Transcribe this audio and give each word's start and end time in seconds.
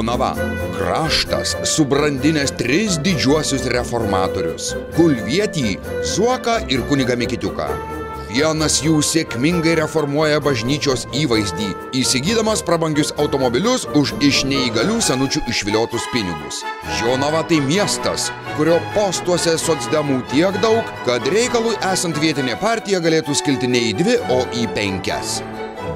Jonava- 0.00 0.34
kraštas 0.76 1.56
subrandinęs 1.64 2.50
tris 2.56 2.94
didžiuosius 3.04 3.66
reformatorius- 3.68 4.70
Kulvietį, 4.96 5.76
Zuoką 6.14 6.54
ir 6.72 6.80
kunigą 6.88 7.16
Mikitiuką. 7.20 7.66
Vienas 8.30 8.78
jų 8.80 9.02
sėkmingai 9.04 9.74
reformuoja 9.82 10.40
bažnyčios 10.40 11.04
įvaizdį, 11.12 11.68
įsigydamas 12.00 12.64
prabangius 12.64 13.12
automobilius 13.18 13.86
už 14.00 14.14
iš 14.24 14.44
neįgalių 14.48 14.98
senučių 15.04 15.44
išviliotus 15.52 16.08
pinigus. 16.14 16.64
Jonava 17.02 17.42
tai 17.42 17.60
miestas, 17.60 18.30
kurio 18.56 18.80
postuose 18.96 19.58
socdemų 19.58 20.22
tiek 20.32 20.60
daug, 20.64 20.84
kad 21.04 21.28
reikalui 21.28 21.76
esant 21.92 22.16
vietinė 22.16 22.56
partija 22.60 23.04
galėtų 23.04 23.34
skilti 23.34 23.68
ne 23.68 23.88
į 23.90 23.96
dvi, 24.00 24.20
o 24.30 24.46
į 24.54 24.70
penkias. 24.72 25.42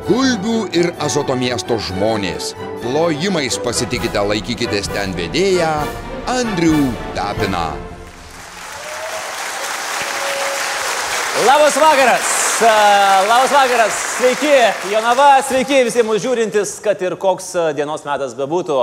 Gulbių 0.05 0.67
ir 0.77 0.91
azoto 1.01 1.33
miesto 1.33 1.79
žmonės. 1.81 2.51
Plojimais 2.83 3.57
pasitikite, 3.65 4.21
laikykitės 4.21 4.91
ten 4.93 5.15
vedėją 5.17 5.71
Andrių 6.29 6.91
Tapiną. 7.17 7.63
Labas 11.47 11.79
vakaras. 11.81 12.35
Labas 13.31 13.57
vakaras. 13.57 14.03
Sveiki, 14.19 14.53
Jonava, 14.93 15.31
sveiki 15.49 15.81
visi 15.89 16.05
mūsų 16.05 16.21
žiūrintis, 16.27 16.77
kad 16.85 17.01
ir 17.01 17.17
koks 17.17 17.55
dienos 17.73 18.05
metas 18.05 18.37
bebūtų. 18.37 18.83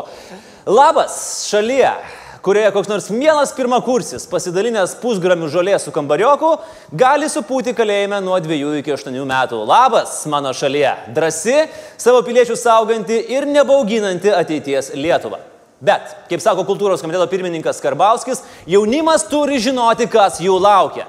Labas 0.73 1.21
šalyje, 1.51 1.93
kurioje 2.41 2.71
koks 2.73 2.89
nors 2.89 3.09
mielas 3.13 3.53
pirmakursis, 3.53 4.25
pasidalinęs 4.29 4.95
pusgramių 5.01 5.49
žolės 5.53 5.85
su 5.85 5.93
kambarioku, 5.93 6.55
gali 6.97 7.29
supūti 7.29 7.75
kalėjime 7.77 8.17
nuo 8.25 8.39
2 8.41 8.79
iki 8.81 8.95
8 8.95 9.13
metų. 9.13 9.61
Labas 9.69 10.17
mano 10.31 10.53
šalyje, 10.57 10.95
drasi, 11.15 11.67
savo 12.01 12.23
piliečių 12.25 12.57
sauganti 12.57 13.19
ir 13.29 13.45
nebauginanti 13.49 14.33
ateities 14.33 14.93
Lietuvą. 14.97 15.39
Bet, 15.81 16.13
kaip 16.29 16.41
sako 16.43 16.65
kultūros 16.65 17.01
komiteto 17.01 17.25
pirmininkas 17.29 17.81
Karbauskis, 17.81 18.43
jaunimas 18.69 19.25
turi 19.29 19.57
žinoti, 19.61 20.05
kas 20.09 20.37
jų 20.41 20.59
laukia. 20.61 21.07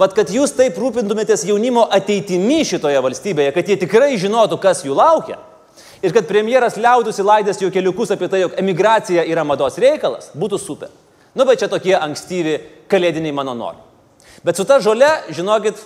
Vat 0.00 0.14
kad 0.16 0.30
jūs 0.32 0.54
taip 0.56 0.78
rūpintumėtės 0.80 1.44
jaunimo 1.44 1.82
ateitimi 1.92 2.62
šitoje 2.64 3.00
valstybėje, 3.04 3.52
kad 3.52 3.68
jie 3.68 3.76
tikrai 3.82 4.14
žinotų, 4.20 4.56
kas 4.62 4.80
jų 4.86 4.96
laukia. 4.96 5.36
Ir 6.00 6.14
kad 6.16 6.28
premjeras 6.28 6.78
liaudųsi 6.80 7.24
laidęs 7.24 7.60
jų 7.60 7.70
keliukus 7.74 8.12
apie 8.14 8.28
tai, 8.32 8.40
jog 8.44 8.56
emigracija 8.60 9.26
yra 9.28 9.44
mados 9.44 9.76
reikalas, 9.80 10.30
būtų 10.32 10.60
super. 10.60 10.92
Nu, 11.34 11.44
bet 11.44 11.60
čia 11.60 11.68
tokie 11.70 11.94
ankstyvi 11.94 12.56
kalėdiniai 12.90 13.34
mano 13.36 13.54
norai. 13.54 13.82
Bet 14.44 14.56
su 14.56 14.64
ta 14.64 14.80
žole, 14.80 15.08
žinokit, 15.30 15.76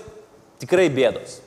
tikrai 0.63 0.87
bėdos. 0.93 1.41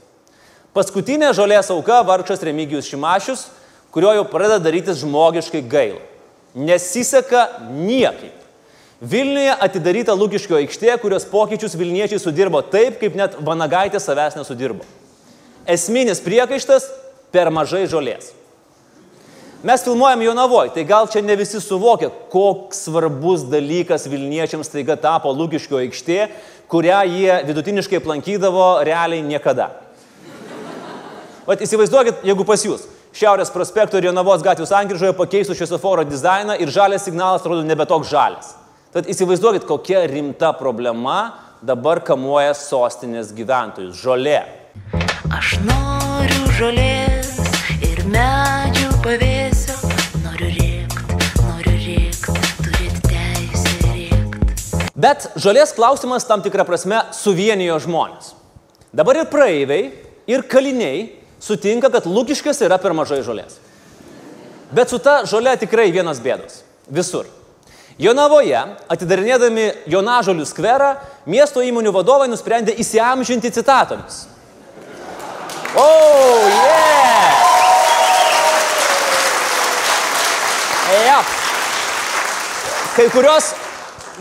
Paskutinė 0.75 1.31
žolės 1.33 1.71
auka 1.73 2.01
vargšas 2.05 2.43
Remigijus 2.45 2.89
Šimašius, 2.91 3.47
kurio 3.95 4.11
jau 4.13 4.27
pradeda 4.29 4.59
darytis 4.67 4.99
žmogiškai 5.01 5.63
gaila. 5.65 6.03
Nesiseka 6.53 7.47
niekaip. 7.71 8.35
Vilniuje 9.01 9.53
atidaryta 9.61 10.13
Lūkiškio 10.17 10.57
aikštė, 10.57 10.95
kurios 11.01 11.25
pokyčius 11.29 11.77
Vilniečiai 11.77 12.21
sudirbo 12.21 12.63
taip, 12.65 12.97
kaip 13.01 13.17
net 13.17 13.37
Vanagaitė 13.45 14.01
savęs 14.01 14.37
nesudirbo. 14.39 14.85
Esminis 15.69 16.21
priekaištas- 16.21 16.89
per 17.33 17.49
mažai 17.53 17.85
žolės. 17.85 18.36
Mes 19.63 19.83
filmuojam 19.83 20.21
Jonavoj, 20.21 20.69
tai 20.73 20.83
gal 20.85 21.07
čia 21.09 21.23
ne 21.25 21.33
visi 21.35 21.57
suvokia, 21.61 22.11
koks 22.29 22.83
svarbus 22.85 23.41
dalykas 23.49 24.05
Vilniečiams 24.05 24.69
taiga 24.69 24.93
tapo 25.01 25.31
Lūkiškio 25.33 25.79
aikštė, 25.81 26.19
kurią 26.69 26.99
jie 27.09 27.39
vidutiniškai 27.47 27.97
aplankydavo 27.97 28.67
realiai 28.85 29.23
niekada. 29.25 29.71
Vat 31.47 31.63
įsivaizduokit, 31.65 32.21
jeigu 32.27 32.45
pas 32.45 32.61
jūs 32.61 32.85
Šiaurės 33.17 33.49
prospekto 33.49 33.97
ir 33.97 34.11
Jonavos 34.11 34.43
gatvių 34.45 34.67
sankryžoje 34.69 35.15
pakeistų 35.17 35.55
šviesoforo 35.57 36.03
dizainą 36.05 36.59
ir 36.61 36.69
žalias 36.69 37.07
signalas 37.07 37.41
atrodo 37.41 37.65
nebe 37.65 37.87
toks 37.89 38.11
žalias. 38.13 38.53
Tad 38.93 39.09
įsivaizduokit, 39.09 39.65
kokia 39.65 40.05
rimta 40.05 40.51
problema 40.53 41.33
dabar 41.65 42.03
kamuoja 42.05 42.53
sostinės 42.53 43.33
gyventojus- 43.33 43.97
žolė. 44.05 44.43
Aš 45.33 45.57
noriu 45.65 46.45
žolės 46.59 47.16
Bet 54.97 55.27
žolės 55.37 55.75
klausimas 55.77 56.25
tam 56.25 56.41
tikrą 56.41 56.65
prasme 56.65 57.03
suvienijo 57.13 57.77
žmonės. 57.83 58.31
Dabar 58.89 59.19
ir 59.21 59.27
praeiviai, 59.29 59.91
ir 60.25 60.45
kaliniai 60.49 61.03
sutinka, 61.43 61.91
kad 61.93 62.07
lūkiškės 62.09 62.63
yra 62.65 62.79
per 62.81 62.95
mažai 62.97 63.19
žolės. 63.25 63.59
Bet 64.73 64.89
su 64.89 64.97
ta 64.97 65.19
žolė 65.29 65.53
tikrai 65.61 65.91
vienas 65.93 66.17
bėdos. 66.23 66.63
Visur. 66.89 67.27
Jonavoje, 68.01 68.57
atidarinėdami 68.93 69.67
Jonažolių 69.89 70.45
skverą, 70.45 70.89
miesto 71.29 71.61
įmonių 71.65 71.93
vadovai 71.93 72.27
nusprendė 72.29 72.73
įsiamžinti 72.81 73.53
citatomis. 73.53 74.25
Oh, 75.77 76.41
yeah! 76.49 77.07
Ja. 81.05 81.21
Kai 82.95 83.09
kurios 83.13 83.53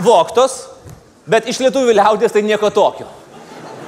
voktos, 0.02 0.58
bet 1.28 1.48
iš 1.48 1.60
lietuvių 1.64 1.94
liaudės 1.96 2.34
tai 2.34 2.42
nieko 2.46 2.70
tokio. 2.70 3.08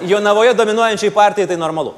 Jonavoje 0.08 0.54
dominuojančiai 0.54 1.14
partijai 1.14 1.48
tai 1.50 1.58
normalu. 1.58 1.94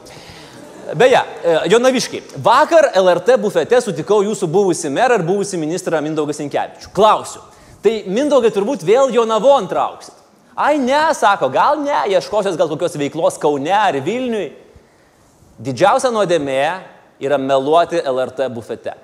Beje, 0.97 1.21
e, 1.44 1.59
Jonaviškiai, 1.71 2.22
vakar 2.43 2.91
LRT 2.99 3.37
bufete 3.38 3.78
sutikau 3.81 4.25
jūsų 4.26 4.49
buvusi 4.50 4.91
merą 4.91 5.20
ir 5.20 5.26
buvusi 5.26 5.59
ministrą 5.60 6.00
Mindaugą 6.03 6.34
Sinkevičių. 6.34 6.91
Klausiu, 6.97 7.43
tai 7.84 8.00
Mindaugai 8.06 8.50
turbūt 8.50 8.82
vėl 8.87 9.12
Jonavon 9.15 9.69
trauksit. 9.70 10.16
Ai 10.56 10.78
ne, 10.78 11.15
sako, 11.15 11.49
gal 11.53 11.78
ne, 11.81 12.03
ieškosios 12.10 12.56
gal 12.59 12.69
kokios 12.69 12.97
veiklos 12.99 13.38
Kaune 13.38 13.72
ar 13.72 14.00
Vilniui. 14.03 14.50
Didžiausia 15.60 16.10
nuodėmė 16.10 16.65
yra 17.22 17.38
meluoti 17.38 18.00
LRT 18.00 18.49
bufete. 18.50 18.97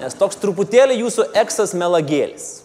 Nes 0.00 0.16
toks 0.18 0.40
truputėlį 0.42 0.98
jūsų 1.04 1.28
eksas 1.44 1.76
melagėlis. 1.78 2.61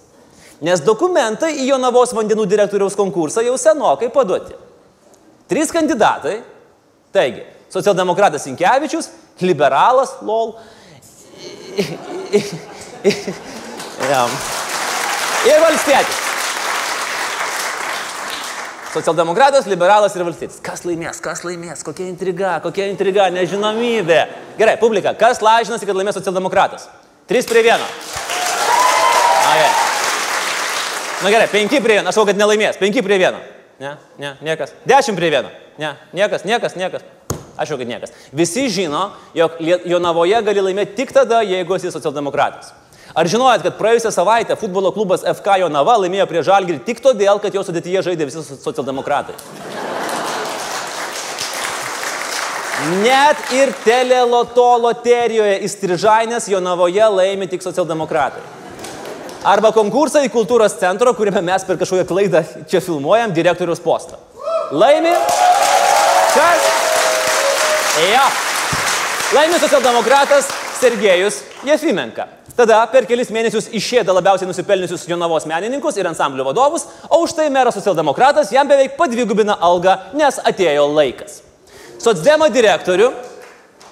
Nes 0.66 0.82
dokumentai 0.82 1.52
į 1.62 1.68
Jonavos 1.70 2.16
vandenų 2.18 2.48
direktoriaus 2.50 2.96
konkursą 2.98 3.44
jau 3.46 3.58
senokai 3.62 4.10
paduoti. 4.14 4.56
Trys 5.48 5.70
kandidatai. 5.74 6.40
Taigi, 7.14 7.44
socialdemokratas 7.72 8.44
Sinkevičius, 8.48 9.12
liberalas, 9.46 10.18
lol. 10.26 10.56
Ir 15.48 15.62
valstietis. 15.62 16.24
Socialdemokratas, 18.98 19.68
liberalas 19.70 20.16
ir 20.18 20.26
valstietis. 20.26 20.58
Kas 20.64 20.82
laimės, 20.88 21.22
kas 21.22 21.44
laimės, 21.46 21.84
kokia 21.86 22.08
intriga, 22.10 22.56
kokia 22.64 22.88
intriga, 22.90 23.28
nežinomybė. 23.36 24.22
Gerai, 24.58 24.78
publika, 24.82 25.14
kas 25.20 25.44
lažinasi, 25.46 25.86
kad 25.86 26.00
laimės 26.00 26.18
socialdemokratas? 26.18 26.90
3 27.30 27.52
prie 27.52 27.62
1. 27.68 27.78
Na, 27.78 29.54
gerai. 29.54 29.87
Na 31.24 31.30
gerai, 31.34 31.48
5 31.50 31.82
prie 31.82 31.98
1, 31.98 32.08
aš 32.08 32.14
sakau, 32.14 32.28
kad 32.30 32.38
nelaimės. 32.38 32.78
5 32.78 33.02
prie 33.06 33.18
1. 33.18 33.38
Ne, 33.82 33.94
ne, 34.22 34.34
niekas. 34.46 34.74
10 34.86 35.18
prie 35.18 35.32
1. 35.34 35.48
Ne, 35.82 35.94
niekas, 36.14 36.46
niekas, 36.46 36.76
niekas. 36.78 37.06
Aš 37.58 37.72
jau, 37.74 37.78
kad 37.80 37.90
niekas. 37.90 38.14
Visi 38.34 38.68
žino, 38.70 39.08
jog 39.34 39.58
Jonavoje 39.90 40.42
gali 40.46 40.62
laimėti 40.70 40.94
tik 41.00 41.14
tada, 41.16 41.42
jeigu 41.42 41.78
esi 41.78 41.90
socialdemokratas. 41.94 42.70
Ar 43.18 43.26
žinojat, 43.26 43.64
kad 43.66 43.78
praėjusią 43.80 44.12
savaitę 44.14 44.58
futbolo 44.60 44.92
klubas 44.94 45.24
FK 45.26 45.62
Jonava 45.64 45.96
laimėjo 46.04 46.28
prie 46.30 46.44
Žalgirį 46.46 46.84
tik 46.86 47.02
todėl, 47.02 47.40
kad 47.42 47.56
jo 47.56 47.64
sudėtyje 47.66 48.04
žaidė 48.06 48.28
visi 48.30 48.44
so- 48.46 48.60
socialdemokratai? 48.62 49.34
Net 53.02 53.50
ir 53.58 53.72
teleloto 53.82 54.68
loterijoje 54.84 55.58
įstrižainės 55.66 56.46
Jonavoje 56.52 57.10
laimi 57.10 57.48
tik 57.50 57.66
socialdemokratai. 57.66 58.44
Arba 59.48 59.70
konkursą 59.72 60.26
į 60.26 60.32
kultūros 60.34 60.76
centro, 60.76 61.14
kuriame 61.16 61.40
mes 61.46 61.64
per 61.64 61.78
kažkokią 61.80 62.04
klaidą 62.10 62.42
čia 62.68 62.82
filmuojam 62.84 63.32
direktoriaus 63.36 63.80
postą. 63.80 64.18
Laimi. 64.76 65.14
Kas? 66.34 66.66
Jo. 68.10 68.26
Laimi 69.38 69.60
socialdemokratas 69.62 70.50
Sergejus 70.82 71.40
Jefimenka. 71.64 72.28
Tada 72.58 72.82
per 72.92 73.06
kelis 73.08 73.30
mėnesius 73.32 73.70
išėda 73.78 74.12
labiausiai 74.18 74.50
nusipelniusius 74.50 75.06
Jonavos 75.08 75.46
menininkus 75.48 75.96
ir 76.00 76.10
ansamblio 76.10 76.44
vadovus, 76.48 76.88
o 77.08 77.22
už 77.24 77.36
tai 77.38 77.48
meras 77.54 77.78
socialdemokratas 77.78 78.52
jam 78.52 78.68
beveik 78.68 78.98
padvigubina 78.98 79.56
algą, 79.62 79.94
nes 80.18 80.42
atėjo 80.44 80.88
laikas. 80.92 81.40
Sotsdemo 82.02 82.50
direktorių 82.52 83.12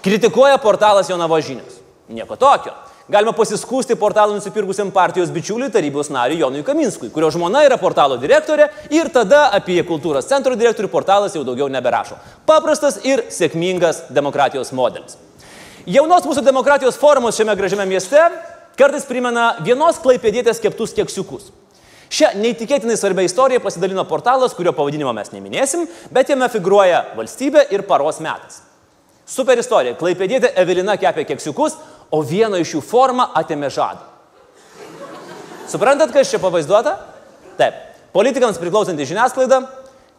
kritikuoja 0.03 0.57
portalas 0.59 1.13
Jonavo 1.13 1.39
žinios. 1.39 1.79
Nieko 2.09 2.35
tokio. 2.41 2.73
Galima 3.05 3.35
pasiskūsti 3.37 3.93
portalą 4.01 4.33
nusipirkusiam 4.33 4.89
partijos 4.89 5.29
bičiuliui 5.29 5.69
tarybos 5.69 6.07
nariui 6.09 6.39
Jonui 6.41 6.63
Kaminskui, 6.65 7.11
kurio 7.13 7.27
žmona 7.35 7.61
yra 7.67 7.77
portalo 7.77 8.17
direktorė 8.17 8.65
ir 8.89 9.11
tada 9.13 9.43
apie 9.53 9.77
kultūros 9.85 10.25
centro 10.25 10.57
direktorių 10.57 10.89
portalas 10.89 11.35
jau 11.37 11.43
daugiau 11.45 11.69
neberašo. 11.69 12.17
Paprastas 12.49 12.97
ir 13.05 13.27
sėkmingas 13.29 14.07
demokratijos 14.09 14.73
modelis. 14.73 15.19
Jaunos 15.85 16.25
mūsų 16.25 16.41
demokratijos 16.49 16.97
formos 16.97 17.37
šiame 17.37 17.53
gražiame 17.59 17.85
mieste 17.85 18.25
kartais 18.73 19.05
primena 19.05 19.51
vienos 19.61 20.01
klaipėdėtės 20.01 20.63
keptus 20.63 20.97
keksiukus. 20.97 21.51
Šią 22.09 22.33
neįtikėtinai 22.41 22.97
svarbią 22.97 23.29
istoriją 23.29 23.61
pasidalino 23.61 24.01
portalas, 24.09 24.57
kurio 24.57 24.73
pavadinimo 24.73 25.13
mes 25.13 25.29
neminėsim, 25.29 25.85
bet 26.09 26.33
jame 26.33 26.49
figuruoja 26.49 27.11
valstybė 27.13 27.67
ir 27.69 27.85
paros 27.85 28.17
metas. 28.17 28.63
Super 29.25 29.57
istorija. 29.57 29.95
Klaipėdėtė 29.97 30.51
Evelina 30.61 30.93
kepė 31.01 31.23
keksiukus, 31.25 31.73
o 32.11 32.21
vieno 32.21 32.59
iš 32.61 32.75
jų 32.75 32.83
formą 32.85 33.29
atėmė 33.35 33.69
žadą. 33.73 34.03
Suprantat, 35.69 36.13
kas 36.13 36.29
čia 36.29 36.39
pavaizduota? 36.39 36.97
Taip. 37.57 37.81
Politikams 38.15 38.59
priklausanti 38.61 39.07
žiniasklaida, 39.07 39.63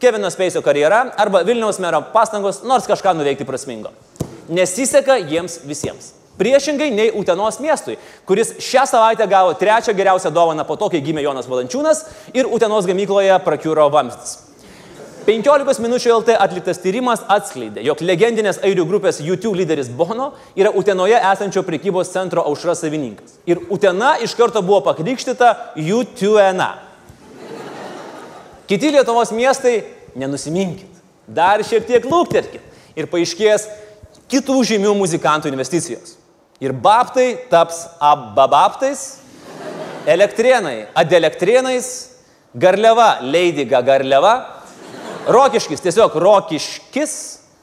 Kevino 0.00 0.28
Speisio 0.30 0.60
karjera 0.60 1.06
arba 1.16 1.40
Vilniaus 1.46 1.78
mero 1.80 2.02
pastangos 2.12 2.60
nors 2.66 2.84
kažką 2.88 3.14
nuveikti 3.16 3.46
prasmingo. 3.48 3.94
Nesiseka 4.52 5.16
jiems 5.22 5.62
visiems. 5.64 6.12
Priešingai 6.36 6.90
nei 6.92 7.12
Utenos 7.16 7.56
miestui, 7.64 7.96
kuris 8.28 8.52
šią 8.60 8.84
savaitę 8.90 9.24
gavo 9.26 9.54
trečią 9.56 9.94
geriausią 9.96 10.30
dovaną 10.30 10.66
po 10.68 10.76
to, 10.76 10.90
kai 10.92 11.00
gimė 11.00 11.24
Jonas 11.24 11.48
Valančiūnas 11.48 12.02
ir 12.36 12.50
Utenos 12.52 12.84
gamykloje 12.84 13.38
prakiuro 13.44 13.88
vamzdis. 13.88 14.45
15 15.26 15.80
minučių 15.82 16.10
LT 16.20 16.34
atliktas 16.38 16.78
tyrimas 16.78 17.24
atskleidė, 17.26 17.82
jog 17.82 17.98
legendinės 18.06 18.60
airių 18.62 18.84
grupės 18.86 19.16
YouTube 19.18 19.58
lyderis 19.58 19.88
Bono 19.90 20.28
yra 20.54 20.70
Utenoje 20.70 21.18
esančio 21.18 21.64
prekybos 21.66 22.12
centro 22.14 22.44
aušra 22.46 22.76
savininkas. 22.78 23.34
Ir 23.42 23.58
Utena 23.74 24.12
iš 24.22 24.36
karto 24.38 24.62
buvo 24.62 24.84
pakrikštyta 24.86 25.50
Jutuena. 25.82 26.76
Kiti 28.70 28.92
Lietuvos 28.94 29.34
miestai, 29.34 29.80
nenusiminkit, 30.14 31.02
dar 31.26 31.66
šiek 31.66 31.90
tiek 31.90 32.06
lūkterkit 32.06 32.62
ir 32.94 33.10
paaiškės 33.10 33.66
kitų 34.30 34.62
žymių 34.70 34.94
muzikantų 35.02 35.50
investicijos. 35.50 36.14
Ir 36.62 36.70
babtai 36.70 37.32
taps 37.50 37.82
ababaptais, 37.98 39.08
elektrienai 40.06 40.84
adelektrienais, 40.94 42.12
garliava 42.54 43.16
leidiga 43.26 43.82
garliava, 43.82 44.55
rokiškis 45.26 45.82
tiesiog 45.82 46.16
rokiškis, 46.22 47.12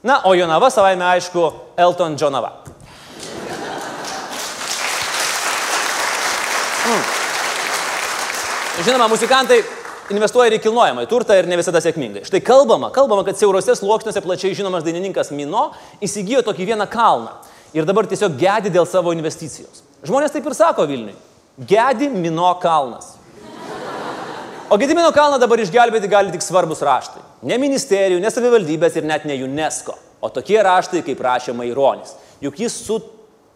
na, 0.04 0.22
o 0.28 0.34
Jonava 0.36 0.70
savaime 0.70 1.06
aišku 1.06 1.52
Elton 1.78 2.18
Johnava. 2.20 2.52
Mm. 6.84 7.04
Žinoma, 8.84 9.08
muzikantai 9.08 9.62
investuoja 10.12 10.50
ir 10.52 10.58
į 10.58 10.64
kilnojamą 10.66 11.06
turtą 11.08 11.38
ir 11.40 11.48
ne 11.48 11.56
visada 11.60 11.80
sėkmingai. 11.84 12.26
Štai 12.28 12.42
kalbama, 12.44 12.90
kalbama, 12.92 13.24
kad 13.24 13.40
siaurose 13.40 13.78
sluoksniuose 13.80 14.24
plačiai 14.26 14.58
žinomas 14.58 14.84
dainininkas 14.84 15.32
Mino 15.32 15.70
įsigijo 16.04 16.44
tokį 16.44 16.74
vieną 16.74 16.90
kalną 16.92 17.38
ir 17.74 17.88
dabar 17.88 18.10
tiesiog 18.10 18.36
gedi 18.40 18.74
dėl 18.74 18.90
savo 18.90 19.16
investicijos. 19.16 19.86
Žmonės 20.04 20.36
taip 20.36 20.50
ir 20.50 20.58
sako 20.58 20.88
Vilniui. 20.90 21.16
Gedi 21.70 22.10
Mino 22.12 22.52
kalnas. 22.60 23.14
O 24.74 24.78
Gedimino 24.82 25.14
kalną 25.16 25.40
dabar 25.40 25.62
išgelbėti 25.62 26.10
gali 26.12 26.34
tik 26.34 26.44
svarbus 26.44 26.82
raštai. 26.84 27.23
Ne 27.44 27.58
ministerijų, 27.60 28.22
ne 28.24 28.32
savivaldybės 28.32 28.96
ir 28.96 29.08
net 29.08 29.26
ne 29.28 29.36
UNESCO. 29.44 29.98
O 30.24 30.30
tokie 30.32 30.62
raštai, 30.64 31.02
kaip 31.04 31.20
rašė 31.20 31.56
Maironis. 31.58 32.14
Juk 32.44 32.62
jis 32.64 32.78
su 32.86 33.02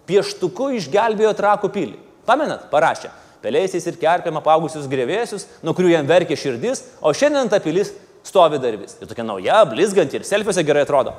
pieštuku 0.08 0.74
išgelbėjo 0.82 1.32
trakų 1.38 1.72
pilį. 1.72 1.96
Pamenat, 2.28 2.68
parašė 2.72 3.14
pelėsiais 3.44 3.86
ir 3.88 3.98
kerpėm 4.02 4.40
apaugusius 4.42 4.90
grėvėsius, 4.92 5.46
nuo 5.64 5.76
kurių 5.78 5.94
jam 5.94 6.10
verkė 6.10 6.36
širdis, 6.40 6.84
o 7.00 7.14
šiandien 7.16 7.48
ta 7.52 7.62
pilis 7.64 7.94
stovi 8.28 8.60
dar 8.60 8.76
vis. 8.80 8.98
Ir 9.00 9.08
tokia 9.08 9.24
nauja, 9.24 9.62
blizganti 9.70 10.20
ir 10.20 10.28
selfiuose 10.28 10.66
gerai 10.68 10.84
atrodo. 10.88 11.14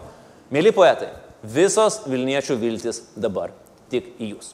Mėly 0.53 0.75
poetai, 0.77 1.13
visos 1.43 2.03
Vilniečių 2.09 2.59
viltis 2.61 3.03
dabar 3.17 3.55
tik 3.93 4.13
į 4.19 4.35
jūs. 4.35 4.53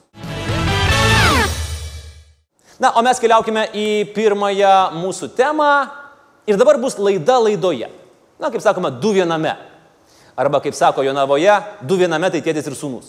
Na, 2.78 2.90
o 2.98 3.02
mes 3.06 3.20
keliaukime 3.22 3.68
į 3.74 3.88
pirmąją 4.14 4.74
mūsų 4.98 5.30
temą 5.38 5.72
ir 6.50 6.58
dabar 6.58 6.78
bus 6.82 6.98
laida 6.98 7.38
laidoje. 7.42 7.90
Na, 8.44 8.50
kaip 8.52 8.60
sakoma, 8.60 8.90
du 8.92 9.14
viename. 9.16 9.54
Arba, 10.36 10.58
kaip 10.60 10.74
sako 10.76 11.00
Jonavoje, 11.06 11.52
du 11.80 11.96
viename 11.96 12.28
tai 12.28 12.42
tėtis 12.44 12.66
ir 12.68 12.74
sūnus. 12.76 13.06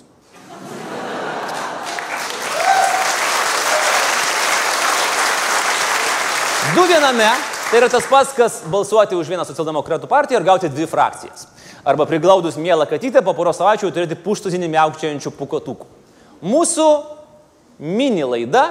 Du 6.76 6.86
viename 6.88 7.28
tai 7.68 7.82
yra 7.82 7.90
tas 7.92 8.08
pats, 8.08 8.32
kas 8.38 8.62
balsuoti 8.72 9.18
už 9.20 9.28
vieną 9.34 9.44
socialdemokratų 9.50 10.08
partiją 10.08 10.40
ir 10.40 10.48
gauti 10.48 10.72
dvi 10.72 10.88
frakcijas. 10.88 11.50
Arba 11.84 12.08
priglaudus 12.08 12.56
mielą 12.56 12.88
katytę, 12.88 13.20
po 13.26 13.36
poros 13.36 13.60
savaičių 13.60 13.92
turėti 13.92 14.16
puštuzinį 14.24 14.72
miaukčiančių 14.72 15.36
pukotukų. 15.36 15.90
Mūsų 16.48 16.88
mini 17.84 18.24
laida 18.24 18.70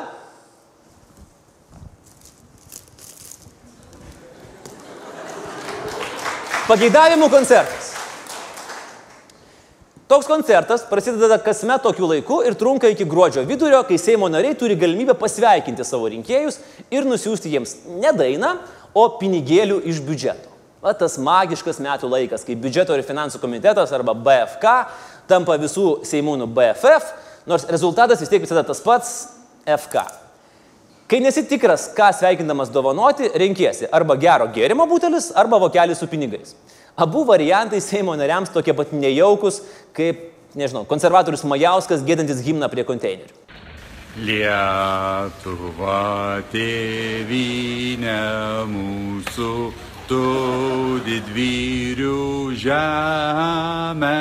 Pageidavimų 6.64 7.26
koncertas. 7.28 7.90
Toks 10.08 10.24
koncertas 10.24 10.86
prasideda 10.88 11.36
kasmet 11.44 11.82
tokiu 11.84 12.08
laiku 12.08 12.38
ir 12.48 12.56
trunka 12.56 12.88
iki 12.88 13.04
gruodžio 13.04 13.42
vidurio, 13.44 13.82
kai 13.84 13.98
Seimo 14.00 14.30
nariai 14.32 14.56
turi 14.56 14.78
galimybę 14.80 15.12
pasveikinti 15.20 15.84
savo 15.84 16.08
rinkėjus 16.08 16.56
ir 16.88 17.04
nusiųsti 17.04 17.52
jiems 17.52 17.76
ne 18.00 18.14
dainą, 18.16 18.54
o 18.96 19.04
pinigėlių 19.20 19.82
iš 19.92 20.00
biudžeto. 20.08 20.48
Va 20.80 20.96
tas 20.96 21.18
magiškas 21.20 21.84
metų 21.84 22.08
laikas, 22.08 22.48
kai 22.48 22.56
biudžeto 22.56 22.96
ir 22.96 23.04
finansų 23.04 23.44
komitetas 23.44 23.92
arba 23.92 24.16
BFK 24.16 24.74
tampa 25.28 25.60
visų 25.60 25.98
Seimūnų 26.08 26.48
BFF, 26.48 27.12
nors 27.44 27.68
rezultatas 27.68 28.24
vis 28.24 28.32
tiek 28.32 28.40
visada 28.40 28.64
tas 28.64 28.80
pats 28.80 29.16
FK. 29.68 30.23
Kai 31.04 31.18
nesi 31.20 31.42
tikras, 31.44 31.90
ką 31.92 32.06
sveikindamas 32.16 32.70
dovanoti, 32.72 33.28
renkiesi 33.36 33.84
arba 33.92 34.16
gero 34.16 34.46
gėrimo 34.48 34.86
butelis, 34.88 35.26
arba 35.36 35.58
vokelis 35.60 35.98
su 36.00 36.08
pinigais. 36.08 36.54
Abu 36.96 37.26
variantai 37.28 37.80
Seimo 37.84 38.14
nariams 38.16 38.48
tokie 38.54 38.72
pat 38.72 38.92
nejaukus, 38.96 39.60
kaip, 39.92 40.30
nežinau, 40.56 40.86
konservatorius 40.88 41.44
Majauskas 41.44 42.00
gėdantis 42.06 42.40
himną 42.46 42.70
prie 42.72 42.86
konteinerių. 42.88 43.36
Lietuva 44.24 45.98
tėvynė 46.54 48.16
mūsų, 48.72 49.52
tu 50.08 50.22
didvyrių 51.04 52.24
žemė. 52.64 54.16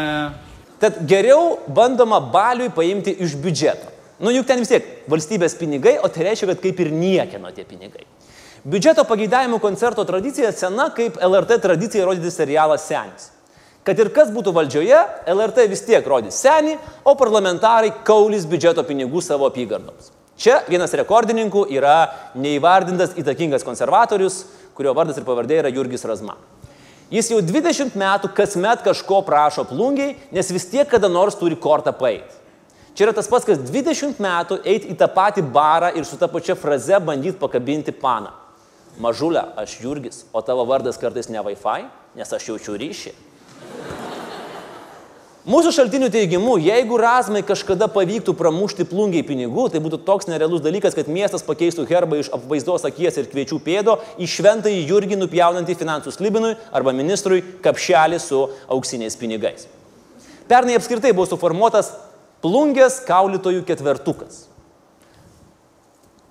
Tad 0.84 1.00
geriau 1.08 1.62
bandoma 1.72 2.20
baliui 2.20 2.74
paimti 2.76 3.16
iš 3.24 3.40
biudžeto. 3.40 3.93
Nu 4.20 4.32
juk 4.34 4.46
ten 4.48 4.62
vis 4.62 4.70
tiek 4.70 4.90
valstybės 5.10 5.56
pinigai, 5.58 5.96
o 6.04 6.10
tai 6.12 6.28
reiškia, 6.30 6.52
kad 6.54 6.62
kaip 6.62 6.82
ir 6.84 6.92
niekieno 6.94 7.50
tie 7.56 7.66
pinigai. 7.66 8.06
Biudžeto 8.64 9.04
pageidavimų 9.10 9.58
koncerto 9.60 10.06
tradicija 10.08 10.54
sena 10.56 10.88
kaip 10.96 11.18
LRT 11.20 11.58
tradicija 11.64 12.06
rodyti 12.08 12.32
serialą 12.32 12.78
Senis. 12.80 13.32
Kad 13.84 14.00
ir 14.00 14.14
kas 14.16 14.30
būtų 14.32 14.54
valdžioje, 14.56 15.00
LRT 15.28 15.66
vis 15.68 15.82
tiek 15.84 16.06
rodys 16.08 16.38
senį, 16.40 16.78
o 17.04 17.18
parlamentarai 17.20 17.90
kaulys 18.08 18.46
biudžeto 18.48 18.86
pinigų 18.88 19.20
savo 19.20 19.50
apygardoms. 19.50 20.14
Čia 20.40 20.62
vienas 20.70 20.96
rekordininkų 20.96 21.66
yra 21.76 21.98
neįvardintas 22.40 23.18
įtakingas 23.20 23.66
konservatorius, 23.68 24.46
kurio 24.78 24.96
vardas 24.96 25.20
ir 25.20 25.28
pavardė 25.28 25.60
yra 25.60 25.74
Jurgis 25.74 26.08
Razma. 26.08 26.38
Jis 27.14 27.34
jau 27.34 27.42
20 27.44 28.00
metų 28.00 28.32
kasmet 28.34 28.82
kažko 28.88 29.20
prašo 29.28 29.68
plungiai, 29.70 30.16
nes 30.34 30.56
vis 30.56 30.66
tiek 30.72 30.88
kada 30.90 31.12
nors 31.12 31.36
turi 31.38 31.60
kortą 31.60 31.92
paeiti. 31.94 32.43
Čia 32.94 33.08
yra 33.08 33.14
tas 33.18 33.26
pats, 33.26 33.46
kas 33.48 33.58
20 33.58 34.20
metų 34.22 34.60
eiti 34.70 34.92
į 34.94 34.96
tą 35.00 35.08
patį 35.10 35.42
barą 35.54 35.90
ir 35.98 36.06
su 36.06 36.18
ta 36.22 36.28
pačia 36.30 36.54
fraze 36.54 37.00
bandyti 37.02 37.40
pakabinti 37.42 37.92
paną. 37.92 38.30
Mažulė, 39.02 39.48
aš 39.58 39.80
Jurgis, 39.82 40.26
o 40.30 40.44
tavo 40.46 40.68
vardas 40.70 41.00
kartais 41.02 41.32
ne 41.34 41.42
Wi-Fi, 41.42 41.88
nes 42.14 42.34
aš 42.38 42.52
jaučiu 42.52 42.78
ryšį. 42.78 43.16
Mūsų 45.50 45.74
šaltinių 45.76 46.08
teigimu, 46.14 46.54
jeigu 46.62 46.96
Razmai 47.02 47.42
kažkada 47.44 47.90
pavyktų 47.92 48.32
pramušti 48.40 48.86
plungiai 48.88 49.26
pinigų, 49.28 49.66
tai 49.74 49.82
būtų 49.84 50.04
toks 50.06 50.30
nerealus 50.30 50.62
dalykas, 50.64 50.94
kad 50.96 51.10
miestas 51.12 51.44
pakeistų 51.44 51.84
herbą 51.90 52.22
iš 52.22 52.30
apvaizdos 52.38 52.86
akies 52.88 53.18
ir 53.20 53.28
kviečių 53.34 53.60
pėdo 53.66 53.98
į 54.22 54.30
šventąjį 54.38 54.86
Jurgį 54.94 55.18
nupjaunantį 55.20 55.76
finansų 55.82 56.14
slibinui 56.16 56.54
arba 56.72 56.94
ministrui 56.96 57.42
kapšelį 57.66 58.22
su 58.24 58.46
auksiniais 58.72 59.20
pinigais. 59.20 59.66
Pernai 60.48 60.78
apskritai 60.80 61.12
buvo 61.12 61.28
suformuotas 61.34 61.92
Plungės 62.44 62.98
kaulytojų 63.08 63.62
ketvertukas. 63.64 64.50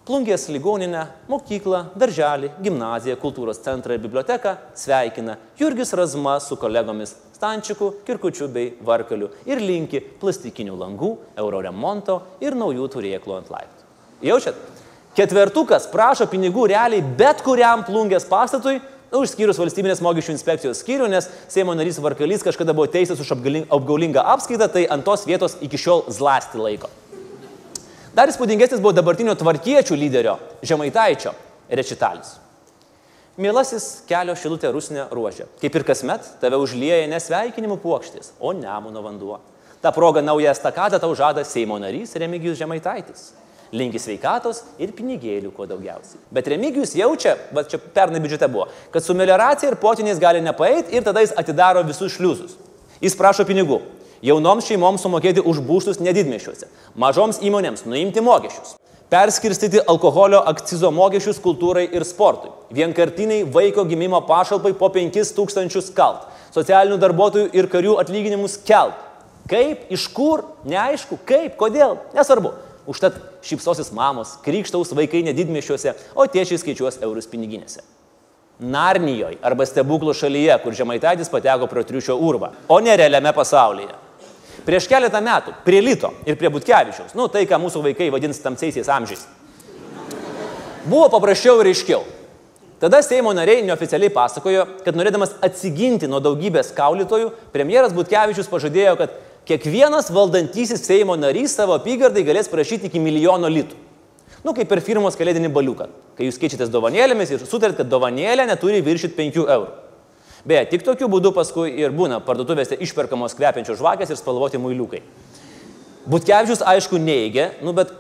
Plungės 0.05 0.43
ligoninę, 0.53 1.07
mokyklą, 1.33 1.87
darželį, 1.97 2.51
gimnaziją, 2.61 3.15
kultūros 3.23 3.63
centrą 3.65 3.97
ir 3.97 4.03
biblioteką 4.03 4.53
sveikina 4.77 5.39
Jurgis 5.57 5.95
Razma 5.97 6.35
su 6.45 6.59
kolegomis 6.61 7.15
Stančiku, 7.33 7.89
Kirkučiu 8.05 8.51
bei 8.53 8.75
Varkaliu 8.85 9.31
ir 9.49 9.63
linki 9.65 10.03
plastikinių 10.21 10.77
langų, 10.83 11.15
euro 11.41 11.63
remonto 11.65 12.19
ir 12.45 12.59
naujų 12.61 12.91
turėklų 12.93 13.39
ant 13.39 13.49
laiptų. 13.55 13.89
Jaučiat? 14.29 14.61
Ketvertukas 15.17 15.89
prašo 15.89 16.29
pinigų 16.29 16.67
realiai 16.75 17.01
bet 17.01 17.41
kuriam 17.47 17.87
plungės 17.89 18.29
pastatui, 18.29 18.83
Na, 19.13 19.19
nu, 19.19 19.27
užskyrus 19.27 19.59
valstybinės 19.61 20.01
mokesčių 20.01 20.33
inspekcijos 20.33 20.79
skyrių, 20.81 21.05
nes 21.13 21.27
Seimo 21.53 21.75
narys 21.77 21.99
Varkalys 22.01 22.41
kažkada 22.47 22.73
buvo 22.73 22.87
teisęs 22.89 23.19
už 23.21 23.35
apgaulingą 23.37 24.23
apskaitą, 24.25 24.71
tai 24.73 24.87
ant 24.89 25.05
tos 25.05 25.27
vietos 25.29 25.59
iki 25.61 25.77
šiol 25.77 26.07
zlasti 26.09 26.57
laiko. 26.57 26.89
Dar 28.17 28.33
įspūdingesnis 28.33 28.81
buvo 28.81 28.95
dabartinio 28.97 29.35
tvarkiečių 29.37 29.99
lyderio 30.01 30.39
Žemaitaičio 30.65 31.35
rečitalis. 31.69 32.39
Mielasis 33.37 33.91
kelio 34.09 34.33
šilutė 34.33 34.73
Rusnė 34.73 35.05
ruožė. 35.13 35.45
Kaip 35.61 35.77
ir 35.77 35.85
kasmet, 35.93 36.33
tave 36.41 36.57
užlieja 36.65 37.05
nesveikinimų 37.13 37.83
puokštis, 37.85 38.33
o 38.41 38.57
nemuno 38.57 39.05
vanduo. 39.05 39.43
Ta 39.85 39.93
proga 39.93 40.25
naują 40.25 40.57
estakadą 40.57 40.97
tau 40.97 41.13
žada 41.13 41.45
Seimo 41.45 41.77
narys 41.77 42.17
Remigijus 42.17 42.57
Žemaitaitis. 42.57 43.35
Linki 43.73 44.01
sveikatos 44.03 44.63
ir 44.83 44.93
pinigėlių 44.93 45.49
kuo 45.57 45.65
daugiausiai. 45.69 46.21
Bet 46.35 46.51
Remigijus 46.53 46.93
jaučia, 46.99 47.39
va 47.57 47.65
čia 47.65 47.81
pernai 47.81 48.21
biudžete 48.21 48.49
buvo, 48.53 48.67
kad 48.93 49.05
su 49.05 49.17
melioracija 49.17 49.71
ir 49.73 49.79
potiniais 49.81 50.21
gali 50.21 50.45
nepaeiti 50.45 50.93
ir 50.93 51.07
tada 51.07 51.25
jis 51.25 51.33
atidaro 51.41 51.81
visus 51.89 52.13
šliuzus. 52.19 52.59
Jis 53.01 53.17
prašo 53.17 53.49
pinigų. 53.49 53.81
Jaunoms 54.23 54.69
šeimoms 54.69 55.03
sumokėti 55.03 55.41
už 55.41 55.65
būstus 55.67 55.99
nedidmešiuose. 56.05 56.69
Mažoms 56.95 57.41
įmonėms 57.43 57.89
nuimti 57.89 58.23
mokesčius 58.23 58.77
perskirstyti 59.13 59.83
alkoholio 59.93 60.39
akcizo 60.49 60.89
mokesčius 60.95 61.37
kultūrai 61.45 61.83
ir 61.93 62.05
sportui, 62.09 62.49
vienkartiniai 62.73 63.45
vaiko 63.45 63.85
gimimo 63.85 64.23
pašalpai 64.25 64.73
po 64.81 64.89
5000 64.95 65.91
kalt, 65.93 66.23
socialinių 66.55 66.97
darbuotojų 67.03 67.51
ir 67.53 67.69
karių 67.75 67.99
atlyginimus 68.01 68.57
kelt. 68.65 68.97
Kaip, 69.51 69.85
iš 69.93 70.07
kur, 70.17 70.47
neaišku, 70.65 71.19
kaip, 71.29 71.59
kodėl, 71.61 71.99
nesvarbu. 72.17 72.55
Užtat 72.87 73.19
šypsosis 73.47 73.93
mamos, 73.95 74.37
krikštaus 74.43 74.91
vaikai 74.97 75.23
nedidmešiuose, 75.29 75.95
o 76.19 76.27
tiečiai 76.27 76.59
skaičiuos 76.59 76.99
eurus 77.03 77.29
piniginėse. 77.31 77.85
Narnijoje 78.63 79.39
arba 79.43 79.67
stebuklų 79.67 80.15
šalyje, 80.15 80.57
kur 80.65 80.75
žemaitaitis 80.75 81.31
pateko 81.31 81.69
pro 81.71 81.85
triušio 81.87 82.19
urvą, 82.19 82.53
o 82.69 82.81
ne 82.83 82.97
realiame 82.99 83.33
pasaulyje. 83.35 83.95
Prieš 84.67 84.87
keletą 84.91 85.23
metų 85.23 85.55
prie 85.67 85.81
Lito 85.83 86.13
ir 86.27 86.37
prie 86.39 86.51
Butkevičiaus, 86.53 87.15
nu 87.19 87.29
tai, 87.31 87.47
ką 87.51 87.59
mūsų 87.63 87.83
vaikai 87.87 88.11
vadins 88.15 88.43
tamsiaisiais 88.43 88.91
amžiais, 88.91 89.25
buvo 90.87 91.09
paprasčiau 91.11 91.63
ir 91.63 91.73
aiškiau. 91.73 92.03
Tada 92.83 92.99
Seimo 93.03 93.31
nariai 93.31 93.63
neoficialiai 93.63 94.11
pasakojo, 94.11 94.67
kad 94.83 94.97
norėdamas 94.99 95.37
atsiginti 95.47 96.09
nuo 96.11 96.19
daugybės 96.23 96.73
kaulytojų, 96.75 97.29
premjeras 97.55 97.95
Butkevičius 97.95 98.51
pažadėjo, 98.51 98.97
kad 98.99 99.15
kiekvienas 99.49 100.11
valdantysis 100.15 100.85
Seimo 100.87 101.17
narys 101.19 101.57
savo 101.57 101.75
apygardai 101.77 102.25
galės 102.27 102.51
prašyti 102.51 102.89
iki 102.91 103.03
milijono 103.03 103.51
litų. 103.51 103.79
Nu, 104.43 104.55
kaip 104.57 104.67
per 104.71 104.83
firmos 104.83 105.15
kalėdinį 105.19 105.53
baliuką, 105.55 105.87
kai 106.19 106.27
jūs 106.27 106.39
keičiatės 106.43 106.71
dovanėlėmis 106.73 107.31
ir 107.31 107.45
sutarėt, 107.47 107.77
kad 107.79 107.91
dovanėlė 107.91 108.49
neturi 108.49 108.83
viršyti 108.83 109.15
5 109.19 109.43
eurų. 109.45 109.69
Beje, 110.43 110.65
tik 110.73 110.83
tokiu 110.83 111.07
būdu 111.07 111.31
paskui 111.35 111.69
ir 111.79 111.93
būna 111.95 112.19
parduotuvėse 112.27 112.81
išperkamos 112.83 113.37
kvepiančios 113.39 113.79
žvakės 113.79 114.11
ir 114.11 114.19
spalvoti 114.19 114.59
muiliukai. 114.59 115.05
Butkevičius 116.11 116.65
aišku 116.67 116.99
neigia, 116.99 117.53
nu 117.63 117.71
bet 117.77 117.93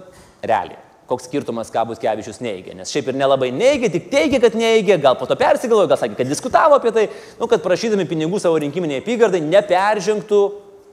realiai. 0.43 0.81
Koks 1.07 1.29
skirtumas, 1.29 1.71
ką 1.71 1.85
Butkevičius 1.93 2.41
neigia. 2.43 2.75
Nes 2.75 2.91
šiaip 2.91 3.13
ir 3.13 3.19
nelabai 3.21 3.53
neigia, 3.55 3.93
tik 3.95 4.11
teigia, 4.11 4.41
kad 4.43 4.59
neigia, 4.59 4.99
gal 4.99 5.15
po 5.21 5.29
to 5.31 5.39
persigalvojo, 5.39 5.93
gal 5.93 6.01
sakė, 6.01 6.19
kad 6.19 6.31
diskutavo 6.31 6.81
apie 6.81 6.91
tai, 6.95 7.07
nu, 7.39 7.47
kad 7.47 7.63
prašydami 7.63 8.09
pinigų 8.11 8.43
savo 8.43 8.59
rinkiminiai 8.65 9.05
apygardai 9.05 9.43
neperžengtų 9.47 10.43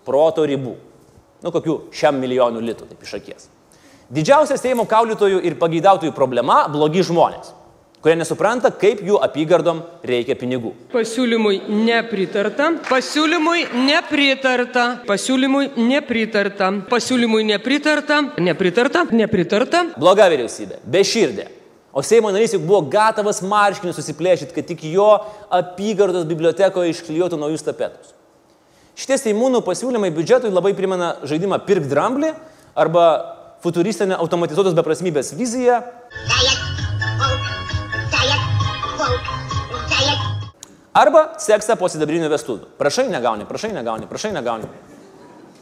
proto 0.10 0.48
ribų. 0.50 0.74
Nu, 1.46 1.54
kokių 1.56 1.78
šiam 1.96 2.18
milijonų 2.20 2.66
litų, 2.66 2.90
taip 2.90 3.06
iš 3.06 3.16
akies. 3.22 3.48
Didžiausia 4.10 4.58
Seimo 4.58 4.90
kaulytojų 4.90 5.44
ir 5.46 5.56
pageidautojų 5.62 6.12
problema- 6.18 6.66
blogi 6.74 7.06
žmonės 7.06 7.54
kurie 8.00 8.16
nesupranta, 8.16 8.72
kaip 8.72 9.02
jų 9.04 9.20
apygardom 9.24 9.82
reikia 10.08 10.36
pinigų. 10.40 10.72
Pasiūlymui 10.94 11.60
nepritarta. 11.68 12.70
Pasiūlymui 12.88 13.66
nepritarta. 13.90 14.86
Pasiūlymui 15.08 15.72
nepritarta. 15.90 16.72
Pasiūlymui 16.92 17.44
nepritarta. 17.50 18.22
Nepritarta. 18.40 19.06
Nepritarta. 19.12 19.84
Bloga 20.00 20.30
vyriausybė, 20.32 20.80
beširdė. 20.88 21.50
O 21.92 22.04
Seimo 22.06 22.32
narys 22.32 22.54
juk 22.54 22.64
buvo 22.70 22.84
gatavas 22.88 23.42
marškinius 23.44 23.98
susiplėšyti, 24.00 24.54
kad 24.56 24.68
tik 24.70 24.86
jo 24.94 25.10
apygardos 25.52 26.28
bibliotekoje 26.30 26.94
išklijuotų 26.94 27.40
naujus 27.42 27.66
tapetus. 27.66 28.14
Šitie 29.00 29.16
Seimūnų 29.16 29.62
pasiūlymai 29.64 30.10
biudžetui 30.12 30.50
labai 30.52 30.74
primena 30.76 31.14
žaidimą 31.24 31.62
Pirk 31.64 31.86
dramblį 31.88 32.34
arba 32.76 33.04
futuristinę 33.64 34.18
automatizuotos 34.20 34.76
beprasmybės 34.76 35.32
viziją. 35.40 35.78
Arba 41.00 41.22
seksą 41.40 41.78
po 41.80 41.88
sidabrinių 41.88 42.28
vestuvių. 42.34 42.74
Prašai 42.80 43.06
negauni, 43.08 43.48
prašai 43.48 43.70
negauni, 43.72 44.10
prašai 44.10 44.34
negauni. 44.36 44.68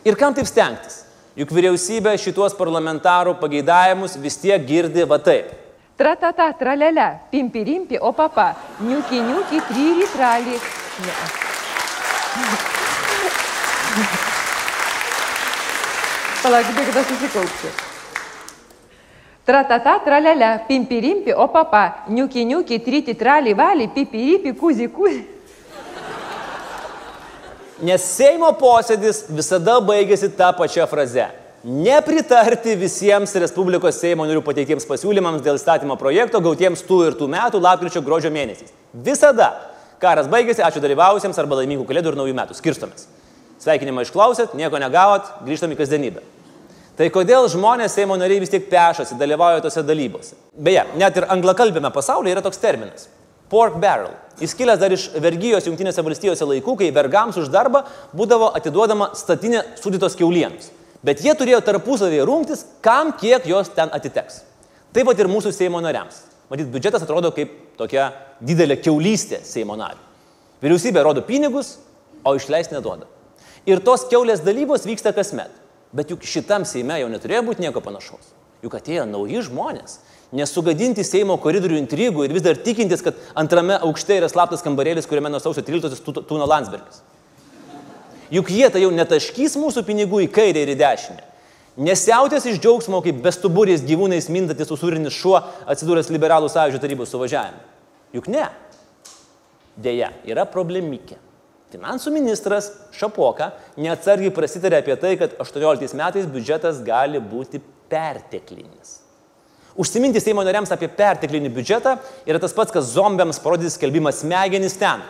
Ir 0.07 0.17
kam 0.17 0.33
taip 0.33 0.49
stengtis? 0.49 1.03
Juk 1.37 1.53
vyriausybė 1.53 2.15
šituos 2.17 2.55
parlamentarų 2.57 3.35
pageidavimus 3.37 4.15
vis 4.23 4.39
tiek 4.41 4.65
girdi 4.65 5.05
va 5.05 5.19
taip. 5.21 5.51
Tratata, 5.97 6.47
tralele, 6.57 7.05
pimpi 7.29 7.61
rimpi, 7.69 8.01
o 8.01 8.09
papa, 8.17 8.55
niuki 8.81 9.21
niuki, 9.21 9.61
tryri 9.69 10.09
trali. 10.15 10.57
Ne. 11.05 11.13
Palauk, 16.43 16.67
bėg, 16.77 16.85
kad 16.91 16.97
aš 17.01 17.07
susikaupsiu. 17.11 17.69
Tratata, 19.47 19.93
tralele, 20.03 20.59
pimpi 20.67 20.99
rimpi, 20.99 21.31
o 21.31 21.47
papa, 21.47 22.03
niuki 22.11 22.43
niuki, 22.45 22.81
tryti 22.83 23.13
trali 23.15 23.53
vali, 23.55 23.87
pipi 23.87 24.25
ripi, 24.25 24.51
kuzi 24.59 24.89
kuzi. 24.91 25.23
Nes 27.87 28.05
Seimo 28.09 28.49
posėdis 28.57 29.27
visada 29.29 29.77
baigėsi 29.85 30.31
tą 30.35 30.49
pačią 30.57 30.87
frazę. 30.89 31.27
Nepritarti 31.63 32.75
visiems 32.79 33.33
Respublikos 33.39 33.99
Seimo 34.01 34.25
narių 34.27 34.41
pateiktiems 34.45 34.85
pasiūlymams 34.89 35.43
dėl 35.45 35.59
įstatymo 35.59 35.95
projekto 35.99 36.41
gautiems 36.43 36.83
tų 36.87 36.99
ir 37.07 37.17
tų 37.19 37.29
metų 37.31 37.61
lapkričio 37.63 38.03
gruodžio 38.05 38.31
mėnesiais. 38.33 38.73
Visada. 38.93 39.53
Karas 40.01 40.27
baigėsi, 40.29 40.61
ačiū 40.61 40.83
dalyvausiems 40.83 41.39
arba 41.41 41.61
laimingų 41.61 41.87
kalėdų 41.89 42.13
ir 42.13 42.19
naujų 42.19 42.35
metų. 42.37 42.57
Skirstomės. 42.59 43.07
Sveikinimą 43.61 44.05
išklausėt, 44.05 44.53
nieko 44.57 44.79
negavot, 44.81 45.29
grįžtam 45.45 45.73
į 45.73 45.79
kasdienybę. 45.79 46.21
Tai 46.97 47.07
kodėl 47.13 47.45
žmonės 47.53 47.93
Seimo 47.93 48.15
nariai 48.17 48.41
vis 48.41 48.49
tiek 48.49 48.63
pešasi, 48.69 49.17
dalyvauja 49.19 49.61
tose 49.61 49.83
dalybose? 49.85 50.37
Beje, 50.53 50.83
net 50.97 51.17
ir 51.17 51.27
anglakalbėme 51.29 51.91
pasaulyje 51.93 52.33
yra 52.33 52.41
toks 52.41 52.57
terminas- 52.57 53.07
pork 53.51 53.77
barrel. 53.79 54.13
Jis 54.39 54.53
kilęs 54.53 54.79
dar 54.79 54.91
iš 54.91 55.09
vergyjos 55.13 55.65
Junktinėse 55.65 56.03
valstijose 56.03 56.45
laikų, 56.45 56.77
kai 56.77 56.91
vergams 56.91 57.37
už 57.37 57.49
darbą 57.49 57.83
būdavo 58.15 58.53
atiduodama 58.53 59.11
statinė 59.13 59.63
sudytos 59.81 60.15
keulienos. 60.15 60.69
Bet 61.03 61.21
jie 61.21 61.33
turėjo 61.33 61.61
tarpusavėje 61.61 62.25
rungtis, 62.25 62.65
kam 62.81 63.13
kiek 63.13 63.45
jos 63.45 63.69
ten 63.69 63.89
atiteks. 63.89 64.41
Taip 64.93 65.05
pat 65.05 65.19
ir 65.19 65.27
mūsų 65.27 65.53
Seimo 65.53 65.81
nariams. 65.81 66.21
Matyt, 66.49 66.69
biudžetas 66.71 67.01
atrodo 67.01 67.31
kaip 67.31 67.77
tokia 67.77 68.13
didelė 68.41 68.81
keulystė 68.81 69.41
Seimo 69.43 69.75
narių. 69.75 69.99
Vyriausybė 70.61 71.03
rodo 71.03 71.21
pinigus, 71.21 71.77
o 72.25 72.35
išleis 72.35 72.71
neduoda. 72.71 73.05
Ir 73.67 73.81
tos 73.83 74.05
keulės 74.07 74.43
dalybos 74.45 74.87
vyksta 74.87 75.11
kasmet. 75.15 75.51
Bet 75.95 76.11
juk 76.11 76.23
šitam 76.27 76.65
Seime 76.67 76.99
jau 77.01 77.09
neturėjo 77.11 77.43
būti 77.47 77.63
nieko 77.63 77.81
panašaus. 77.83 78.31
Juk 78.63 78.77
atėjo 78.79 79.05
nauji 79.07 79.43
žmonės. 79.47 79.99
Nesugadinti 80.35 81.05
Seimo 81.07 81.37
koridorių 81.39 81.77
intrigų 81.79 82.25
ir 82.25 82.33
vis 82.35 82.43
dar 82.43 82.57
tikintis, 82.59 83.03
kad 83.03 83.19
antrame 83.37 83.77
aukšte 83.79 84.17
yra 84.19 84.27
slaptas 84.31 84.63
kambarėlis, 84.65 85.07
kuriame 85.07 85.31
nuo 85.31 85.39
sausio 85.39 85.63
13 85.63 86.01
tūno 86.27 86.47
Landsbergis. 86.49 86.99
Juk 88.33 88.51
jie 88.51 88.67
tai 88.71 88.81
jau 88.83 88.91
netaškys 88.91 89.55
mūsų 89.59 89.85
pinigų 89.87 90.25
į 90.25 90.31
kairę 90.35 90.65
ir 90.65 90.73
į 90.73 90.79
dešinę. 90.81 91.23
Nesiautės 91.77 92.47
iš 92.49 92.57
džiaugsmo, 92.59 92.99
kaip 93.05 93.21
bestuburės 93.23 93.85
gyvūnais 93.87 94.27
mintantis 94.33 94.71
usūrinis 94.73 95.15
šuo 95.15 95.37
atsidūręs 95.69 96.09
liberalų 96.11 96.49
sąjūdžio 96.51 96.81
tarybos 96.81 97.13
suvažiavime. 97.13 97.61
Juk 98.17 98.27
ne. 98.33 98.47
Deja, 99.77 100.09
yra 100.25 100.47
problemikė. 100.49 101.19
Finansų 101.67 102.13
ministras 102.15 102.69
Šapoka 102.95 103.49
neatsargiai 103.75 104.31
prasitarė 104.31 104.79
apie 104.79 104.95
tai, 105.01 105.17
kad 105.19 105.33
18 105.43 105.97
metais 105.99 106.29
biudžetas 106.31 106.79
gali 106.85 107.19
būti 107.19 107.59
perteklinis. 107.91 109.01
Užsiminti 109.77 110.21
Seimo 110.23 110.45
nariams 110.47 110.71
apie 110.71 110.87
perteklinį 110.87 111.51
biudžetą 111.53 111.97
yra 112.25 112.39
tas 112.41 112.55
pats, 112.55 112.71
kas 112.73 112.87
zombiams 112.95 113.41
parodyti 113.43 113.73
skelbimą 113.75 114.13
smegenis 114.15 114.77
ten. 114.79 115.03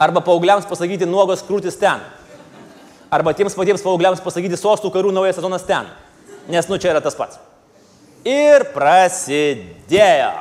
Arba 0.00 0.22
paaugliams 0.24 0.68
pasakyti 0.70 1.08
nuogos 1.10 1.42
krūtis 1.44 1.76
ten. 1.80 2.00
Arba 3.12 3.34
tiems 3.34 3.58
patiems 3.58 3.82
paaugliams 3.84 4.22
pasakyti 4.24 4.56
sostų 4.56 4.92
karų 4.94 5.10
naujas 5.12 5.36
sezonas 5.40 5.66
ten. 5.68 5.90
Nes 6.48 6.70
nu 6.70 6.78
čia 6.80 6.94
yra 6.94 7.02
tas 7.04 7.18
pats. 7.18 7.42
Ir 8.24 8.64
prasidėjo. 8.72 10.32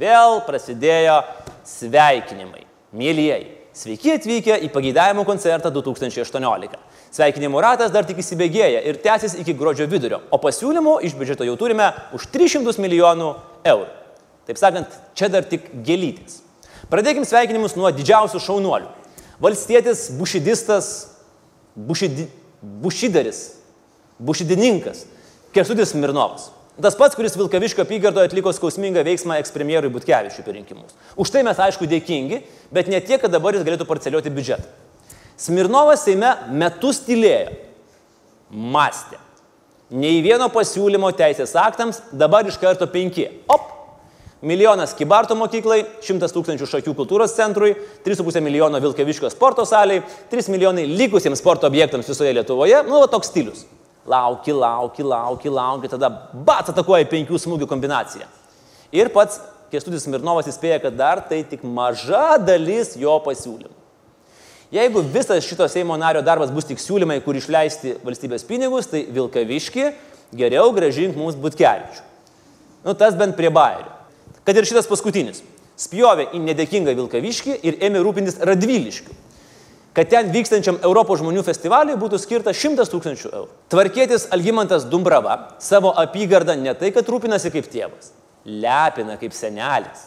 Vėl 0.00 0.40
prasidėjo 0.48 1.20
sveikinimai. 1.66 2.64
Mėlyjeji, 2.96 3.55
sveiki 3.76 4.14
atvykę 4.16 4.56
į 4.64 4.70
pageidavimų 4.72 5.26
koncertą 5.28 5.70
2018. 5.74 6.78
Sveikinimų 7.16 7.60
ratas 7.62 7.92
dar 7.92 8.06
tik 8.08 8.22
įsibėgėja 8.22 8.80
ir 8.88 8.98
tęsis 9.04 9.36
iki 9.42 9.54
gruodžio 9.56 9.86
vidurio, 9.90 10.22
o 10.32 10.40
pasiūlymų 10.40 10.98
iš 11.06 11.16
biudžeto 11.18 11.46
jau 11.46 11.56
turime 11.60 11.90
už 12.16 12.28
300 12.32 12.80
milijonų 12.82 13.30
eurų. 13.68 13.88
Taip 14.46 14.60
sakant, 14.60 14.92
čia 15.18 15.28
dar 15.32 15.46
tik 15.48 15.68
gėlytis. 15.84 16.40
Pradėkim 16.90 17.26
sveikinimus 17.26 17.74
nuo 17.76 17.90
didžiausių 17.94 18.40
šaunuolių. 18.42 18.88
Valstietis, 19.42 20.06
bušidistas, 20.16 20.90
bušidi, 21.76 22.28
bušidaris, 22.62 23.40
bušidininkas, 24.22 25.04
Kestutis 25.56 25.94
Mirnovas. 25.96 26.50
Tas 26.76 26.96
pats, 26.96 27.16
kuris 27.16 27.36
Vilkaviškio 27.38 27.86
apygardoje 27.86 28.28
atliko 28.28 28.52
skausmingą 28.52 29.00
veiksmą 29.06 29.38
ekspremjerui 29.40 29.88
Butkevičiui 29.94 30.42
per 30.44 30.58
rinkimus. 30.58 30.96
Už 31.16 31.30
tai 31.32 31.40
mes 31.46 31.56
aišku 31.56 31.88
dėkingi, 31.88 32.42
bet 32.74 32.90
ne 32.92 33.00
tiek, 33.00 33.20
kad 33.22 33.32
dabar 33.32 33.56
jis 33.56 33.64
galėtų 33.64 33.86
parceliuoti 33.88 34.32
biudžetą. 34.34 34.68
Smirnovas 35.40 36.04
Seime 36.04 36.34
metus 36.52 37.00
tylėjo, 37.06 37.54
mąstė. 38.52 39.20
Nei 39.96 40.20
vieno 40.24 40.50
pasiūlymo 40.52 41.12
teisės 41.16 41.54
aktams, 41.60 42.02
dabar 42.12 42.44
iš 42.48 42.58
karto 42.60 42.88
penki. 42.90 43.28
Op! 43.48 43.72
Milijonas 44.46 44.92
Kibarto 44.94 45.34
mokyklai, 45.38 45.80
100 46.04 46.28
tūkstančių 46.34 46.68
šakių 46.68 46.92
kultūros 46.98 47.32
centrui, 47.38 47.72
3,5 48.04 48.42
milijono 48.44 48.78
Vilkaviškio 48.84 49.30
sporto 49.32 49.64
saliai, 49.64 50.02
3 50.30 50.52
milijonai 50.52 50.84
likusiems 50.92 51.40
sporto 51.40 51.66
objektams 51.70 52.10
visoje 52.12 52.34
Lietuvoje. 52.36 52.82
Nu, 52.84 53.00
va, 53.00 53.08
toks 53.10 53.32
stilius. 53.32 53.64
Lauki, 54.06 54.54
lauki, 54.54 55.02
lauki, 55.02 55.50
lauki, 55.50 55.90
tada 55.90 56.10
bats 56.32 56.70
atakuoja 56.70 57.08
penkių 57.10 57.40
smūgių 57.42 57.66
kombinaciją. 57.70 58.28
Ir 58.94 59.10
pats 59.14 59.40
Kestudis 59.72 60.06
Mirnovas 60.06 60.46
įspėja, 60.46 60.78
kad 60.84 60.94
dar 60.94 61.24
tai 61.26 61.40
tik 61.48 61.64
maža 61.66 62.36
dalis 62.38 62.94
jo 62.98 63.16
pasiūlymų. 63.24 63.74
Jeigu 64.74 65.02
visas 65.14 65.46
šito 65.46 65.66
Seimo 65.70 65.94
nario 65.98 66.22
darbas 66.26 66.50
bus 66.54 66.66
tik 66.66 66.80
siūlymai, 66.82 67.20
kur 67.22 67.38
išleisti 67.38 67.96
valstybės 68.06 68.46
pinigus, 68.46 68.88
tai 68.90 69.04
Vilkaviški 69.14 69.90
geriau 70.38 70.72
gražink 70.74 71.18
mums 71.18 71.38
Butkevičių. 71.38 72.02
Nu, 72.86 72.94
tas 72.94 73.14
bent 73.18 73.36
prie 73.38 73.50
bairių. 73.50 73.90
Kad 74.46 74.58
ir 74.58 74.66
šitas 74.66 74.86
paskutinis. 74.90 75.42
Spjovė 75.76 76.30
į 76.34 76.40
nedėkingą 76.40 76.94
Vilkaviškį 76.96 77.58
ir 77.66 77.78
ėmė 77.86 78.02
rūpintis 78.06 78.38
Radviliškiu. 78.46 79.14
Kad 79.96 80.10
ten 80.12 80.28
vykstančiam 80.28 80.76
Europos 80.84 81.22
žmonių 81.22 81.40
festivaliui 81.46 81.96
būtų 81.96 82.18
skirta 82.20 82.52
100 82.52 82.84
tūkstančių 82.92 83.30
eurų. 83.30 83.52
Tvarkėtis 83.72 84.26
Algymantas 84.34 84.84
Dumbrava 84.92 85.56
savo 85.64 85.94
apygardą 85.96 86.52
ne 86.60 86.74
tai, 86.76 86.90
kad 86.92 87.06
rūpinasi 87.08 87.48
kaip 87.54 87.70
tėvas, 87.72 88.10
lepina 88.44 89.14
kaip 89.16 89.32
senelis. 89.32 90.02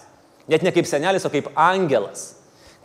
Net 0.49 0.61
ne 0.61 0.69
kaip 0.75 0.85
senelis, 0.85 1.25
o 1.25 1.31
kaip 1.33 1.49
angelas. 1.57 2.35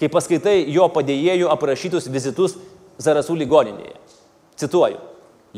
Kai 0.01 0.09
paskaitai 0.09 0.63
jo 0.73 0.87
padėjėjų 0.93 1.51
aprašytus 1.53 2.09
vizitus 2.09 2.57
Zarasų 3.05 3.37
ligoninėje. 3.43 3.99
Cituoju. 4.63 5.01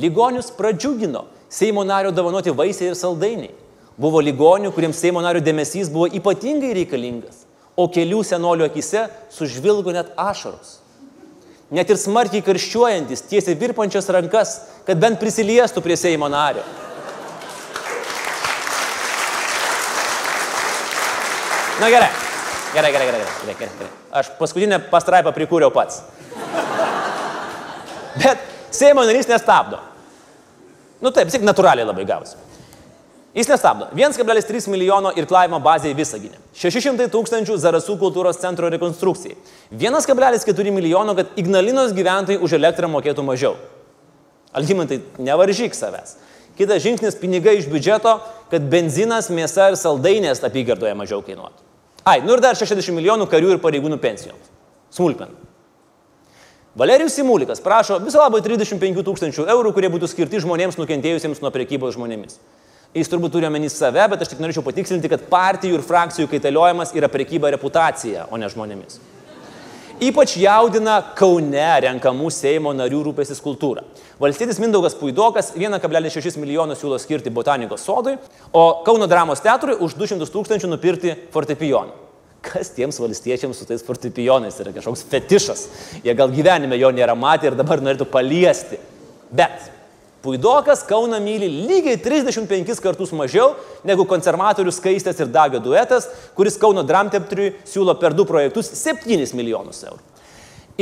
Ligonius 0.02 0.48
pradžiugino 0.56 1.26
Seimo 1.52 1.84
nario 1.86 2.10
dovanoti 2.10 2.50
vaisiai 2.50 2.90
ir 2.90 2.96
saldainiai. 2.98 3.52
Buvo 4.00 4.18
ligonių, 4.24 4.72
kuriems 4.74 4.98
Seimo 4.98 5.22
nario 5.22 5.44
dėmesys 5.44 5.92
buvo 5.94 6.08
ypatingai 6.10 6.72
reikalingas, 6.80 7.44
o 7.78 7.86
kelių 7.86 8.24
senolių 8.26 8.66
akise 8.66 9.06
sužvilgo 9.32 9.94
net 9.94 10.10
ašaros. 10.18 10.80
Net 11.74 11.90
ir 11.90 11.98
smarkiai 11.98 12.44
karščiuojantis 12.46 13.24
tiesiai 13.26 13.56
virpančias 13.58 14.06
rankas, 14.14 14.52
kad 14.86 15.00
bent 15.02 15.18
prisiliestų 15.18 15.82
prie 15.82 15.96
Seimo 15.98 16.28
nario. 16.30 16.62
Na 21.80 21.90
gerai. 21.92 22.12
Gerai, 22.76 22.92
gerai, 22.92 23.06
gerai, 23.08 23.20
gerai, 23.20 23.56
gerai, 23.58 23.72
gerai. 23.80 23.90
Aš 24.20 24.30
paskutinę 24.38 24.78
pastraipą 24.92 25.32
prikūriau 25.34 25.72
pats. 25.74 26.04
Bet 28.16 28.46
Seimo 28.70 29.02
narys 29.08 29.28
nestabdo. 29.28 29.82
Nu 31.02 31.10
taip, 31.12 31.28
tiek 31.32 31.42
natūraliai 31.44 31.88
labai 31.88 32.06
gausi. 32.08 32.38
Jis 33.36 33.48
nestabdo. 33.48 33.90
1,3 33.92 34.68
milijono 34.72 35.10
irklavimo 35.12 35.58
bazė 35.60 35.90
į 35.92 35.96
Visaginę. 35.98 36.38
600 36.56 37.10
tūkstančių 37.12 37.58
Zarasų 37.60 37.98
kultūros 38.00 38.40
centro 38.40 38.70
rekonstrukcijai. 38.72 39.36
1,4 39.76 40.72
milijono, 40.72 41.12
kad 41.18 41.36
Ignalinos 41.36 41.92
gyventojai 41.92 42.40
už 42.40 42.54
elektrą 42.56 42.88
mokėtų 42.88 43.26
mažiau. 43.26 43.58
Algymantai, 44.56 45.02
nevaržyk 45.20 45.76
savęs. 45.76 46.16
Kitas 46.56 46.80
žingsnis- 46.80 47.18
pinigai 47.20 47.58
iš 47.58 47.68
biudžeto, 47.68 48.20
kad 48.50 48.62
benzinas, 48.62 49.28
mėsa 49.28 49.68
ir 49.68 49.76
saldainės 49.76 50.40
apygardoje 50.40 50.94
mažiau 50.96 51.20
kainuotų. 51.20 51.60
Ai, 52.06 52.20
nu 52.20 52.32
ir 52.32 52.40
dar 52.40 52.54
60 52.54 52.94
milijonų 52.96 53.28
karių 53.28 53.50
ir 53.50 53.58
pareigūnų 53.58 53.98
pensijoms. 54.00 54.48
Smulkmen. 54.90 55.28
Valerijus 56.74 57.12
Simulikas 57.12 57.60
prašo 57.60 57.98
viso 58.02 58.18
labo 58.18 58.40
35 58.40 59.02
tūkstančių 59.02 59.46
eurų, 59.46 59.74
kurie 59.74 59.90
būtų 59.90 60.08
skirti 60.08 60.40
žmonėms 60.40 60.76
nukentėjusiems 60.76 61.42
nuo 61.42 61.50
priekybos 61.50 61.94
žmonėmis. 61.96 62.38
Jis 62.96 63.10
turbūt 63.12 63.34
turi 63.34 63.44
omeny 63.44 63.68
save, 63.68 64.06
bet 64.08 64.22
aš 64.24 64.30
tik 64.32 64.40
norėčiau 64.40 64.64
patikslinti, 64.64 65.10
kad 65.12 65.26
partijų 65.28 65.76
ir 65.76 65.84
frakcijų 65.84 66.30
kaitaliojimas 66.32 66.94
yra 66.96 67.10
priekyba 67.12 67.50
reputacija, 67.52 68.24
o 68.32 68.40
ne 68.40 68.48
žmonėmis. 68.48 68.96
Ypač 70.06 70.34
jaudina 70.36 70.98
Kaune 71.16 71.66
renkamų 71.84 72.30
Seimo 72.32 72.72
narių 72.76 73.02
rūpėsis 73.06 73.38
kultūra. 73.44 73.84
Valstybės 74.20 74.58
Mindaugas 74.60 74.96
Puidokas 74.96 75.54
1,6 75.56 76.36
milijonų 76.40 76.76
siūlo 76.76 76.98
skirti 77.00 77.32
botanikos 77.32 77.84
sodui, 77.84 78.16
o 78.52 78.64
Kauno 78.84 79.08
dramos 79.08 79.44
teatrui 79.44 79.76
už 79.76 79.96
200 80.00 80.28
tūkstančių 80.32 80.72
nupirkti 80.72 81.14
fortepijoną. 81.36 81.92
Kas 82.44 82.72
tiems 82.76 83.00
valstiečiams 83.00 83.56
su 83.60 83.68
tais 83.68 83.84
fortepijonais 83.84 84.56
yra 84.64 84.72
kažkoks 84.76 85.04
fetišas. 85.10 85.68
Jie 86.04 86.16
gal 86.16 86.32
gyvenime 86.32 86.76
jo 86.80 86.92
nėra 86.96 87.16
matę 87.16 87.48
ir 87.50 87.56
dabar 87.58 87.80
norėtų 87.84 88.08
paliesti. 88.12 88.80
Bet 89.32 89.72
Puidokas 90.26 90.82
Kauna 90.82 91.20
myli 91.22 91.46
lygiai 91.68 92.00
35 92.02 92.80
kartus 92.82 93.12
mažiau 93.14 93.52
negu 93.86 94.02
konservatorių 94.10 94.72
skaistės 94.74 95.20
ir 95.22 95.30
dagio 95.30 95.60
duetas, 95.62 96.08
kuris 96.34 96.58
Kauno 96.58 96.82
dramteatriui 96.82 97.52
siūlo 97.62 97.94
per 98.00 98.16
du 98.16 98.26
projektus 98.26 98.72
7 98.74 99.36
milijonus 99.38 99.84
eurų. 99.86 100.02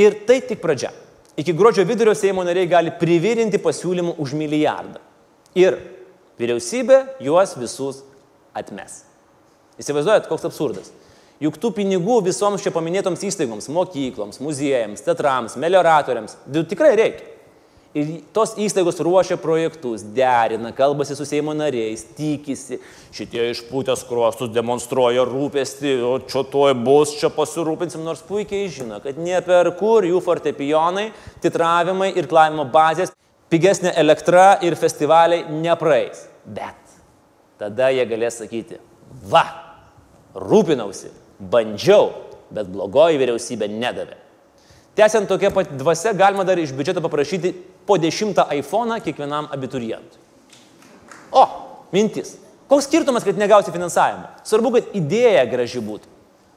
Ir 0.00 0.16
tai 0.24 0.38
tik 0.48 0.62
pradžia. 0.64 0.94
Iki 1.36 1.52
gruodžio 1.58 1.84
vidurio 1.84 2.14
Seimo 2.16 2.40
nariai 2.46 2.70
gali 2.70 2.94
privirinti 2.96 3.60
pasiūlymų 3.60 4.16
už 4.22 4.32
milijardą. 4.38 5.02
Ir 5.60 5.76
vyriausybė 6.40 7.02
juos 7.26 7.52
visus 7.60 8.00
atmes. 8.56 9.02
Įsivaizduojat, 9.76 10.30
koks 10.30 10.48
absurdas. 10.48 10.88
Juk 11.42 11.60
tų 11.60 11.74
pinigų 11.82 12.22
visoms 12.24 12.64
čia 12.64 12.72
paminėtoms 12.72 13.26
įstaigoms, 13.28 13.68
mokykloms, 13.74 14.40
muziejams, 14.40 15.04
teatrams, 15.04 15.58
melioratoriams 15.60 16.38
tikrai 16.70 16.94
reikia. 16.96 17.33
Ir 17.94 18.08
tos 18.34 18.56
įstaigos 18.58 18.96
ruošia 19.06 19.36
projektus, 19.38 20.02
derina, 20.16 20.72
kalbasi 20.74 21.14
su 21.14 21.22
Seimo 21.28 21.52
nariais, 21.54 22.00
tikisi, 22.16 22.80
šitie 23.14 23.44
išpūtęs 23.52 24.02
kruostus 24.08 24.50
demonstruoja 24.50 25.22
rūpestį, 25.28 25.92
o 26.02 26.16
čia 26.26 26.42
toj 26.50 26.74
bus, 26.74 27.12
čia 27.20 27.30
pasirūpinsim, 27.36 28.02
nors 28.02 28.24
puikiai 28.26 28.66
žino, 28.74 28.98
kad 29.04 29.20
ne 29.22 29.38
per 29.46 29.70
kur 29.78 30.02
jų 30.02 30.18
fortepijonai, 30.26 31.12
titravimai 31.44 32.10
ir 32.18 32.26
klavimo 32.26 32.66
bazės, 32.74 33.14
pigesnė 33.54 33.94
elektra 34.02 34.56
ir 34.66 34.74
festivaliai 34.74 35.46
nepraeis. 35.62 36.26
Bet 36.42 36.98
tada 37.62 37.92
jie 37.94 38.08
galės 38.10 38.40
sakyti, 38.42 38.82
va, 39.30 39.46
rūpinausi, 40.34 41.14
bandžiau, 41.38 42.10
bet 42.50 42.74
blogoji 42.74 43.22
vyriausybė 43.22 43.70
nedavė. 43.70 44.23
Tęsiant 44.94 45.26
tokia 45.28 45.50
pat 45.50 45.72
dvasia, 45.74 46.12
galima 46.14 46.44
dar 46.46 46.58
iš 46.62 46.70
biudžeto 46.74 47.02
paprašyti 47.02 47.50
po 47.86 47.96
dešimtą 47.98 48.46
iPhone 48.54 49.00
kiekvienam 49.02 49.48
abiturientui. 49.50 50.20
O, 51.34 51.44
mintis. 51.92 52.36
Koks 52.70 52.86
skirtumas, 52.86 53.26
kad 53.26 53.38
negausi 53.38 53.74
finansavimo? 53.74 54.30
Svarbu, 54.46 54.70
kad 54.76 54.94
idėja 54.96 55.42
graži 55.50 55.82
būtų. 55.82 56.10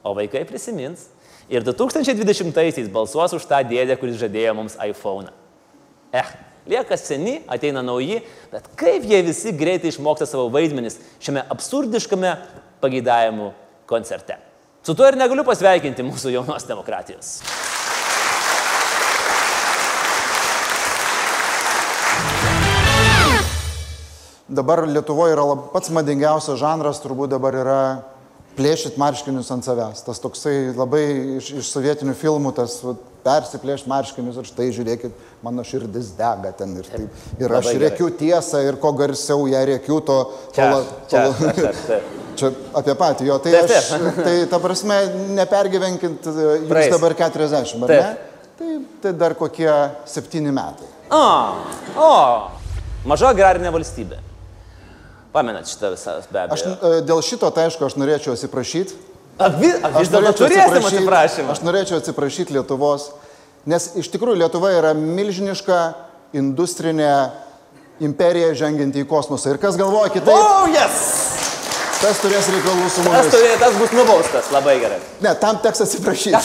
O 0.05 0.13
vaikai 0.15 0.45
prisimins. 0.47 1.09
Ir 1.49 1.65
2020-aisiais 1.65 2.91
balsuos 2.91 3.33
už 3.33 3.47
tą 3.47 3.63
dėdę, 3.65 3.97
kuris 3.99 4.19
žadėjo 4.21 4.53
mums 4.55 4.77
iPhone. 4.83 5.31
Eh, 6.13 6.29
lieka 6.69 6.97
seni, 6.99 7.39
ateina 7.49 7.81
nauji, 7.81 8.21
bet 8.51 8.67
kaip 8.79 9.07
jie 9.07 9.23
visi 9.25 9.55
greitai 9.55 9.89
išmoksta 9.91 10.27
savo 10.29 10.51
vaidmenis 10.53 10.99
šiame 11.23 11.45
absurdiškame 11.55 12.35
pageidavimų 12.83 13.49
koncerte. 13.89 14.37
Su 14.83 14.95
tuo 14.95 15.07
ir 15.07 15.17
negaliu 15.19 15.47
pasveikinti 15.47 16.05
mūsų 16.05 16.35
jaunos 16.37 16.67
demokratijos. 16.67 17.39
Dabar 24.47 24.85
Lietuvoje 24.87 25.35
yra 25.35 25.43
lab, 25.43 25.65
pats 25.73 25.91
madingiausias 25.91 26.59
žanras, 26.61 27.01
turbūt 27.03 27.33
dabar 27.33 27.55
yra 27.59 27.79
plėšyti 28.57 28.99
marškinius 28.99 29.49
ant 29.53 29.65
savęs. 29.67 30.05
Tas 30.05 30.21
toksai 30.23 30.71
labai 30.75 31.03
iš, 31.37 31.51
iš 31.61 31.71
sovietinių 31.73 32.15
filmų, 32.17 32.53
tas 32.57 32.79
persiplėšti 33.27 33.91
marškinius 33.91 34.39
ir 34.39 34.47
štai 34.47 34.69
žiūrėkit, 34.77 35.17
mano 35.43 35.65
širdis 35.67 36.13
dega 36.17 36.53
ten 36.57 36.77
ir 36.79 36.87
taip. 36.87 37.25
Ir 37.43 37.53
aš 37.59 37.73
rėkiu 37.83 38.07
tiesą 38.17 38.63
ir 38.69 38.79
ko 38.81 38.93
garsiau 38.97 39.49
ją 39.51 39.65
rėkiu, 39.73 39.99
to... 40.07 40.17
Čia, 40.55 40.69
to, 40.71 40.79
to, 41.11 41.51
čia, 41.59 41.73
čia. 41.83 41.99
Čia 42.37 42.51
apie 42.77 42.93
patį, 42.93 43.25
jo, 43.31 43.39
tai 43.41 43.49
Taip, 43.55 43.71
aš, 43.73 43.87
taip. 43.89 44.17
tai 44.21 44.33
ta 44.45 44.59
prasme, 44.61 44.97
nepergyvenkit, 45.39 46.27
jums 46.29 46.67
Praeis. 46.69 46.91
dabar 46.93 47.15
40, 47.17 47.81
ar 47.81 47.89
Taip. 47.89 47.95
ne? 47.97 48.51
Tai, 48.59 48.75
tai 49.01 49.13
dar 49.17 49.33
kokie 49.39 49.71
7 50.05 50.43
metai. 50.53 50.85
O, 51.09 51.23
o, 51.97 52.11
maža 53.09 53.31
agrarinė 53.33 53.73
valstybė. 53.73 54.21
Pamenat 55.37 55.69
šitą 55.69 55.93
visą 55.93 56.17
be 56.33 56.43
Aš 56.49 56.65
abejo. 56.65 56.91
e, 56.97 57.01
dėl 57.05 57.21
šito, 57.25 57.49
tai 57.53 57.67
aišku, 57.69 57.85
aš 57.85 57.95
norėčiau 58.01 58.33
atsiprašyti. 58.33 58.97
A, 59.37 59.51
vi, 59.53 59.69
a, 59.69 59.91
vis 59.99 60.09
dėlto 60.09 60.33
turėsim 60.39 60.85
atsiprašymą. 60.89 61.53
Aš 61.53 61.61
norėčiau 61.61 61.99
atsiprašyti 62.01 62.55
Lietuvos, 62.57 63.11
nes 63.69 63.91
iš 64.01 64.09
tikrųjų 64.15 64.39
Lietuva 64.41 64.71
yra 64.73 64.95
milžiniška 64.97 65.77
industrinė 66.41 67.11
imperija 68.03 68.51
žengianti 68.57 69.03
į 69.05 69.07
kosmosą. 69.09 69.53
Ir 69.53 69.61
kas 69.61 69.77
galvoja 69.77 70.09
kitaip, 70.13 70.33
O, 70.33 70.63
oh, 70.63 70.65
yes! 70.73 70.97
tas 72.01 72.19
turės 72.21 72.45
reikalų 72.53 72.89
su 72.93 73.01
Tas, 73.01 73.07
mumis. 73.07 73.29
turi, 73.33 73.53
tas 73.61 73.77
bus 73.79 73.93
nubaustas, 73.97 74.49
labai 74.53 74.75
gerai. 74.83 74.99
Ne, 75.25 75.31
tam 75.41 75.57
teks 75.63 75.81
atsiprašyti. 75.85 76.37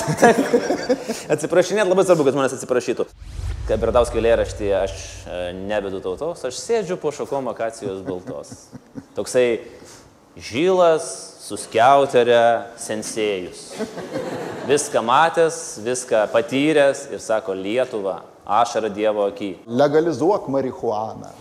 Atsiprašinėt 1.32 1.88
labai 1.90 2.04
svarbu, 2.08 2.24
kad 2.28 2.36
žmonės 2.36 2.54
atsiprašytų. 2.56 3.04
Kaip 3.72 3.80
Bradauskio 3.80 4.18
eilėraštyje 4.20 4.72
aš 4.76 4.94
e, 5.24 5.36
nebedu 5.56 6.02
tautos, 6.04 6.42
aš 6.44 6.58
sėdžiu 6.60 6.98
po 7.00 7.08
šakom 7.16 7.46
akacijos 7.48 8.02
baltos. 8.04 8.50
Toksai 9.16 9.62
žylas, 10.36 11.06
suskiauterė, 11.40 12.68
sensėjus. 12.76 13.62
Viską 14.68 15.00
matęs, 15.08 15.56
viską 15.86 16.20
patyręs 16.34 17.06
ir 17.16 17.24
sako 17.24 17.56
Lietuva, 17.56 18.18
ašara 18.60 18.92
Dievo 18.92 19.24
akį. 19.30 19.54
Legalizuok 19.64 20.52
marihuaną. 20.52 21.32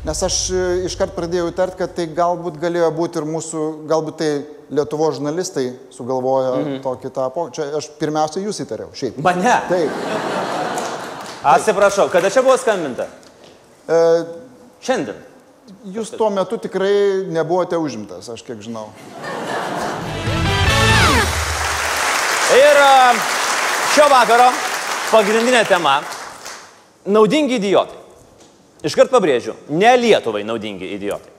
Nes 0.00 0.22
aš 0.24 0.36
e, 0.48 0.60
iškart 0.88 1.12
pradėjau 1.12 1.50
įtart, 1.50 1.74
kad 1.76 1.92
tai 1.92 2.06
galbūt 2.16 2.56
galėjo 2.60 2.88
būti 2.96 3.20
ir 3.20 3.26
mūsų, 3.28 3.64
galbūt 3.90 4.16
tai 4.22 4.30
Lietuvo 4.70 5.08
žurnalistai 5.12 5.66
sugalvojo 5.92 6.52
mhm. 6.60 6.76
tokį 6.84 7.10
tą 7.12 7.26
po... 7.34 7.48
Čia 7.52 7.66
aš 7.76 7.90
pirmiausia 8.00 8.40
jūs 8.40 8.62
įtariau, 8.64 8.92
šiaip. 8.96 9.18
Mane. 9.20 9.56
Taip. 9.68 9.90
Atsiprašau, 11.52 12.06
kada 12.12 12.30
čia 12.32 12.44
buvo 12.46 12.56
skambinta? 12.60 13.08
E, 13.90 14.00
Šiandien. 14.80 15.20
jūs 15.92 16.14
tuo 16.16 16.30
metu 16.32 16.56
tikrai 16.56 17.26
nebuvote 17.28 17.76
užimtas, 17.76 18.30
aš 18.32 18.46
kiek 18.46 18.62
žinau. 18.64 18.88
Ir 22.56 22.82
a, 22.82 23.12
šio 23.92 24.08
vakaro 24.10 24.48
pagrindinė 25.10 25.66
tema- 25.68 26.00
naudingi 27.16 27.60
idiotai. 27.60 27.99
Iškart 28.80 29.12
pabrėžiu, 29.12 29.54
ne 29.68 29.90
Lietuvai 30.00 30.40
naudingi 30.46 30.88
idiotai. 30.94 31.32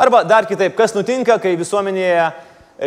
Arba 0.00 0.22
dar 0.24 0.46
kitaip, 0.48 0.74
kas 0.76 0.94
nutinka, 0.96 1.36
kai 1.40 1.52
visuomenėje 1.60 2.30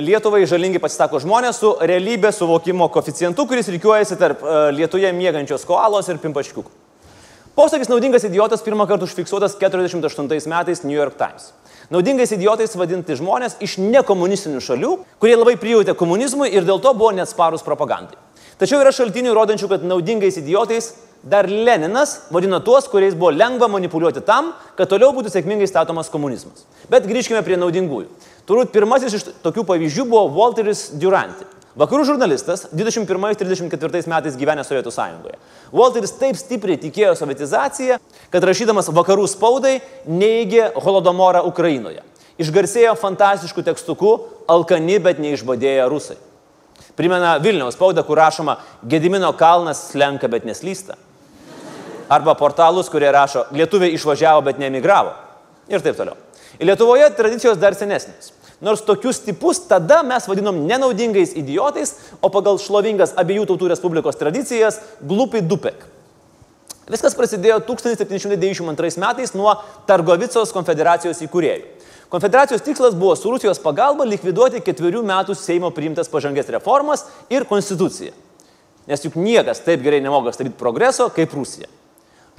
Lietuvai 0.02 0.44
žalingi 0.50 0.82
pasisako 0.82 1.22
žmonės 1.22 1.58
su 1.62 1.72
realybės 1.82 2.38
suvokimo 2.42 2.86
koficientu, 2.94 3.46
kuris 3.50 3.70
reikiuojasi 3.74 4.18
tarp 4.18 4.42
e, 4.46 4.58
Lietuvoje 4.78 5.10
mėgančios 5.18 5.66
koalos 5.66 6.10
ir 6.10 6.22
pimpaškiukų. 6.22 6.70
Posakis 7.58 7.90
naudingas 7.90 8.26
idiotas 8.26 8.62
pirmą 8.66 8.86
kartą 8.90 9.06
užfiksuotas 9.10 9.58
48 9.62 10.30
metais 10.54 10.84
New 10.86 10.96
York 10.96 11.18
Times. 11.18 11.52
Naudingais 11.90 12.30
idiotais 12.34 12.78
vadinti 12.78 13.18
žmonės 13.18 13.58
iš 13.66 13.80
nekomunistinių 13.82 14.62
šalių, 14.62 14.92
kurie 15.22 15.34
labai 15.36 15.56
prijautė 15.58 15.98
komunizmui 15.98 16.52
ir 16.54 16.66
dėl 16.66 16.82
to 16.82 16.94
buvo 16.94 17.10
neatsparus 17.18 17.66
propagandai. 17.66 18.18
Tačiau 18.62 18.82
yra 18.84 18.94
šaltinių 18.94 19.34
rodančių, 19.34 19.70
kad 19.72 19.86
naudingais 19.88 20.38
idiotais 20.38 20.92
dar 21.24 21.50
Leninas 21.50 22.28
vadino 22.32 22.60
tuos, 22.60 22.88
kuriais 22.88 23.16
buvo 23.16 23.32
lengva 23.32 23.68
manipuliuoti 23.68 24.24
tam, 24.26 24.54
kad 24.78 24.90
toliau 24.90 25.12
būtų 25.16 25.32
sėkmingai 25.34 25.68
statomas 25.68 26.12
komunizmas. 26.12 26.66
Bet 26.92 27.08
grįžkime 27.10 27.42
prie 27.44 27.58
naudingųjų. 27.60 28.08
Turbūt 28.48 28.72
pirmasis 28.74 29.16
iš 29.18 29.26
tokių 29.44 29.66
pavyzdžių 29.68 30.06
buvo 30.10 30.28
Walteris 30.34 30.90
Duranti. 30.98 31.46
Vakarų 31.80 32.04
žurnalistas, 32.08 32.66
21-34 32.74 34.08
metais 34.10 34.38
gyvenęs 34.40 34.68
Sovietų 34.68 34.92
sąjungoje. 34.92 35.38
Walteris 35.72 36.16
taip 36.18 36.40
stipriai 36.40 36.80
tikėjo 36.82 37.14
sovietizaciją, 37.16 38.00
kad 38.34 38.48
rašydamas 38.48 38.90
vakarų 38.92 39.28
spaudai 39.30 39.78
neigė 40.10 40.72
holodomorą 40.76 41.46
Ukrainoje. 41.48 42.02
Išgarsėjo 42.42 42.96
fantastiškų 43.00 43.64
tekstukų 43.68 44.16
Alkani, 44.50 44.98
bet 45.04 45.22
neišbadėję 45.24 45.86
rusai. 45.92 46.18
Primena 47.00 47.38
Vilniaus 47.40 47.78
spaudą, 47.78 48.04
kur 48.08 48.18
rašoma 48.20 48.58
Gedimino 48.84 49.30
kalnas 49.38 49.86
slenka, 49.92 50.28
bet 50.32 50.48
neslysta. 50.48 50.98
Arba 52.10 52.34
portalus, 52.36 52.90
kurie 52.90 53.12
rašo 53.14 53.46
Lietuviai 53.54 53.94
išvažiavo, 53.94 54.42
bet 54.48 54.60
neemigravo. 54.62 55.14
Ir 55.70 55.84
taip 55.86 55.98
toliau. 56.00 56.18
Lietuvoje 56.60 57.08
tradicijos 57.16 57.60
dar 57.62 57.78
senesnės. 57.78 58.34
Nors 58.60 58.82
tokius 58.84 59.22
tipus 59.24 59.62
tada 59.70 60.02
mes 60.04 60.26
vadinom 60.28 60.58
nenaudingais 60.68 61.32
idiotais, 61.40 61.94
o 62.20 62.28
pagal 62.34 62.60
šlovingas 62.60 63.14
abiejų 63.22 63.46
tautų 63.48 63.70
respublikos 63.72 64.20
tradicijas 64.20 64.82
glupai 65.00 65.40
dupek. 65.46 65.86
Viskas 66.90 67.14
prasidėjo 67.16 67.62
1792 67.68 69.00
metais 69.00 69.36
nuo 69.38 69.54
Targovicos 69.88 70.52
konfederacijos 70.52 71.22
įkūrėjų. 71.24 71.68
Konfederacijos 72.10 72.66
tikslas 72.66 72.98
buvo 72.98 73.14
su 73.16 73.30
Rusijos 73.30 73.62
pagalba 73.62 74.08
likviduoti 74.10 74.64
ketverių 74.66 75.06
metų 75.06 75.38
Seimo 75.38 75.70
priimtas 75.70 76.10
pažangės 76.10 76.50
reformas 76.50 77.06
ir 77.30 77.46
konstituciją. 77.46 78.16
Nes 78.90 79.06
juk 79.06 79.20
niekas 79.22 79.62
taip 79.62 79.86
gerai 79.86 80.02
nemoka 80.02 80.34
stabdyti 80.34 80.58
progreso 80.58 81.12
kaip 81.14 81.38
Rusija. 81.38 81.70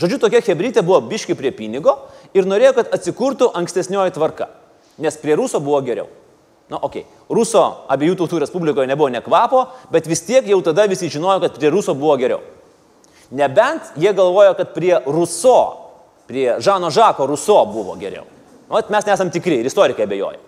Žodžiu, 0.01 0.17
tokia 0.23 0.41
hebrytė 0.41 0.81
buvo 0.87 1.03
biški 1.05 1.37
prie 1.37 1.51
pinigo 1.53 1.99
ir 2.33 2.49
norėjo, 2.49 2.79
kad 2.79 2.95
atsikurtų 2.97 3.51
ankstesnioji 3.61 4.15
tvarka. 4.17 4.49
Nes 5.01 5.17
prie 5.21 5.37
Ruso 5.37 5.61
buvo 5.61 5.81
geriau. 5.85 6.09
Na, 6.71 6.79
okei. 6.79 7.03
Okay. 7.03 7.35
Ruso 7.35 7.63
abiejų 7.91 8.17
tautų 8.21 8.41
respublikoje 8.45 8.89
nebuvo 8.89 9.11
nekvapo, 9.13 9.67
bet 9.93 10.09
vis 10.09 10.23
tiek 10.25 10.47
jau 10.49 10.61
tada 10.65 10.87
visi 10.89 11.11
žinojo, 11.11 11.43
kad 11.43 11.59
prie 11.59 11.73
Ruso 11.75 11.97
buvo 11.99 12.15
geriau. 12.21 12.41
Nebent 13.35 13.93
jie 14.01 14.13
galvojo, 14.17 14.55
kad 14.59 14.73
prie 14.75 14.95
Ruso, 15.05 15.59
prie 16.31 16.57
Žano 16.63 16.91
Žako 16.95 17.27
Ruso 17.31 17.59
buvo 17.69 17.99
geriau. 18.01 18.25
Nu, 18.71 18.79
vat 18.79 18.91
mes 18.95 19.07
nesam 19.07 19.31
tikri 19.35 19.61
ir 19.61 19.69
istorikai 19.69 20.07
abejoja. 20.07 20.41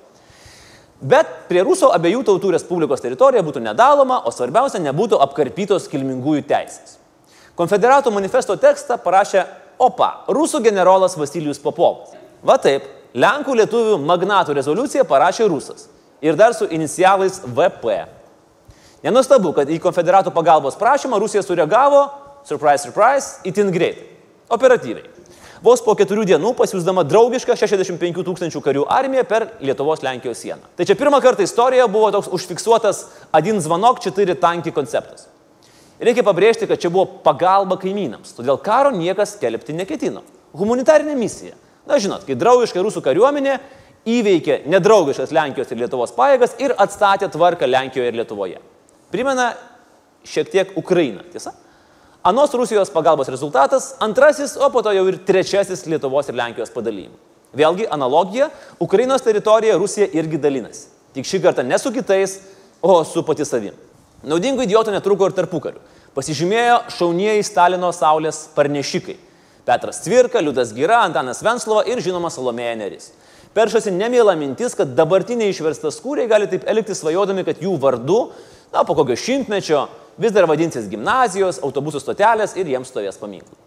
Bet 1.02 1.28
prie 1.50 1.66
Ruso 1.66 1.90
abiejų 1.92 2.22
tautų 2.30 2.54
respublikos 2.54 3.02
teritorija 3.02 3.42
būtų 3.42 3.60
nedaloma, 3.66 4.22
o 4.22 4.30
svarbiausia, 4.30 4.78
nebūtų 4.86 5.18
apkarpytos 5.26 5.90
kilmingųjų 5.90 6.46
teisės. 6.46 7.01
Konfederatų 7.58 8.12
manifesto 8.14 8.56
tekstą 8.56 8.96
parašė 9.02 9.44
OPA, 9.82 10.24
rusų 10.32 10.62
generolas 10.64 11.16
Vasilijus 11.18 11.60
Popovas. 11.60 12.14
Va 12.42 12.56
taip, 12.58 12.86
Lenkų 13.12 13.58
lietuvių 13.58 13.98
magnatų 14.00 14.54
rezoliuciją 14.56 15.04
parašė 15.04 15.44
rusas. 15.52 15.84
Ir 16.24 16.36
dar 16.38 16.54
su 16.56 16.64
inicialais 16.64 17.42
VP. 17.44 17.98
Nenustabu, 19.04 19.50
kad 19.52 19.68
į 19.68 19.80
konfederatų 19.82 20.32
pagalbos 20.32 20.78
prašymą 20.80 21.18
Rusija 21.20 21.42
sureagavo, 21.44 22.06
surprise, 22.48 22.86
surprise, 22.86 23.42
itin 23.44 23.72
greitai. 23.74 24.06
Operatyviai. 24.52 25.10
Vos 25.62 25.82
po 25.84 25.92
keturių 25.98 26.24
dienų 26.26 26.54
pasiūsdama 26.58 27.04
draugišką 27.06 27.54
65 27.58 28.24
tūkstančių 28.26 28.62
karių 28.64 28.86
armiją 28.90 29.26
per 29.28 29.46
Lietuvos-Lenkijos 29.62 30.40
sieną. 30.42 30.72
Tai 30.78 30.86
čia 30.88 30.96
pirmą 30.98 31.20
kartą 31.22 31.44
istorijoje 31.46 31.90
buvo 31.92 32.08
toks 32.16 32.32
užfiksuotas 32.32 33.04
Adin 33.30 33.60
Zvanok 33.62 34.00
4 34.02 34.38
tanki 34.40 34.72
konceptas. 34.74 35.28
Reikia 36.00 36.24
pabrėžti, 36.26 36.66
kad 36.66 36.80
čia 36.80 36.90
buvo 36.90 37.20
pagalba 37.24 37.76
kaimynams, 37.80 38.32
todėl 38.36 38.58
karo 38.62 38.90
niekas 38.94 39.36
kelbti 39.40 39.74
neketino. 39.76 40.22
Humanitarinė 40.56 41.14
misija. 41.18 41.54
Na 41.88 41.98
žinot, 41.98 42.24
kai 42.26 42.36
draugiška 42.38 42.82
rusų 42.82 43.02
kariuomenė 43.04 43.58
įveikė 44.08 44.62
nedraugiškas 44.70 45.32
Lenkijos 45.34 45.70
ir 45.70 45.82
Lietuvos 45.82 46.14
pajėgas 46.16 46.56
ir 46.62 46.74
atstatė 46.80 47.28
tvarką 47.32 47.68
Lenkijoje 47.68 48.10
ir 48.10 48.18
Lietuvoje. 48.18 48.62
Primena 49.14 49.52
šiek 50.26 50.50
tiek 50.50 50.72
Ukrainą, 50.78 51.26
tiesa? 51.32 51.54
Anos 52.22 52.54
Rusijos 52.54 52.90
pagalbos 52.94 53.28
rezultatas- 53.28 53.94
antrasis, 54.06 54.56
o 54.56 54.70
po 54.70 54.82
to 54.82 54.90
jau 54.90 55.06
ir 55.08 55.18
trečiasis 55.18 55.86
Lietuvos 55.86 56.28
ir 56.28 56.34
Lenkijos 56.34 56.70
padalymas. 56.70 57.18
Vėlgi 57.54 57.88
analogija- 57.90 58.50
Ukrainos 58.80 59.22
teritorija 59.22 59.76
Rusija 59.76 60.06
irgi 60.06 60.38
dalinasi. 60.38 60.86
Tik 61.12 61.24
šį 61.24 61.42
kartą 61.42 61.64
ne 61.64 61.78
su 61.78 61.90
kitais, 61.90 62.38
o 62.80 63.04
su 63.04 63.22
pati 63.22 63.44
savim. 63.44 63.74
Naudingų 64.22 64.66
idiotų 64.68 64.94
netruko 64.94 65.26
ir 65.26 65.34
tarpukariu. 65.34 65.80
Pasižymėjo 66.14 66.78
šaunieji 66.92 67.44
Stalino 67.46 67.88
saulės 67.96 68.44
parnešikai. 68.54 69.16
Petras 69.66 70.02
Cvirka, 70.04 70.42
Liudas 70.42 70.72
Gira, 70.76 71.00
Antanas 71.06 71.42
Venslova 71.42 71.84
ir 71.88 72.02
žinoma 72.02 72.30
Salomėja 72.30 72.74
Neris. 72.78 73.12
Peršasi 73.54 73.92
nemėla 73.94 74.34
mintis, 74.38 74.76
kad 74.76 74.94
dabartiniai 74.96 75.52
išverstas 75.52 76.00
kūriai 76.02 76.28
gali 76.30 76.48
taip 76.50 76.64
elgtis 76.70 77.02
svajodami, 77.02 77.44
kad 77.44 77.60
jų 77.60 77.74
vardu, 77.80 78.20
na, 78.72 78.84
po 78.84 78.96
kokio 78.96 79.16
šimtmečio 79.18 79.86
vis 80.20 80.32
dar 80.32 80.48
vadinsis 80.48 80.88
gimnazijos, 80.90 81.60
autobusų 81.64 82.00
stotelės 82.00 82.56
ir 82.56 82.70
jiems 82.72 82.92
stovės 82.92 83.20
paminklai. 83.20 83.58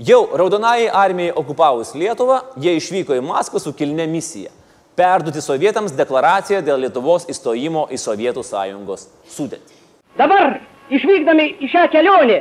Jau 0.00 0.22
Raudonai 0.32 0.88
armijai 0.88 1.34
okupavus 1.36 1.92
Lietuvą, 1.94 2.40
jie 2.60 2.76
išvyko 2.78 3.18
į 3.18 3.24
Maskvą 3.26 3.60
su 3.60 3.74
kilne 3.76 4.06
misija- 4.08 4.50
perduoti 4.98 5.42
sovietams 5.42 5.92
deklaraciją 5.92 6.62
dėl 6.62 6.80
Lietuvos 6.86 7.26
įstojimo 7.26 7.88
į 7.90 7.98
Sovietų 7.98 8.42
sąjungos 8.44 9.06
sudėtį. 9.28 9.79
Dabar 10.18 10.58
išvykdami 10.90 11.46
į 11.62 11.70
šią 11.70 11.86
kelionę, 11.92 12.40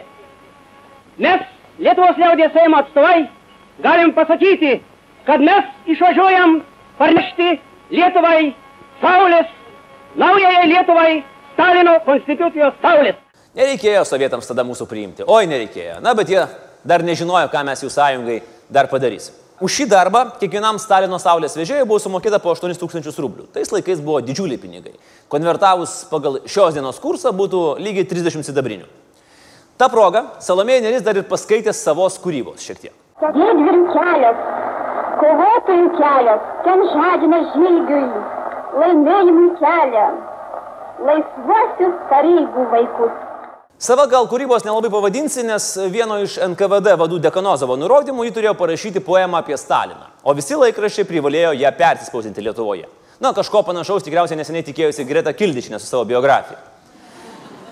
mes, 1.21 1.47
Lietuvos 1.79 2.17
liaudės 2.19 2.51
Seimo 2.51 2.81
atstovai, 2.81 3.29
galim 3.83 4.11
pasakyti, 4.11 4.79
kad 5.27 5.39
mes 5.39 5.67
išvažiuojam 5.87 6.57
parnešti 6.99 7.53
Lietuvai 7.93 8.51
Saulės, 8.99 9.51
naujai 10.19 10.65
Lietuvai 10.67 11.21
Stalino 11.53 11.99
konstitucijos 12.07 12.75
Saulės. 12.83 13.19
Nereikėjo 13.55 14.03
sovietams 14.05 14.49
tada 14.49 14.65
mūsų 14.67 14.87
priimti. 14.89 15.25
Oi, 15.27 15.47
nereikėjo. 15.49 16.01
Na, 16.03 16.13
bet 16.17 16.29
jie 16.31 16.41
dar 16.87 17.03
nežinojo, 17.05 17.47
ką 17.51 17.63
mes 17.67 17.83
jų 17.83 17.93
sąjungai 17.93 18.41
dar 18.71 18.91
padarysim. 18.91 19.48
Už 19.59 19.73
šį 19.75 19.85
darbą 19.91 20.21
kiekvienam 20.39 20.77
Stalino 20.79 21.17
saulės 21.19 21.57
vežėjui 21.59 21.83
buvo 21.87 21.99
sumokėta 21.99 22.39
po 22.39 22.53
8000 22.53 23.17
rublių. 23.19 23.49
Tais 23.51 23.67
laikais 23.73 23.99
buvo 23.99 24.21
didžiuliai 24.23 24.59
pinigai. 24.61 24.93
Konvertavus 25.27 26.05
pagal 26.07 26.39
šios 26.47 26.77
dienos 26.77 27.01
kursą 27.03 27.33
būtų 27.35 27.75
lygiai 27.83 28.07
30 28.07 28.47
sidabrinių. 28.47 28.87
Ta 29.79 29.89
proga 29.91 30.23
Salomėja 30.43 30.85
Neris 30.85 31.03
dar 31.03 31.19
ir 31.19 31.27
paskaitė 31.27 31.73
savos 31.75 32.15
kūrybos 32.23 32.63
šiek 32.63 32.79
tiek. 32.85 32.95
Didvyrių 33.19 33.83
kelias, 33.91 34.41
kovotojų 35.19 35.91
kelias, 35.97 36.49
ten 36.63 36.85
žadina 36.93 37.39
žygiui, 37.51 38.03
laimėjimui 38.79 39.49
kelią, 39.59 40.05
laisvuosius 41.09 41.99
kareivų 42.13 42.69
vaikus. 42.71 43.28
Sava 43.79 44.09
gal 44.11 44.25
kūrybos 44.27 44.65
nelabai 44.67 44.89
pavadinsi, 44.91 45.39
nes 45.47 45.65
vieno 45.87 46.17
iš 46.19 46.33
NKVD 46.43 46.97
vadų 46.99 47.21
Dekanozovo 47.23 47.77
nurodymų 47.79 48.25
jį 48.25 48.33
turėjo 48.35 48.51
parašyti 48.59 48.99
poemą 48.99 49.39
apie 49.39 49.55
Staliną, 49.55 50.09
o 50.19 50.33
visi 50.35 50.57
laikraščiai 50.59 51.07
privalėjo 51.07 51.53
ją 51.55 51.71
persispausdinti 51.77 52.43
Lietuvoje. 52.43 52.89
Na, 53.23 53.31
kažko 53.37 53.61
panašaus 53.69 54.03
tikriausiai 54.03 54.35
neseniai 54.41 54.65
tikėjusi 54.67 55.05
Greta 55.07 55.31
Kildičinė 55.31 55.79
su 55.79 55.87
savo 55.87 56.03
biografija. 56.11 56.59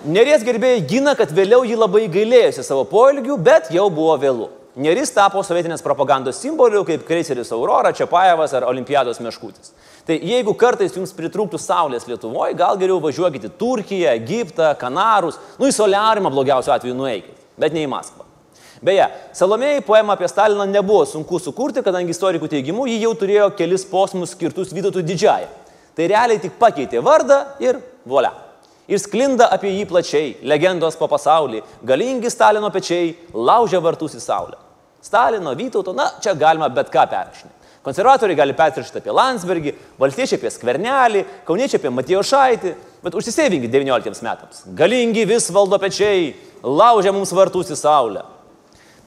Neries 0.07 0.47
gerbėjai 0.47 0.85
gina, 0.87 1.11
kad 1.19 1.33
vėliau 1.35 1.67
jį 1.67 1.75
labai 1.75 2.05
gailėjosi 2.13 2.63
savo 2.63 2.87
poelgių, 2.87 3.35
bet 3.43 3.67
jau 3.75 3.89
buvo 3.91 4.15
vėlų. 4.23 4.47
Neris 4.79 5.11
tapo 5.11 5.43
sovietinės 5.43 5.83
propagandos 5.83 6.39
simboliu, 6.39 6.85
kaip 6.87 7.03
Kreiseris 7.03 7.51
Aurora, 7.51 7.91
Čiapajevas 7.91 8.55
ar 8.55 8.69
Olimpiados 8.71 9.19
meškutis. 9.19 9.75
Tai 10.07 10.15
jeigu 10.23 10.53
kartais 10.55 10.93
jums 10.95 11.11
pritrūktų 11.11 11.59
saulės 11.59 12.05
Lietuvoje, 12.07 12.55
gal 12.55 12.77
geriau 12.79 13.01
važiuokite 13.03 13.49
į 13.49 13.55
Turkiją, 13.59 14.13
Egiptą, 14.15 14.69
Kanarus, 14.79 15.35
nu 15.59 15.67
į 15.67 15.75
Soliarimą 15.75 16.31
blogiausiu 16.31 16.71
atveju 16.71 16.95
nueikit, 16.95 17.35
bet 17.59 17.75
ne 17.75 17.83
į 17.83 17.89
Maskvą. 17.91 18.23
Beje, 18.87 19.07
Salomėjai 19.35 19.81
poemą 19.83 20.13
apie 20.15 20.29
Staliną 20.31 20.63
nebuvo 20.69 21.01
sunku 21.09 21.41
sukurti, 21.43 21.83
kadangi 21.83 22.13
istorikų 22.15 22.47
teigimu 22.53 22.85
jį 22.87 23.01
jau 23.01 23.13
turėjo 23.19 23.49
kelis 23.57 23.83
posmus 23.89 24.31
skirtus 24.31 24.71
Vytautui 24.71 25.03
didžiajai. 25.03 25.49
Tai 25.97 26.07
realiai 26.07 26.39
tik 26.39 26.55
pakeitė 26.61 27.01
vardą 27.03 27.41
ir 27.59 27.81
volia. 28.07 28.31
Ir 28.87 29.01
sklinda 29.03 29.49
apie 29.51 29.73
jį 29.73 29.83
plačiai, 29.89 30.31
legendos 30.47 30.95
po 30.95 31.09
pasaulį, 31.11 31.63
galingi 31.83 32.31
Stalino 32.31 32.69
pečiai 32.71 33.11
laužia 33.33 33.83
vartus 33.83 34.15
į 34.15 34.23
saulę. 34.23 34.55
Stalino, 35.03 35.51
Vytauto, 35.57 35.91
na, 35.97 36.13
čia 36.23 36.37
galima 36.37 36.69
bet 36.71 36.93
ką 36.93 37.03
perrašinti. 37.09 37.56
Konservatoriai 37.87 38.35
gali 38.35 38.51
perrašyti 38.51 38.99
apie 38.99 39.13
Landsbergį, 39.15 39.71
valstiečiai 40.01 40.41
apie 40.41 40.49
Skvernelį, 40.51 41.21
kauniečiai 41.47 41.79
apie 41.79 41.91
Matijo 41.95 42.19
Šaitį, 42.19 42.73
bet 42.99 43.13
užsisėvinkit 43.15 43.71
19 43.71 44.25
metams. 44.25 44.65
Galingi 44.75 45.23
vis 45.29 45.45
valdo 45.55 45.79
pečiai, 45.79 46.33
laužia 46.67 47.13
mums 47.15 47.31
vartus 47.31 47.71
į 47.71 47.77
saulę. 47.79 48.25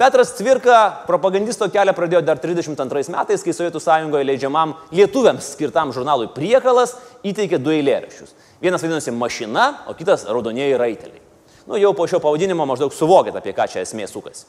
Petras 0.00 0.32
Cvirka 0.32 0.78
propagandisto 1.04 1.68
kelią 1.68 1.92
pradėjo 1.92 2.22
dar 2.24 2.40
32 2.40 3.12
metais, 3.12 3.44
kai 3.44 3.52
Sovietų 3.52 3.82
sąjungoje 3.84 4.24
leidžiamam 4.30 4.72
lietuviams 4.96 5.50
skirtam 5.58 5.92
žurnalui 5.92 6.30
Priekalas 6.32 6.94
įteikė 7.20 7.58
du 7.60 7.74
eilėraščius. 7.74 8.32
Vienas 8.64 8.80
vadinosi 8.80 9.12
mašina, 9.12 9.66
o 9.92 9.96
kitas 9.98 10.24
raudonieji 10.24 10.78
raiteliai. 10.80 11.20
Nu, 11.66 11.76
jau 11.76 11.92
po 11.92 12.08
šio 12.08 12.22
pavadinimo 12.24 12.64
maždaug 12.64 12.96
suvokit, 12.96 13.36
apie 13.36 13.52
ką 13.52 13.68
čia 13.68 13.84
esmė 13.84 14.08
sukasi. 14.08 14.48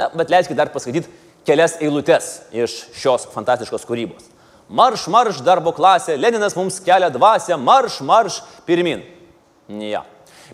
Na, 0.00 0.08
bet 0.16 0.32
leiskit 0.32 0.56
dar 0.56 0.72
paskaityti 0.72 1.12
kelias 1.46 1.76
eilutes 1.80 2.28
iš 2.54 2.76
šios 2.96 3.26
fantastiškos 3.34 3.86
kūrybos. 3.88 4.28
Marš, 4.72 5.06
marš 5.12 5.42
darbo 5.44 5.72
klasė, 5.76 6.16
Leninas 6.16 6.56
mums 6.56 6.78
kelia 6.84 7.10
dvasę, 7.12 7.58
marš, 7.60 8.00
marš 8.06 8.40
pirmin. 8.66 9.02
Ja. 9.90 10.04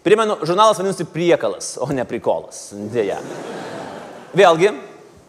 Primenu, 0.03 0.39
žurnalas 0.47 0.79
vadinasi 0.79 1.07
priekalas, 1.13 1.77
o 1.81 1.87
ne 1.95 2.05
prikolas. 2.09 2.69
Dėja. 2.93 3.19
Vėlgi, 4.37 4.73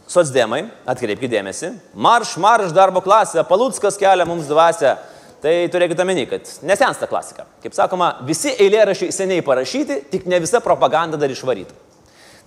socdemai, 0.09 0.63
atkreipkite 0.89 1.35
dėmesį, 1.35 1.71
marš, 1.93 2.35
marš 2.41 2.73
darbo 2.75 3.01
klasė, 3.05 3.43
Palutskas 3.47 3.99
kelia 3.99 4.27
mums 4.29 4.49
dvasę. 4.49 4.97
Tai 5.39 5.51
turėkite 5.71 6.03
omeny, 6.03 6.25
kad 6.27 6.49
nesensta 6.67 7.07
klasika. 7.07 7.45
Kaip 7.63 7.71
sakoma, 7.71 8.09
visi 8.27 8.51
eilėrašiai 8.59 9.13
seniai 9.15 9.43
parašyti, 9.45 10.01
tik 10.11 10.25
ne 10.27 10.41
visa 10.43 10.59
propaganda 10.59 11.15
dar 11.15 11.31
išvaryta. 11.31 11.77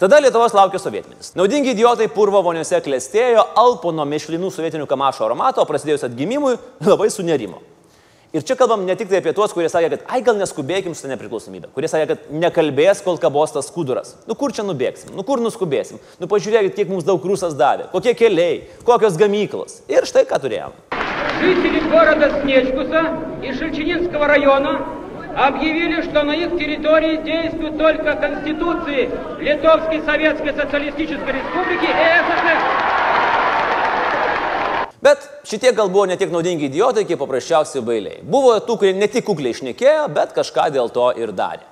Tada 0.01 0.19
Lietuvos 0.21 0.53
laukia 0.53 0.77
sovietmetis. 0.77 1.31
Naudingi 1.39 1.71
idiotai 1.73 2.05
purvo 2.13 2.43
voniuose 2.45 2.77
klestėjo, 2.85 3.47
alpo 3.57 3.89
nuo 3.95 4.05
mešlinų 4.05 4.51
sovietinių 4.53 4.85
kamašo 4.89 5.25
aromato, 5.25 5.63
o 5.63 5.69
prasidėjus 5.69 6.05
atgimimui 6.05 6.53
labai 6.85 7.09
sunerimo. 7.09 7.63
Ir 8.35 8.43
čia 8.43 8.57
kalbam 8.59 8.83
ne 8.85 8.93
tik 8.99 9.07
tai 9.07 9.21
apie 9.21 9.31
tuos, 9.33 9.53
kurie 9.55 9.69
sakė, 9.71 9.87
kad 9.93 10.09
ai 10.11 10.19
gal 10.21 10.35
neskubėkim 10.37 10.93
su 10.93 11.07
nepriklausomybė, 11.09 11.71
kurie 11.73 11.87
sakė, 11.89 12.07
kad 12.11 12.27
nekalbės, 12.43 12.99
kol 13.05 13.17
kabos 13.17 13.55
tas 13.55 13.69
skuduras. 13.71 14.17
Nu 14.27 14.35
kur 14.35 14.51
čia 14.53 14.65
nubėgsim, 14.67 15.15
nu 15.15 15.23
kur 15.25 15.39
nuskubėsim, 15.41 16.01
nu 16.19 16.27
pažiūrėkit, 16.29 16.75
kiek 16.75 16.91
mums 16.91 17.07
daug 17.07 17.23
rusas 17.23 17.55
davė, 17.57 17.87
kokie 17.93 18.13
keliai, 18.19 18.65
kokios 18.85 19.15
gamyklos. 19.17 19.79
Ir 19.87 20.05
štai 20.05 20.27
ką 20.27 20.41
turėjom. 20.43 20.75
Жители 21.39 21.79
города 21.89 22.41
Снежкуса 22.41 23.01
и 23.41 23.53
Шельчининского 23.53 24.27
района 24.27 24.85
объявили, 25.37 26.01
что 26.01 26.23
на 26.23 26.33
их 26.33 26.57
территории 26.57 27.17
действуют 27.17 27.77
только 27.77 28.15
Конституции 28.15 29.09
Литовской 29.39 30.01
Советской 30.03 30.53
Социалистической 30.53 31.33
Республики 31.33 31.85
и 31.85 32.03
СССР. 32.25 32.57
Bet 35.01 35.21
šitie 35.45 35.71
gal 35.77 35.89
buvo 35.93 36.07
ne 36.09 36.17
tiek 36.17 36.31
naudingi 36.33 36.65
idiotai, 36.67 37.05
kiek 37.05 37.19
paprasčiausiai 37.21 37.83
bailiai. 37.85 38.17
Buvo 38.25 38.55
tų, 38.65 38.79
kurie 38.81 38.95
ne 38.97 39.07
tik 39.07 39.27
kukliai 39.29 39.53
išnekėjo, 39.53 40.07
bet 40.11 40.33
kažką 40.35 40.71
dėl 40.73 40.89
to 40.91 41.11
ir 41.21 41.31
darė. 41.37 41.63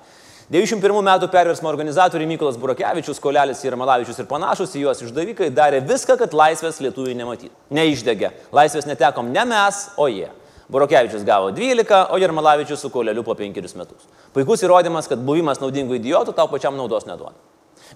91 0.46 1.02
metų 1.02 1.26
perversmo 1.26 1.66
organizatoriai 1.66 2.30
Mykolas 2.30 2.54
Burakevičius, 2.62 3.18
Kolelis 3.18 3.64
ir 3.66 3.74
Malavičius 3.74 4.20
ir 4.22 4.28
panašus 4.30 4.76
į 4.78 4.84
juos 4.84 5.02
išdavikai 5.02 5.50
darė 5.50 5.80
viską, 5.82 6.14
kad 6.20 6.36
laisvės 6.38 6.78
lietuviai 6.84 7.18
nematytų. 7.18 7.50
Neišdegė. 7.74 8.30
Laisvės 8.54 8.86
netekom 8.86 9.32
ne 9.34 9.42
mes, 9.50 9.88
o 9.98 10.06
jie. 10.06 10.30
Burakevičius 10.71 11.25
gavo 11.27 11.51
12, 11.51 12.05
o 12.09 12.17
Jarmalavičius 12.17 12.79
su 12.79 12.89
Koleliu 12.89 13.23
po 13.27 13.35
5 13.35 13.75
metus. 13.75 14.07
Puikus 14.33 14.63
įrodymas, 14.63 15.09
kad 15.11 15.19
buvimas 15.19 15.59
naudingų 15.59 15.99
idiotų 15.99 16.35
tau 16.37 16.47
pačiam 16.51 16.77
naudos 16.79 17.07
neduoda. 17.09 17.35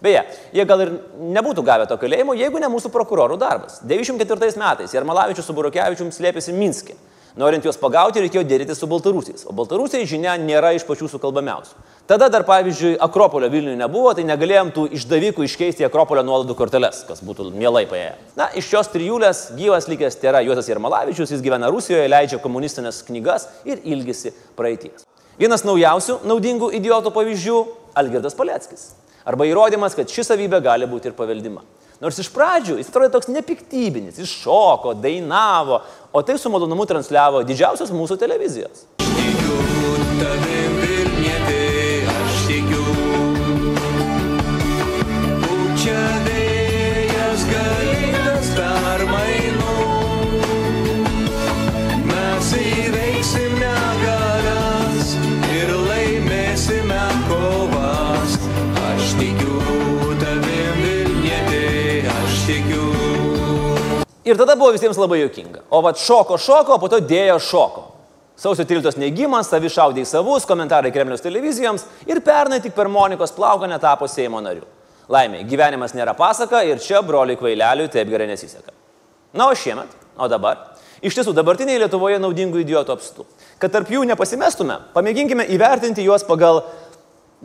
Beje, 0.04 0.26
jie 0.52 0.66
gal 0.68 0.82
ir 0.84 0.92
nebūtų 1.38 1.64
gavę 1.64 1.86
to 1.88 1.96
kalėjimo, 2.00 2.36
jeigu 2.36 2.60
ne 2.60 2.68
mūsų 2.72 2.92
prokurorų 2.92 3.38
darbas. 3.40 3.80
94 3.88 4.60
metais 4.60 4.96
Jarmalavičius 4.96 5.48
su 5.48 5.56
Burokevičium 5.56 6.12
slėpėsi 6.12 6.56
Minske. 6.56 6.98
Norint 7.40 7.66
juos 7.68 7.80
pagauti, 7.80 8.22
reikėjo 8.24 8.46
dėrėti 8.48 8.76
su 8.76 8.88
Baltarusiais. 8.88 9.44
O 9.48 9.56
Baltarusiai, 9.56 10.08
žinia, 10.08 10.38
nėra 10.40 10.72
iš 10.76 10.86
pačių 10.88 11.10
sukalbamiausių. 11.12 11.76
Tada 12.06 12.28
dar, 12.30 12.44
pavyzdžiui, 12.46 12.98
Akropolio 13.02 13.48
Vilniuje 13.50 13.80
nebuvo, 13.80 14.12
tai 14.14 14.22
negalėjom 14.30 14.68
tų 14.76 14.82
išdavikų 14.94 15.42
iškeisti 15.48 15.82
į 15.82 15.88
Akropolio 15.88 16.22
nuolaidų 16.22 16.54
korteles, 16.54 17.00
kas 17.08 17.24
būtų 17.26 17.48
mielai 17.58 17.88
paėję. 17.90 18.12
Na, 18.38 18.46
iš 18.54 18.68
šios 18.70 18.92
trijulės 18.94 19.40
gyvas 19.58 19.88
likęs 19.90 20.20
tai 20.22 20.30
yra 20.30 20.44
Juozas 20.46 20.70
Jarmalavičius, 20.70 21.34
jis 21.34 21.42
gyvena 21.42 21.72
Rusijoje, 21.74 22.06
leidžia 22.14 22.38
komunistinės 22.44 23.02
knygas 23.08 23.48
ir 23.66 23.82
ilgisi 23.82 24.36
praeities. 24.54 25.08
Vienas 25.42 25.66
naujausių 25.66 26.20
naudingų 26.30 26.70
idiotų 26.78 27.10
pavyzdžių- 27.16 27.58
Algirdas 28.04 28.38
Paleckis. 28.38 28.92
Arba 29.26 29.50
įrodymas, 29.50 29.98
kad 29.98 30.06
ši 30.06 30.30
savybė 30.30 30.62
gali 30.62 30.86
būti 30.86 31.10
ir 31.10 31.18
paveldima. 31.18 31.66
Nors 32.02 32.20
iš 32.22 32.30
pradžių 32.30 32.78
jis 32.78 32.94
atrodė 32.94 33.12
toks 33.18 33.34
nepiktybinis, 33.34 34.22
jis 34.22 34.30
šoko, 34.30 34.94
dainavo, 34.94 35.82
o 36.14 36.22
tai 36.22 36.38
su 36.38 36.54
malonumu 36.54 36.86
transliavo 36.86 37.42
didžiausios 37.42 37.90
mūsų 37.90 38.20
televizijos. 38.20 38.86
tavim 40.20 40.75
Ir 64.26 64.38
tada 64.38 64.56
buvo 64.58 64.72
visiems 64.74 64.98
labai 64.98 65.20
jokinga. 65.22 65.68
O 65.70 65.84
vad 65.86 66.00
šoko 66.02 66.38
šoko, 66.42 66.76
o 66.76 66.82
po 66.82 66.90
to 66.90 67.00
dėjo 67.02 67.38
šoko. 67.42 67.84
Sausio 68.36 68.66
13 68.68 69.00
neigimas, 69.00 69.48
savi 69.48 69.70
šaudė 69.72 70.02
į 70.04 70.10
savus, 70.10 70.48
komentarai 70.50 70.92
Kremliaus 70.92 71.24
televizijoms 71.24 71.86
ir 72.10 72.20
pernai 72.26 72.60
tik 72.64 72.74
per 72.76 72.90
Monikos 72.92 73.32
plauką 73.36 73.70
netapo 73.72 74.10
Seimo 74.12 74.42
nariu. 74.44 74.66
Laimė, 75.08 75.44
gyvenimas 75.48 75.94
nėra 75.96 76.16
pasaka 76.18 76.64
ir 76.66 76.82
čia 76.84 77.00
broliui 77.06 77.38
kvaileliui 77.40 77.92
taip 77.94 78.10
gerai 78.10 78.28
nesiseka. 78.28 78.74
Na, 79.36 79.48
o 79.48 79.56
šiemet, 79.56 79.94
o 80.18 80.28
dabar, 80.32 80.58
iš 81.06 81.16
tiesų 81.16 81.36
dabartiniai 81.38 81.80
Lietuvoje 81.86 82.18
naudingų 82.20 82.66
idiotų 82.66 82.96
apstu. 82.98 83.28
Kad 83.62 83.72
tarp 83.72 83.94
jų 83.94 84.04
nepasimestume, 84.10 84.82
pamėginkime 84.98 85.46
įvertinti 85.56 86.04
juos 86.04 86.26
pagal 86.28 86.64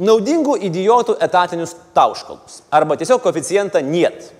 naudingų 0.00 0.56
idiotų 0.70 1.20
etatinius 1.22 1.76
tauškalus. 1.94 2.62
Arba 2.72 2.96
tiesiog 2.98 3.22
koeficientą 3.22 3.84
niet. 3.84 4.32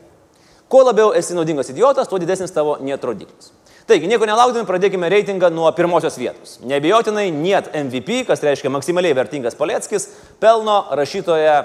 Kuo 0.71 0.85
labiau 0.87 1.11
esi 1.19 1.35
naudingas 1.35 1.73
idiotas, 1.73 2.07
tuo 2.09 2.21
didesnis 2.23 2.53
tavo 2.55 2.77
niet 2.85 3.03
rodiklis. 3.05 3.51
Taigi, 3.91 4.07
nieko 4.07 4.27
nelaukdami, 4.29 4.69
pradėkime 4.69 5.09
reitingą 5.11 5.49
nuo 5.51 5.67
pirmosios 5.75 6.15
vietos. 6.21 6.61
Nebijotinai, 6.63 7.27
net 7.35 7.73
MVP, 7.75 8.21
kas 8.29 8.45
reiškia 8.47 8.71
maksimaliai 8.71 9.17
vertingas 9.19 9.59
Paleckis, 9.59 10.07
pelno 10.39 10.85
rašytoja 10.95 11.57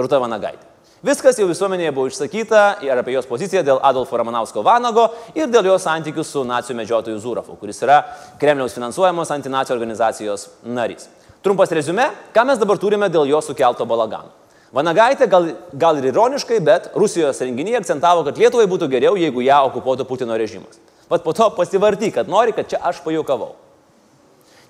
Rūta 0.00 0.22
Vanagaitė. 0.22 0.64
Viskas 1.04 1.36
jau 1.38 1.44
visuomenėje 1.46 1.92
buvo 1.94 2.08
išsakyta 2.08 2.62
ir 2.82 2.96
apie 2.98 3.12
jos 3.18 3.28
poziciją 3.28 3.60
dėl 3.66 3.82
Adolfo 3.86 4.16
Ramanausko 4.18 4.64
Vanago 4.66 5.04
ir 5.36 5.46
dėl 5.52 5.68
jos 5.68 5.84
santykių 5.84 6.24
su 6.26 6.40
nacijų 6.48 6.74
medžiotoju 6.80 7.20
Zurafu, 7.22 7.54
kuris 7.60 7.84
yra 7.84 8.00
Kremliaus 8.40 8.74
finansuojamos 8.74 9.30
antinacijų 9.36 9.76
organizacijos 9.76 10.48
narys. 10.64 11.06
Trumpas 11.44 11.70
rezume, 11.76 12.08
ką 12.34 12.48
mes 12.48 12.58
dabar 12.58 12.80
turime 12.82 13.12
dėl 13.12 13.28
jo 13.30 13.38
sukelto 13.44 13.86
balagano. 13.86 14.32
Vanagaitė 14.74 15.28
gal, 15.32 15.46
gal 15.72 15.96
ir 15.96 16.10
ironiškai, 16.10 16.58
bet 16.60 16.90
Rusijos 16.98 17.40
renginyje 17.40 17.80
akcentavo, 17.80 18.24
kad 18.26 18.36
Lietuvai 18.36 18.66
būtų 18.68 18.90
geriau, 18.92 19.14
jeigu 19.16 19.40
ją 19.46 19.62
okupuotų 19.70 20.04
Putino 20.08 20.36
režimas. 20.36 20.76
Vat 21.08 21.24
po 21.24 21.32
to 21.32 21.48
pasivarty, 21.56 22.10
kad 22.12 22.28
nori, 22.28 22.52
kad 22.52 22.68
čia 22.68 22.80
aš 22.84 23.00
pajokavau. 23.04 23.54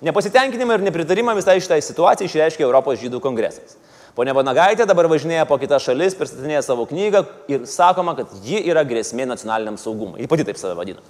Nepasitenkinimą 0.07 0.77
ir 0.77 0.85
nepritarimą 0.87 1.35
visai 1.35 1.57
šitai 1.59 1.81
situacijai 1.83 2.29
išreiškė 2.29 2.63
Europos 2.63 3.01
žydų 3.01 3.19
kongresas. 3.19 3.75
Pone 4.15 4.31
Vanagaitė 4.35 4.87
dabar 4.87 5.09
važinėja 5.11 5.43
po 5.47 5.57
kitas 5.59 5.83
šalis, 5.83 6.15
pristatinėja 6.15 6.63
savo 6.63 6.85
knygą 6.87 7.25
ir 7.51 7.67
sakoma, 7.67 8.15
kad 8.15 8.31
ji 8.43 8.63
yra 8.71 8.85
grėsmė 8.87 9.27
nacionaliniam 9.27 9.75
saugumui. 9.79 10.23
Ji 10.23 10.31
pati 10.31 10.47
taip 10.47 10.59
save 10.59 10.79
vadina. 10.79 11.03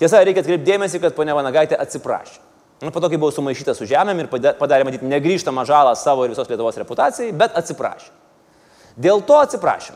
Tiesa, 0.00 0.24
reikia 0.24 0.40
atkreipdėmėsi, 0.40 1.00
kad 1.04 1.14
ponia 1.16 1.36
Vanagaitė 1.36 1.76
atsiprašė. 1.76 2.40
Nu, 2.82 2.90
po 2.90 3.00
to, 3.00 3.08
kai 3.08 3.18
buvo 3.20 3.30
sumaišyta 3.32 3.74
su 3.76 3.86
žemėm 3.88 4.24
ir 4.24 4.28
pada- 4.28 4.54
padarė, 4.58 4.84
matyti, 4.84 5.06
negryžtamą 5.06 5.64
žalą 5.64 5.94
savo 5.96 6.24
ir 6.24 6.34
visos 6.34 6.48
Lietuvos 6.48 6.76
reputacijai, 6.76 7.32
bet 7.32 7.54
atsiprašė. 7.54 8.10
Dėl 8.98 9.22
to 9.26 9.38
atsiprašym. 9.38 9.94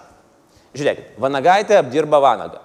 Žiūrėkit, 0.74 1.18
Vanagaitė 1.18 1.78
apdirba 1.78 2.20
Vanagą. 2.22 2.60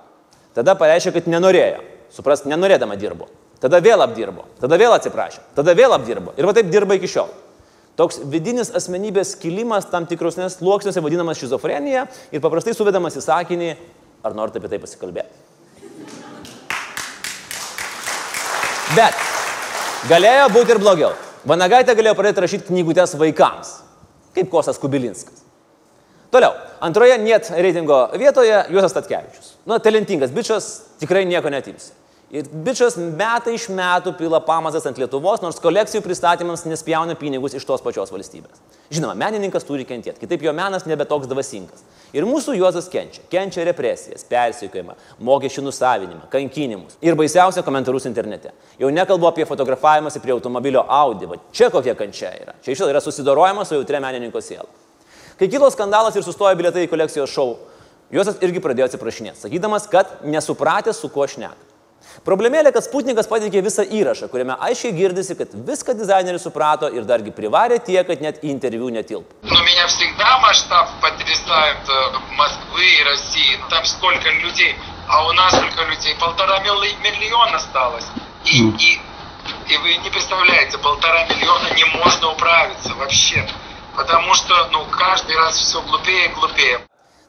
Tada 0.53 0.75
pareiškė, 0.75 1.13
kad 1.13 1.25
nenorėjo. 1.25 1.81
Suprast, 2.13 2.45
nenorėdama 2.45 2.97
dirbo. 2.99 3.27
Tada 3.59 3.79
vėl 3.81 4.01
apdirbo. 4.03 4.45
Tada 4.61 4.77
vėl 4.77 4.93
atsiprašė. 4.93 5.39
Tada 5.55 5.73
vėl 5.73 5.93
apdirbo. 5.95 6.33
Ir 6.37 6.45
va 6.45 6.53
taip 6.53 6.69
dirba 6.69 6.93
iki 6.99 7.07
šiol. 7.09 7.29
Toks 7.95 8.19
vidinis 8.25 8.71
asmenybės 8.73 9.35
kilimas 9.37 9.85
tam 9.85 10.05
tikrosnės 10.09 10.57
sluoksniuose 10.57 11.01
vadinamas 11.01 11.37
šizofrenija 11.37 12.07
ir 12.33 12.41
paprastai 12.41 12.73
suvedamas 12.73 13.17
į 13.17 13.21
sakinį, 13.21 13.75
ar 14.25 14.33
norite 14.33 14.57
apie 14.57 14.71
tai 14.71 14.79
pasikalbėti. 14.81 15.29
Bet 18.97 19.32
galėjo 20.09 20.49
būti 20.53 20.75
ir 20.75 20.81
blogiau. 20.83 21.13
Vanagaitė 21.47 21.95
galėjo 21.97 22.15
pradėti 22.17 22.43
rašyti 22.43 22.69
knygutės 22.69 23.15
vaikams, 23.19 23.73
kaip 24.35 24.49
Kosas 24.51 24.79
Kubilinskas. 24.79 25.43
Toliau, 26.33 26.55
antroje 26.81 27.17
net 27.21 27.51
reitingo 27.53 28.07
vietoje 28.17 28.63
Juozas 28.73 28.95
Tatkevičius. 28.95 29.51
Nu, 29.69 29.77
talentingas 29.83 30.31
bičias, 30.33 30.69
tikrai 31.01 31.27
nieko 31.29 31.51
netims. 31.53 31.91
Ir 32.33 32.47
bičias 32.49 32.95
metai 32.97 33.51
iš 33.53 33.67
metų 33.69 34.15
pila 34.17 34.39
pamazas 34.41 34.87
ant 34.89 34.97
Lietuvos, 34.97 35.43
nors 35.43 35.59
kolekcijų 35.61 35.99
pristatymams 36.01 36.63
nespjauna 36.65 37.13
pinigus 37.13 37.53
iš 37.53 37.65
tos 37.69 37.81
pačios 37.85 38.09
valstybės. 38.09 38.61
Žinoma, 38.89 39.13
menininkas 39.19 39.67
turi 39.67 39.83
kentėti, 39.85 40.17
kitaip 40.23 40.41
jo 40.41 40.53
menas 40.57 40.87
nebe 40.89 41.05
toks 41.05 41.29
dvasingas. 41.29 41.83
Ir 42.09 42.25
mūsų 42.25 42.55
Juozas 42.57 42.87
kenčia. 42.89 43.21
Kenčia 43.29 43.67
represijas, 43.67 44.25
persiekimą, 44.25 44.95
mokesčių 45.21 45.61
nusavinimą, 45.67 46.25
kankinimus. 46.33 46.95
Ir 47.05 47.13
baisiausia 47.19 47.61
komentarus 47.65 48.07
internete. 48.09 48.49
Jau 48.81 48.89
nekalbu 48.89 49.29
apie 49.29 49.45
fotografavimąsi 49.45 50.21
prie 50.23 50.33
automobilio 50.33 50.81
Audi, 50.89 51.29
va 51.29 51.37
čia 51.53 51.69
kokia 51.73 51.93
kančia 51.99 52.31
yra. 52.39 52.55
Čia 52.65 52.73
iš 52.73 52.81
tiesų 52.81 52.89
yra 52.95 53.01
susidorojama 53.01 53.65
su 53.65 53.77
jautria 53.77 54.01
menininko 54.01 54.41
siela. 54.41 54.65
Kai 55.37 55.51
kilo 55.53 55.69
skandalas 55.69 56.17
ir 56.17 56.25
sustojo 56.25 56.57
bilietai 56.57 56.87
į 56.87 56.89
kolekcijos 56.95 57.29
šou, 57.29 57.53
Juozas 58.13 58.41
irgi 58.45 58.61
pradėjo 58.61 58.89
atsiprašinėti, 58.89 59.39
sakydamas, 59.41 59.85
kad 59.89 60.19
nesupratęs, 60.25 60.97
su 61.01 61.09
kuo 61.13 61.25
šneka. 61.29 61.72
Problemėlė, 62.26 62.72
kad 62.74 62.82
Sputnikas 62.84 63.28
pateikė 63.30 63.60
visą 63.62 63.84
įrašą, 63.84 64.26
kuriame 64.32 64.56
aiškiai 64.66 64.92
girdisi, 64.96 65.34
kad 65.38 65.52
viską 65.68 65.94
dizaineris 65.94 66.42
suprato 66.42 66.88
ir 66.90 67.04
dargi 67.06 67.30
privarė 67.30 67.78
tiek, 67.84 68.06
kad 68.06 68.20
net 68.20 68.42
į 68.42 68.50
interviu 68.50 68.88
netilpo. 68.90 69.28
Но 69.42 69.62
меня 69.62 69.86
всегда 69.86 70.38
масштаб 70.38 70.88
потрясает 71.00 71.78
э, 71.88 72.18
Москвы 72.36 72.84
и 72.84 73.04
России. 73.04 73.56
Там 73.70 73.84
сколько 73.84 74.30
людей, 74.30 74.74
а 75.08 75.26
у 75.26 75.32
нас 75.32 75.52
сколько 75.52 75.84
людей? 75.90 76.16
Полтора 76.18 76.58
милли- 76.60 76.96
миллиона 77.02 77.56
осталось. 77.56 78.06
И, 78.44 78.58
и, 78.66 79.00
и 79.72 79.76
вы 79.78 79.96
не 80.02 80.10
представляете, 80.10 80.78
полтора 80.78 81.24
миллиона 81.26 81.68
не 81.76 81.84
можно 82.02 82.32
управиться 82.32 82.94
вообще. 82.94 83.46
Потому 83.96 84.34
что, 84.34 84.54
ну, 84.72 84.84
каждый 84.90 85.36
раз 85.36 85.54
все 85.56 85.80
глупее 85.82 86.26
и 86.26 86.34
глупее. 86.34 86.78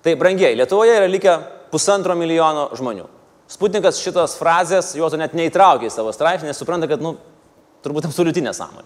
Tai 0.02 0.16
brangiai, 0.16 0.56
Lietuvoje 0.56 0.96
yra 0.98 1.08
likę 1.08 1.38
pusantro 1.72 2.16
milijono 2.16 2.70
žmonių. 2.74 3.13
Sputnikas 3.54 3.98
šitos 4.04 4.36
frazės 4.38 4.94
juozo 4.96 5.18
net 5.18 5.34
neįtraukė 5.34 5.88
į 5.90 5.94
savo 5.94 6.12
straipsnį, 6.14 6.52
nes 6.52 6.60
supranta, 6.62 6.86
kad, 6.88 7.02
nu, 7.02 7.16
turbūt 7.84 8.06
absoliuti 8.06 8.44
nesąmonė. 8.46 8.86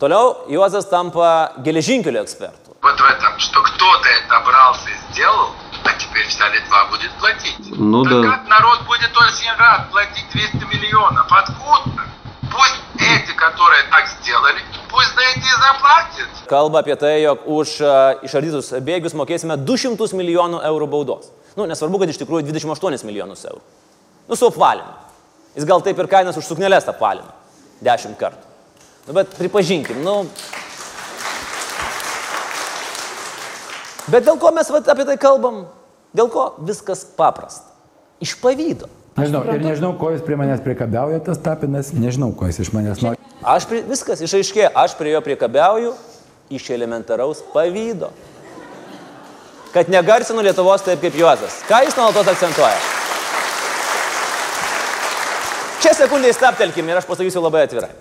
Toliau 0.00 0.46
Juozas 0.48 0.86
tampa 0.88 1.52
geležinkelio 1.64 2.22
ekspertu. 2.24 2.72
Вот 2.82 2.96
в 2.98 3.04
этом, 3.04 3.38
что 3.38 3.60
кто-то 3.62 4.08
это 4.08 4.40
брался 4.40 4.88
и 4.88 5.12
сделал, 5.12 5.50
а 5.84 5.92
теперь 6.00 6.26
вся 6.28 6.48
Литва 6.48 6.86
будет 6.90 7.10
платить. 7.20 7.56
Ну 7.76 8.02
Так 8.04 8.12
да. 8.22 8.30
как 8.30 8.48
народ 8.48 8.80
будет 8.86 9.12
очень 9.16 9.52
рад 9.58 9.90
платить 9.90 10.24
200 10.32 10.56
миллионов? 10.72 11.26
Откуда? 11.30 12.04
Пусть 12.50 12.80
эти, 12.96 13.32
которые 13.36 13.82
так 13.90 14.08
сделали, 14.08 14.60
пусть 14.90 15.14
за 15.14 15.20
эти 15.20 15.44
и 15.44 15.56
заплатят. 15.60 16.28
Kalba 16.48 16.78
apie 16.80 16.96
tai, 16.96 17.20
jog 17.22 17.44
už 17.46 17.80
a, 17.84 18.16
išardytus 18.24 18.72
bėgius 18.80 19.12
mokėsime 19.14 19.56
200 19.56 20.16
milijonų 20.16 20.64
eurų 20.64 20.86
baudos. 20.88 21.28
Nu, 21.55 21.65
nesvarbu, 21.69 22.01
kad 22.01 22.11
iš 22.11 22.19
tikrųjų 22.19 22.49
28 22.49 23.07
milijonus 23.07 23.45
eurų. 23.47 23.61
Nu, 24.27 24.35
su 24.35 24.49
apvalinu. 24.49 24.91
Jis 25.55 25.67
gal 25.67 25.83
taip 25.83 25.99
ir 26.01 26.09
kainas 26.11 26.35
už 26.35 26.49
suknelės 26.49 26.89
apvalino. 26.91 27.31
10 27.85 28.17
kartų. 28.19 28.43
Nu, 29.07 29.15
bet 29.15 29.31
pripažinkim, 29.37 30.01
nu. 30.03 30.25
Bet 34.11 34.25
dėl 34.27 34.37
ko 34.41 34.51
mes 34.53 34.69
vat, 34.73 34.89
apie 34.91 35.05
tai 35.07 35.15
kalbam? 35.21 35.63
Dėl 36.15 36.29
ko 36.31 36.51
viskas 36.65 37.05
paprasta? 37.17 37.71
Iš 38.23 38.35
pavydo. 38.41 38.89
Nežinau, 39.15 39.45
ir 39.47 39.63
nežinau, 39.63 39.93
ko 39.95 40.09
jis 40.11 40.23
prie 40.27 40.35
manęs 40.35 40.59
priekabiauja 40.63 41.21
tas 41.23 41.39
tapinas, 41.39 41.93
nežinau, 41.95 42.33
ko 42.35 42.49
jis 42.49 42.65
iš 42.65 42.71
manęs 42.75 42.99
nori. 43.03 43.19
Aš 43.47 43.67
prie, 43.69 43.79
viskas 43.87 44.19
išaiškėjo, 44.25 44.73
aš 44.75 44.95
prie 44.99 45.13
jo 45.13 45.21
priekabiauju 45.23 45.93
iš 46.51 46.67
elementaraus 46.75 47.39
pavydo. 47.53 48.09
Kad 49.75 49.89
negarsinu 49.91 50.39
Lietuvos 50.39 50.85
taip 50.87 51.01
kaip 51.03 51.17
Juozas. 51.19 51.57
Ką 51.67 51.81
jis 51.83 51.97
nuolatos 51.99 52.29
akcentuoja? 52.31 52.77
Čia 55.83 55.91
sekundžiai 55.97 56.33
staptelkim 56.37 56.87
ir 56.87 57.01
aš 57.01 57.07
pasakysiu 57.09 57.43
labai 57.43 57.65
atvirai. 57.67 57.91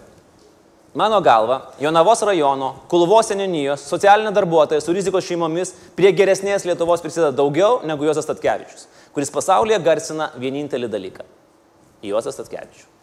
Mano 0.94 1.18
galva, 1.20 1.58
Jonavos 1.82 2.22
rajono, 2.22 2.70
Kulvos 2.86 3.32
seninijos, 3.32 3.82
socialinė 3.90 4.30
darbuotoja 4.36 4.78
su 4.80 4.94
rizikos 4.94 5.26
šeimomis 5.26 5.74
prie 5.98 6.14
geresnės 6.14 6.62
Lietuvos 6.68 7.02
prisideda 7.02 7.34
daugiau 7.34 7.80
negu 7.82 8.06
Juozas 8.06 8.30
Tatkevičius, 8.30 8.86
kuris 9.10 9.34
pasaulyje 9.34 9.82
garsina 9.82 10.30
vienintelį 10.38 10.94
dalyką- 10.94 11.26
Juozas 12.12 12.38
Tatkevičius. 12.38 12.93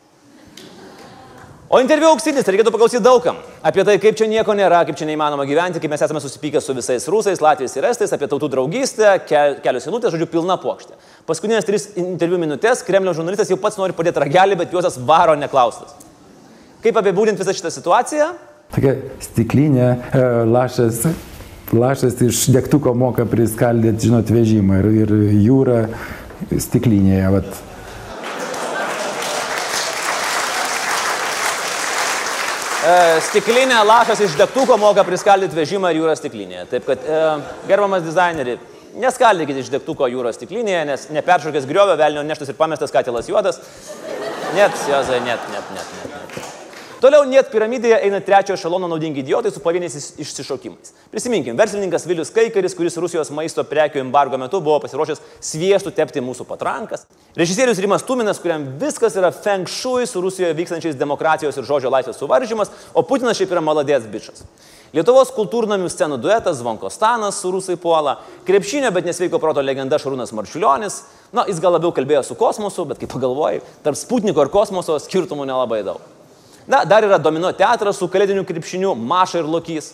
O 1.72 1.80
interviu 1.80 2.10
auksinis, 2.12 2.44
reikėtų 2.52 2.72
paklausyti 2.74 3.00
daugam. 3.00 3.38
Apie 3.64 3.86
tai, 3.88 3.94
kaip 4.04 4.18
čia 4.20 4.26
nieko 4.28 4.52
nėra, 4.60 4.82
kaip 4.84 4.98
čia 5.00 5.06
neįmanoma 5.08 5.46
gyventi, 5.48 5.80
kaip 5.80 5.94
mes 5.94 6.02
esame 6.04 6.20
susipykę 6.20 6.60
su 6.60 6.76
visais 6.76 7.06
rusais, 7.08 7.40
latviais 7.40 7.78
ir 7.78 7.88
estais, 7.88 8.12
apie 8.12 8.28
tautų 8.28 8.50
draugystę, 8.52 9.14
ke 9.24 9.44
kelios 9.64 9.88
minutės, 9.88 10.12
žodžiu, 10.12 10.28
pilna 10.34 10.58
plokštė. 10.60 11.00
Paskutinės 11.32 11.70
tris 11.70 11.88
interviu 11.96 12.42
minutės 12.44 12.84
Kremlio 12.84 13.16
žurnalistas 13.16 13.54
jau 13.54 13.60
pats 13.62 13.80
nori 13.80 13.96
padėti 13.96 14.20
ragelį, 14.20 14.60
bet 14.60 14.76
Juozas 14.76 15.00
varo 15.00 15.38
neklaustas. 15.40 15.96
Kaip 16.84 17.00
apibūdinti 17.00 17.40
visą 17.40 17.56
šitą 17.56 17.72
situaciją? 17.72 18.30
Tokia 18.76 18.98
stiklinė, 19.24 19.90
e, 20.12 20.28
lašas, 20.52 21.06
lašas 21.72 22.20
iš 22.28 22.50
degtuko 22.52 22.92
moka 23.00 23.24
priskaldyti, 23.24 24.10
žinot, 24.10 24.28
vežimą 24.28 24.84
ir, 24.84 24.94
ir 25.06 25.20
jūra 25.48 25.86
stiklinėje. 26.52 27.36
Vat. 27.40 27.68
Stiklinė 33.28 33.78
lašas 33.86 34.24
iš 34.26 34.36
degtuko 34.40 34.78
moka 34.82 35.04
priskaldyti 35.06 35.58
vežimą 35.58 35.92
ir 35.92 36.02
jūros 36.02 36.22
stiklinėje. 36.22 36.66
Taip 36.72 36.88
kad, 36.90 37.04
e, 37.06 37.20
gerbamas 37.70 38.02
dizaineri, 38.06 38.58
neskaldykite 39.02 39.62
iš 39.62 39.70
degtuko 39.74 40.10
jūros 40.10 40.40
stiklinėje, 40.40 40.86
nes 40.90 41.06
neperšokęs 41.14 41.70
griovio, 41.70 41.98
velnio 42.00 42.26
neštas 42.26 42.50
ir 42.50 42.58
pamestas 42.58 42.94
katilas 42.94 43.30
juodas. 43.30 43.62
Net, 44.56 44.74
Jozai, 44.90 45.22
net, 45.24 45.46
net, 45.54 45.70
net, 45.78 45.94
net. 46.10 46.21
Toliau 47.02 47.24
net 47.26 47.48
piramidėje 47.50 47.96
eina 48.06 48.20
trečiojo 48.22 48.60
šalono 48.62 48.86
naudingi 48.86 49.24
idiotai 49.24 49.50
su 49.50 49.58
pavieniais 49.60 49.96
is- 49.98 50.12
išsišokimais. 50.22 50.92
Prisiminkim, 51.10 51.56
verslininkas 51.58 52.06
Vilius 52.06 52.30
Kaikaris, 52.30 52.76
kuris 52.78 52.98
Rusijos 53.02 53.32
maisto 53.34 53.64
prekių 53.66 54.04
embargo 54.04 54.38
metu 54.38 54.62
buvo 54.62 54.78
pasiruošęs 54.84 55.22
sviestų 55.42 55.96
tepti 55.98 56.22
mūsų 56.22 56.46
patrankas. 56.46 57.08
Režisierius 57.36 57.82
Rimas 57.82 58.06
Tuminas, 58.06 58.38
kuriam 58.38 58.78
viskas 58.78 59.18
yra 59.18 59.32
feng 59.34 59.66
shui 59.66 60.06
su 60.06 60.22
Rusijoje 60.22 60.54
vykstančiais 60.54 61.00
demokratijos 61.00 61.58
ir 61.58 61.66
žodžio 61.66 61.90
laisvės 61.90 62.22
suvaržymas, 62.22 62.70
o 62.94 63.02
Putinas 63.02 63.42
šiaip 63.42 63.50
yra 63.50 63.66
maladės 63.66 64.06
bičias. 64.06 64.46
Lietuvos 64.94 65.34
kultūrnamių 65.34 65.90
scenų 65.90 66.22
duetas 66.22 66.62
Zvonkostanas 66.62 67.42
su 67.42 67.50
Rusai 67.50 67.78
puola, 67.82 68.20
krepšinio, 68.46 68.94
bet 68.94 69.10
nesveiko 69.10 69.40
proto 69.40 69.62
legenda 69.66 69.98
Šarūnas 69.98 70.36
Marčiulionis. 70.38 71.02
Na, 71.34 71.48
jis 71.50 71.60
gal 71.64 71.74
labiau 71.74 71.90
kalbėjo 71.96 72.24
su 72.28 72.36
kosmosu, 72.36 72.86
bet 72.86 73.00
kaip 73.00 73.10
pagalvojai, 73.10 73.64
tarp 73.82 73.98
Sputniko 73.98 74.46
ir 74.46 74.54
kosmoso 74.54 75.00
skirtumų 75.02 75.50
nelabai 75.50 75.82
daug. 75.82 76.21
Na, 76.68 76.84
dar 76.86 77.06
yra 77.06 77.18
domino 77.22 77.50
teatras 77.58 77.98
su 77.98 78.10
kalėdiniu 78.12 78.44
krepšiniu, 78.46 78.94
Maša 78.96 79.42
ir 79.42 79.50
Lokys. 79.50 79.94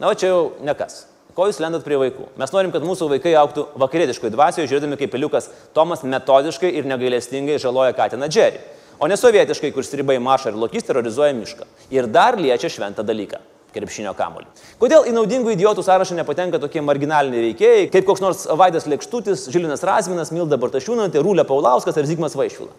Na, 0.00 0.10
o 0.10 0.14
čia 0.18 0.32
jau 0.32 0.42
nekas. 0.64 1.06
Ko 1.32 1.46
jūs 1.48 1.62
lendat 1.62 1.84
prie 1.86 1.96
vaikų? 1.96 2.26
Mes 2.40 2.52
norim, 2.52 2.72
kad 2.74 2.84
mūsų 2.84 3.08
vaikai 3.14 3.32
auktų 3.40 3.64
vakarietiškoje 3.80 4.34
dvasioje, 4.34 4.68
žiūrėdami 4.68 4.98
kaip 5.00 5.14
peliukas 5.14 5.48
Tomas 5.72 6.04
metodiškai 6.04 6.68
ir 6.76 6.88
negailestingai 6.90 7.56
žaloja 7.62 7.94
Katiną 7.96 8.28
Džerį. 8.28 8.60
O 9.00 9.08
ne 9.08 9.16
sovietiškai, 9.16 9.72
kur 9.72 9.86
stribai 9.86 10.18
Maša 10.20 10.52
ir 10.52 10.60
Lokys 10.60 10.84
terrorizuoja 10.84 11.32
mišką. 11.38 11.64
Ir 11.96 12.10
dar 12.12 12.36
liečia 12.36 12.68
šventą 12.68 13.06
dalyką 13.06 13.40
krepšinio 13.72 14.12
kamuolį. 14.16 14.48
Kodėl 14.80 15.06
į 15.08 15.14
naudingų 15.16 15.54
idiotų 15.54 15.84
sąrašą 15.86 16.16
nepatenka 16.18 16.60
tokie 16.60 16.82
marginaliniai 16.84 17.48
veikėjai, 17.48 17.86
kaip 17.94 18.04
koks 18.08 18.20
nors 18.20 18.44
Vaidas 18.60 18.84
Lekštutis, 18.90 19.46
Žilinas 19.52 19.84
Razminas, 19.88 20.32
Milda 20.34 20.58
Bartašiūnantė, 20.60 21.22
Rūlė 21.24 21.46
Paulauskas 21.48 21.96
ar 21.96 22.08
Zygmas 22.08 22.36
Vaišvila? 22.36 22.72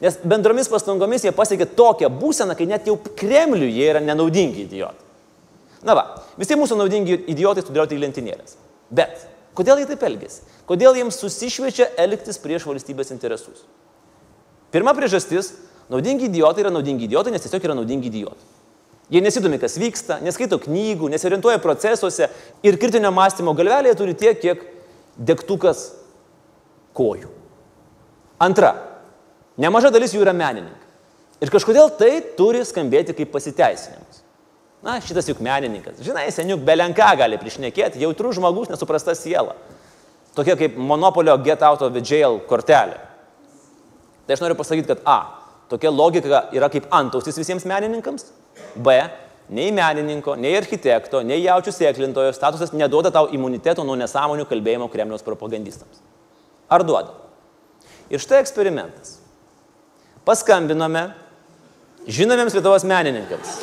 Nes 0.00 0.18
bendromis 0.22 0.70
pastangomis 0.70 1.24
jie 1.26 1.32
pasiekė 1.34 1.66
tokią 1.78 2.10
būseną, 2.20 2.54
kai 2.58 2.68
net 2.70 2.86
jau 2.86 2.94
Kremliui 3.18 3.72
jie 3.74 3.88
yra 3.90 4.02
nenaudingi 4.04 4.62
idiotai. 4.68 5.06
Na 5.86 5.94
va, 5.94 6.04
visi 6.38 6.58
mūsų 6.58 6.78
naudingi 6.78 7.16
idiotai 7.30 7.64
sudėlioti 7.64 7.98
į 7.98 8.02
lentynėlės. 8.02 8.56
Bet 8.94 9.26
kodėl 9.58 9.82
jie 9.82 9.88
taip 9.90 10.04
elgesi? 10.06 10.44
Kodėl 10.68 10.98
jiems 10.98 11.18
susišviečia 11.18 11.90
elgtis 11.98 12.38
prieš 12.42 12.66
valstybės 12.68 13.10
interesus? 13.14 13.64
Pirma 14.70 14.94
priežastis- 14.94 15.54
naudingi 15.92 16.28
idiotai 16.28 16.62
yra 16.62 16.70
naudingi 16.70 17.08
idiotai, 17.08 17.32
nes 17.32 17.42
tiesiog 17.42 17.64
yra 17.64 17.74
naudingi 17.74 18.10
idiotai. 18.10 18.46
Jie 19.08 19.22
nesidomi, 19.24 19.58
kas 19.58 19.78
vyksta, 19.78 20.20
neskaito 20.20 20.58
knygų, 20.60 21.08
nesiorientuoja 21.08 21.58
procesuose 21.58 22.28
ir 22.62 22.76
kritinio 22.76 23.10
mąstymo 23.10 23.54
galvelėje 23.56 23.96
turi 23.96 24.14
tiek, 24.14 24.40
kiek 24.40 24.60
degtukas 25.16 25.92
kojų. 26.94 27.28
Antra, 28.38 28.74
nemaža 29.60 29.90
dalis 29.94 30.14
jų 30.14 30.22
yra 30.24 30.34
menininkai. 30.36 30.86
Ir 31.42 31.52
kažkodėl 31.54 31.92
tai 31.98 32.18
turi 32.38 32.64
skambėti 32.66 33.14
kaip 33.14 33.30
pasiteisinimas. 33.34 34.22
Na, 34.82 34.98
šitas 35.02 35.26
juk 35.30 35.40
menininkas. 35.42 35.98
Žinai, 36.06 36.28
seniuk 36.34 36.62
belenka 36.66 37.08
gali 37.18 37.38
priešnekėti, 37.38 37.98
jautrus 38.02 38.38
žmogus, 38.38 38.70
nesuprasta 38.70 39.14
siela. 39.18 39.56
Tokia 40.38 40.54
kaip 40.58 40.76
monopolio 40.78 41.34
get 41.42 41.62
out 41.66 41.82
of 41.82 41.96
jail 41.98 42.38
kortelė. 42.46 42.98
Tai 44.26 44.36
aš 44.36 44.42
noriu 44.44 44.58
pasakyti, 44.58 44.90
kad 44.92 45.02
A, 45.08 45.18
tokia 45.70 45.90
logika 45.90 46.44
yra 46.54 46.68
kaip 46.70 46.86
antausis 46.94 47.38
visiems 47.40 47.66
menininkams. 47.66 48.28
B, 48.78 48.94
nei 49.50 49.72
menininko, 49.74 50.36
nei 50.38 50.54
architekto, 50.58 51.22
nei 51.26 51.40
jaučių 51.42 51.74
sėklintojo 51.74 52.34
statusas 52.36 52.74
neduoda 52.76 53.10
tau 53.14 53.30
imuniteto 53.34 53.86
nuo 53.86 53.96
nesąmonių 53.98 54.46
kalbėjimo 54.50 54.90
Kremliaus 54.92 55.26
propagandistams. 55.26 56.02
Ar 56.70 56.84
duoda? 56.86 57.14
Ir 58.12 58.22
štai 58.22 58.42
eksperimentas. 58.44 59.17
Paskambinome 60.28 61.06
žinomiems 62.04 62.52
Lietuvos 62.52 62.84
menininkams. 62.84 63.54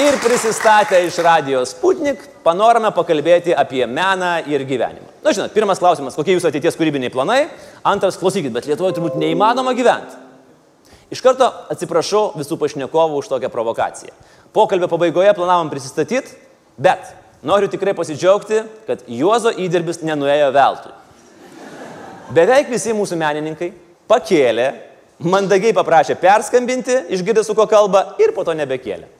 Ir 0.00 0.16
prisistatę 0.24 1.02
iš 1.04 1.20
radijos 1.20 1.76
Sputnik, 1.76 2.24
panorame 2.40 2.88
pakalbėti 2.96 3.52
apie 3.52 3.84
meną 3.84 4.38
ir 4.48 4.64
gyvenimą. 4.64 5.12
Na, 5.20 5.36
žinot, 5.36 5.52
pirmas 5.52 5.82
klausimas, 5.82 6.16
kokie 6.16 6.32
jūsų 6.38 6.48
ateities 6.48 6.80
kūrybiniai 6.80 7.12
planai? 7.12 7.42
Antras, 7.84 8.16
klausykit, 8.16 8.56
bet 8.56 8.72
Lietuvoje 8.72 8.96
turbūt 8.96 9.20
neįmanoma 9.20 9.76
gyventi. 9.76 10.16
Iš 11.12 11.20
karto 11.20 11.52
atsiprašau 11.68 12.30
visų 12.40 12.56
pašnekovų 12.56 13.20
už 13.20 13.34
tokią 13.36 13.52
provokaciją. 13.52 14.16
Pokalbio 14.56 14.88
pabaigoje 14.88 15.36
planavom 15.36 15.68
prisistatyti, 15.68 16.40
bet 16.80 17.20
noriu 17.46 17.70
tikrai 17.70 17.94
pasidžiaugti, 17.96 18.62
kad 18.86 19.02
Juozo 19.10 19.52
įdirbis 19.54 20.02
nenuėjo 20.06 20.50
veltui. 20.54 20.92
Beveik 22.32 22.70
visi 22.72 22.94
mūsų 22.96 23.18
menininkai 23.20 23.72
pakėlė, 24.08 24.68
mandagiai 25.22 25.74
paprašė 25.76 26.16
perskambinti, 26.20 27.02
išgirdė 27.12 27.44
su 27.44 27.56
ko 27.58 27.66
kalba 27.68 28.14
ir 28.22 28.32
po 28.36 28.46
to 28.46 28.54
nebekėlė. 28.56 29.10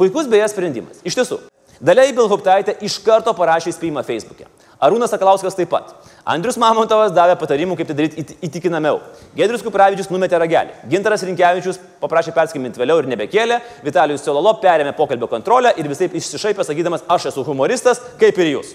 Puikus 0.00 0.28
beje 0.30 0.48
sprendimas. 0.52 1.00
Iš 1.04 1.16
tiesų, 1.18 1.40
Dalia 1.80 2.04
Ibilhuptaitė 2.10 2.74
iš 2.84 2.98
karto 3.00 3.32
parašė 3.36 3.72
įspėjimą 3.72 4.04
Facebook'e. 4.04 4.44
Arūnas 4.80 5.12
Sakalauskas 5.12 5.56
taip 5.58 5.68
pat. 5.68 5.90
Andrius 6.24 6.56
Mamontovas 6.60 7.12
davė 7.12 7.34
patarimų, 7.40 7.76
kaip 7.76 7.90
tai 7.90 7.96
daryti 7.98 8.36
įtikinamiau. 8.46 9.00
Gedrius 9.36 9.64
Kupravičius 9.64 10.08
numetė 10.08 10.40
ragelį. 10.40 10.72
Gintaras 10.88 11.24
Rinkevičius 11.28 11.80
paprašė 12.00 12.32
perskambinti 12.36 12.80
vėliau 12.80 13.02
ir 13.02 13.10
nebekėlė. 13.12 13.60
Vitalijus 13.84 14.24
Sololo 14.24 14.54
perėmė 14.62 14.94
pokalbio 14.96 15.28
kontrolę 15.28 15.74
ir 15.76 15.88
visai 15.90 16.08
išsišaipė 16.08 16.64
sakydamas, 16.64 17.04
aš 17.12 17.28
esu 17.34 17.44
humoristas, 17.44 18.00
kaip 18.20 18.40
ir 18.40 18.54
jūs. 18.54 18.72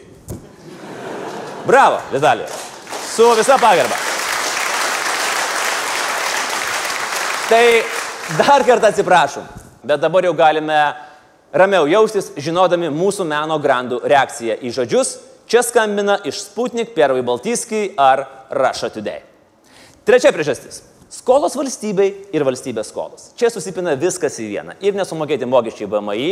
Bravo, 1.65 1.97
Vitalijus. 2.13 2.53
Su 3.09 3.33
visa 3.33 3.57
pagarba. 3.57 3.97
Tai 7.49 7.65
dar 8.37 8.61
kartą 8.65 8.93
atsiprašom, 8.93 9.45
bet 9.85 10.01
dabar 10.01 10.25
jau 10.25 10.37
galime 10.37 10.81
ramiau 11.53 11.85
jaustis, 11.89 12.31
žinodami 12.41 12.89
mūsų 12.93 13.25
meno 13.29 13.57
grandų 13.61 14.01
reakciją 14.05 14.57
į 14.65 14.71
žodžius, 14.75 15.11
čia 15.47 15.63
skambina 15.63 16.17
iš 16.25 16.41
Sputnik, 16.47 16.93
Pervai 16.95 17.23
Baltyskai 17.25 17.93
ar 17.97 18.25
Russia 18.49 18.89
Today. 18.89 19.23
Trečia 20.05 20.31
priežastis. 20.35 20.83
Skolos 21.09 21.55
valstybei 21.55 22.11
ir 22.35 22.43
valstybės 22.45 22.89
skolos. 22.91 23.29
Čia 23.39 23.49
susipina 23.53 23.93
viskas 23.97 24.35
į 24.41 24.49
vieną. 24.51 24.75
Ir 24.83 24.97
nesumokėti 24.97 25.47
mokesčiai 25.49 25.87
BMI, 25.89 26.31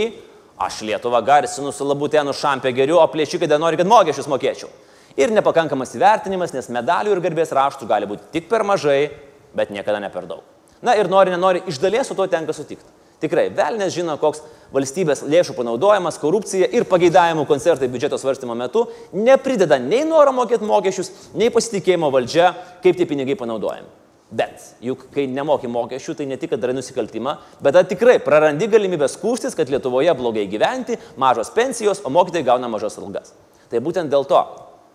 aš 0.61 0.81
Lietuvą 0.85 1.21
garsinu 1.25 1.71
su 1.73 1.87
labutėnu 1.87 2.33
šampė 2.35 2.73
geriu, 2.75 2.97
o 2.99 3.05
plėšikai 3.09 3.47
dar 3.49 3.61
nori, 3.61 3.79
kad 3.79 3.89
mokesčius 3.89 4.29
mokėčiau. 4.31 4.69
Ir 5.17 5.31
nepakankamas 5.33 5.93
įvertinimas, 5.93 6.55
nes 6.55 6.71
medalių 6.73 7.13
ir 7.13 7.21
garbės 7.23 7.53
raštų 7.53 7.87
gali 7.89 8.09
būti 8.09 8.31
tik 8.33 8.49
per 8.49 8.65
mažai, 8.65 9.11
bet 9.53 9.69
niekada 9.73 10.01
ne 10.01 10.09
per 10.13 10.25
daug. 10.29 10.41
Na 10.83 10.97
ir 10.99 11.07
nori, 11.07 11.31
nenori, 11.31 11.61
iš 11.69 11.77
dalies 11.79 12.09
su 12.09 12.17
tuo 12.17 12.25
tenka 12.27 12.53
sutikti. 12.53 12.89
Tikrai, 13.23 13.47
velnės 13.55 13.93
žino, 13.95 14.17
koks 14.19 14.41
valstybės 14.73 15.21
lėšų 15.29 15.55
panaudojimas, 15.55 16.17
korupcija 16.19 16.67
ir 16.75 16.83
pageidavimų 16.89 17.45
koncertai 17.47 17.87
biudžeto 17.91 18.17
svarstymo 18.19 18.55
metu 18.57 18.87
neprideda 19.15 19.77
nei 19.79 20.03
noro 20.07 20.33
mokėti 20.35 20.67
mokesčius, 20.67 21.11
nei 21.39 21.47
pasitikėjimo 21.53 22.09
valdžia, 22.11 22.49
kaip 22.83 22.99
tie 22.99 23.07
pinigai 23.07 23.37
panaudojami. 23.39 23.87
Bet 24.33 24.65
juk 24.81 25.05
kai 25.13 25.27
nemoki 25.29 25.69
mokesčių, 25.69 26.17
tai 26.17 26.27
ne 26.27 26.39
tik, 26.41 26.51
kad 26.51 26.61
darai 26.63 26.75
nusikaltimą, 26.75 27.37
bet 27.63 27.77
tikrai 27.93 28.17
prarandi 28.23 28.67
galimybę 28.67 29.07
skūstis, 29.11 29.55
kad 29.55 29.69
Lietuvoje 29.69 30.15
blogai 30.17 30.47
gyventi, 30.49 30.97
mažos 31.21 31.53
pensijos, 31.53 32.01
o 32.03 32.11
mokytojai 32.11 32.47
gauna 32.47 32.67
mažas 32.71 32.97
algas. 32.99 33.35
Tai 33.69 33.81
būtent 33.85 34.11
dėl 34.11 34.25
to, 34.27 34.41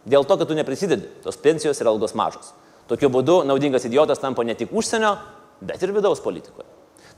dėl 0.04 0.26
to, 0.26 0.36
kad 0.40 0.50
tu 0.50 0.58
neprisidedi, 0.58 1.06
tos 1.24 1.38
pensijos 1.40 1.80
ir 1.80 1.88
algos 1.88 2.16
mažos. 2.18 2.50
Tokiu 2.90 3.12
būdu 3.14 3.44
naudingas 3.46 3.86
idiotas 3.86 4.20
tampa 4.20 4.44
ne 4.44 4.58
tik 4.58 4.74
užsienio, 4.74 5.14
bet 5.62 5.86
ir 5.86 5.94
vidaus 5.94 6.20
politikoje. 6.24 6.67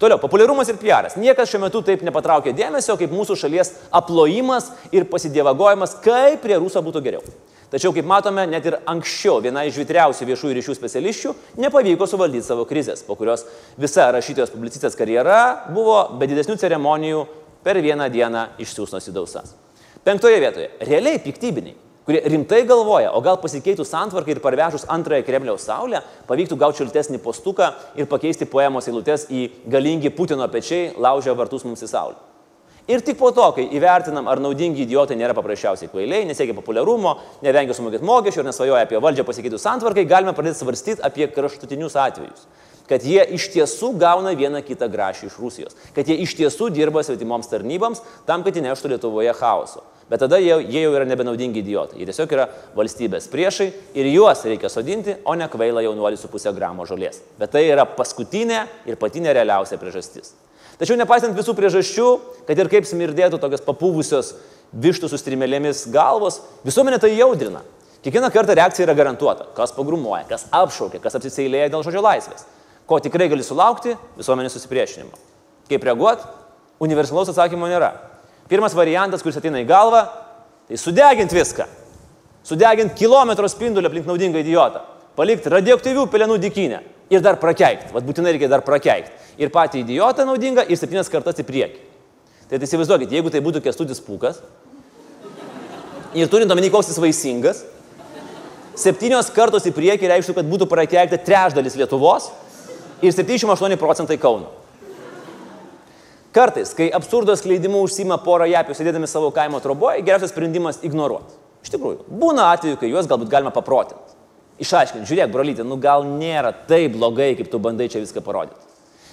Toliau, 0.00 0.16
populiarumas 0.16 0.70
ir 0.72 0.78
PR'as. 0.80 1.18
Niekas 1.20 1.50
šiuo 1.50 1.60
metu 1.60 1.82
taip 1.84 2.00
nepatraukia 2.06 2.54
dėmesio, 2.56 2.94
kaip 2.96 3.12
mūsų 3.12 3.34
šalies 3.36 3.74
aplojimas 3.92 4.70
ir 4.96 5.04
pasidievagojimas, 5.10 5.98
kaip 6.00 6.40
prie 6.40 6.56
Ruso 6.56 6.80
būtų 6.80 7.02
geriau. 7.04 7.24
Tačiau, 7.70 7.92
kaip 7.92 8.08
matome, 8.08 8.46
net 8.48 8.64
ir 8.66 8.78
anksčiau 8.88 9.42
viena 9.44 9.66
iš 9.68 9.76
vitriausių 9.78 10.26
viešųjų 10.30 10.56
ryšių 10.56 10.76
specialisčių 10.78 11.34
nepavyko 11.60 12.08
suvaldyti 12.08 12.48
savo 12.48 12.64
krizės, 12.66 13.04
po 13.04 13.14
kurios 13.20 13.44
visa 13.78 14.08
rašytojos 14.16 14.50
publicistės 14.54 14.96
karjera 14.98 15.68
buvo 15.68 16.00
be 16.16 16.30
didesnių 16.32 16.56
ceremonijų 16.64 17.20
per 17.62 17.78
vieną 17.84 18.08
dieną 18.10 18.48
išsiūsnos 18.64 19.12
į 19.12 19.14
dausas. 19.20 19.52
Penktoje 20.02 20.40
vietoje- 20.40 20.72
realiai 20.90 21.20
piktybiniai 21.20 21.76
kurie 22.06 22.22
rimtai 22.32 22.62
galvoja, 22.68 23.12
o 23.14 23.20
gal 23.24 23.38
pasikeitų 23.42 23.84
santvarką 23.86 24.34
ir 24.34 24.40
parvežus 24.44 24.86
antrąją 24.90 25.26
Kremliaus 25.26 25.66
saulę, 25.68 26.02
pavyktų 26.28 26.58
gauti 26.60 26.82
šiltesnį 26.82 27.20
postuką 27.24 27.72
ir 28.00 28.08
pakeisti 28.10 28.48
poemos 28.48 28.88
eilutes 28.90 29.28
į 29.30 29.46
galingi 29.70 30.12
Putino 30.14 30.48
pečiai 30.48 30.94
laužia 30.98 31.36
vartus 31.38 31.66
mums 31.68 31.84
į 31.84 31.90
saulę. 31.92 32.18
Ir 32.90 33.04
tik 33.06 33.20
po 33.20 33.28
to, 33.30 33.44
kai 33.54 33.68
įvertinam, 33.76 34.26
ar 34.26 34.40
naudingi 34.42 34.82
idiotai 34.82 35.14
nėra 35.18 35.34
paprasčiausiai 35.36 35.90
kvailiai, 35.92 36.24
nesiekia 36.26 36.56
populiarumo, 36.56 37.12
nevengia 37.44 37.76
sumokėti 37.76 38.06
mokesčių 38.08 38.42
ir 38.42 38.48
nesvajoja 38.48 38.86
apie 38.86 38.98
valdžią 39.04 39.26
pasikeitų 39.28 39.60
santvarkai, 39.62 40.08
galime 40.10 40.34
pradėti 40.34 40.58
svarstyti 40.58 41.04
apie 41.06 41.28
kraštutinius 41.30 41.98
atvejus 42.00 42.48
kad 42.90 43.04
jie 43.06 43.22
iš 43.36 43.46
tiesų 43.54 43.92
gauna 44.00 44.32
vieną 44.34 44.64
kitą 44.66 44.88
grašį 44.90 45.28
iš 45.28 45.36
Rusijos, 45.38 45.76
kad 45.94 46.08
jie 46.10 46.16
iš 46.24 46.34
tiesų 46.34 46.72
dirba 46.74 47.04
svetimoms 47.06 47.46
tarnyboms 47.46 48.02
tam, 48.26 48.42
kad 48.42 48.56
įneštų 48.58 48.96
Lietuvoje 48.96 49.34
chaoso. 49.38 49.84
Bet 50.10 50.24
tada 50.24 50.40
jie, 50.42 50.56
jie 50.66 50.82
jau 50.82 50.90
yra 50.90 51.06
nebenaudingi 51.06 51.62
idiotai. 51.62 52.00
Jie 52.00 52.06
tiesiog 52.08 52.32
yra 52.34 52.48
valstybės 52.74 53.28
priešai 53.30 53.68
ir 53.94 54.08
juos 54.10 54.42
reikia 54.42 54.66
sodinti, 54.72 55.14
o 55.22 55.36
ne 55.38 55.46
kvailą 55.50 55.84
jaunuolį 55.86 56.18
su 56.18 56.30
pusę 56.32 56.50
gramo 56.56 56.82
žolės. 56.88 57.20
Bet 57.38 57.54
tai 57.54 57.68
yra 57.68 57.86
paskutinė 57.86 58.64
ir 58.90 58.98
pati 58.98 59.22
nerealiausia 59.22 59.78
priežastis. 59.78 60.34
Tačiau 60.80 60.98
nepaisant 60.98 61.36
visų 61.36 61.54
priežasčių, 61.54 62.08
kad 62.48 62.58
ir 62.58 62.72
kaip 62.72 62.88
smirdėtų 62.90 63.38
tokios 63.38 63.62
papūvusios 63.62 64.32
vištų 64.72 65.12
su 65.12 65.18
strimelėmis 65.20 65.84
galvos, 65.94 66.40
visuomenė 66.66 66.98
tai 67.02 67.12
jaudrina. 67.14 67.62
Kiekvieną 68.02 68.32
kartą 68.34 68.56
reakcija 68.56 68.88
yra 68.88 68.96
garantuota. 68.96 69.46
Kas 69.54 69.76
pagrumuoja, 69.76 70.24
kas 70.26 70.48
apšaukia, 70.50 71.02
kas 71.04 71.18
apsiseilėja 71.20 71.70
dėl 71.70 71.84
žodžio 71.86 72.02
laisvės. 72.02 72.48
Ko 72.88 72.98
tikrai 72.98 73.28
gali 73.30 73.46
sulaukti- 73.46 73.94
visuomenės 74.18 74.56
susipriešinimo. 74.56 75.14
Kaip 75.68 75.84
reaguoti? 75.84 76.24
Universalaus 76.80 77.28
atsakymo 77.28 77.68
nėra. 77.68 78.09
Pirmas 78.50 78.74
variantas, 78.74 79.22
kuris 79.22 79.38
ateina 79.38 79.62
į 79.62 79.68
galvą, 79.68 80.04
tai 80.68 80.78
sudeginti 80.80 81.36
viską. 81.38 81.66
Sudeginti 82.46 82.98
kilometro 82.98 83.48
spindulį 83.50 83.90
aplink 83.90 84.08
naudingą 84.10 84.42
idiotą. 84.42 84.82
Palikti 85.14 85.52
radioaktyvių 85.52 86.06
pelenų 86.10 86.40
dikinę. 86.42 86.80
Ir 87.10 87.22
dar 87.22 87.38
prakeikti. 87.42 87.90
Vat 87.94 88.06
būtinai 88.06 88.34
reikia 88.34 88.48
dar 88.50 88.62
prakeikti. 88.66 89.14
Ir 89.42 89.50
patį 89.54 89.84
idiotą 89.84 90.26
naudingą 90.26 90.64
ir 90.66 90.78
septynias 90.78 91.10
kartas 91.10 91.38
į 91.42 91.46
priekį. 91.46 91.80
Tai, 92.50 92.58
tai 92.58 92.66
įsivaizduokit, 92.66 93.14
jeigu 93.14 93.30
tai 93.30 93.42
būtų 93.44 93.62
kestudis 93.62 94.02
pūkas 94.02 94.42
ir 96.14 96.30
turint 96.30 96.50
omeny, 96.50 96.70
koks 96.72 96.90
jis 96.90 96.98
vaisingas, 96.98 97.62
septynios 98.78 99.30
kartos 99.34 99.66
į 99.68 99.74
priekį 99.76 100.10
reikštų, 100.10 100.34
kad 100.38 100.48
būtų 100.50 100.66
prakeikta 100.70 101.20
trečdalis 101.22 101.76
Lietuvos 101.78 102.30
ir 103.02 103.14
78 103.14 103.78
procentai 103.78 104.18
Kauno. 104.20 104.50
Kartais, 106.30 106.70
kai 106.78 106.86
absurdo 106.94 107.34
skleidimu 107.34 107.80
užsima 107.82 108.20
pora 108.22 108.46
japių 108.46 108.76
sėdėdami 108.78 109.08
savo 109.10 109.32
kaimo 109.34 109.58
troboje, 109.62 110.04
geriausias 110.06 110.30
sprendimas 110.30 110.78
ignoruoti. 110.86 111.34
Iš 111.64 111.72
tikrųjų, 111.74 112.04
būna 112.20 112.52
atveju, 112.54 112.78
kai 112.78 112.90
juos 112.92 113.08
galbūt 113.10 113.32
galima 113.32 113.50
paprotinti. 113.54 114.14
Išaiškinti, 114.62 115.08
žiūrėk, 115.08 115.32
brolytė, 115.32 115.64
nu 115.66 115.78
gal 115.80 116.04
nėra 116.06 116.52
taip 116.68 116.94
blogai, 116.94 117.32
kaip 117.34 117.50
tu 117.50 117.58
bandai 117.62 117.88
čia 117.90 118.02
viską 118.04 118.22
parodyti. 118.22 118.60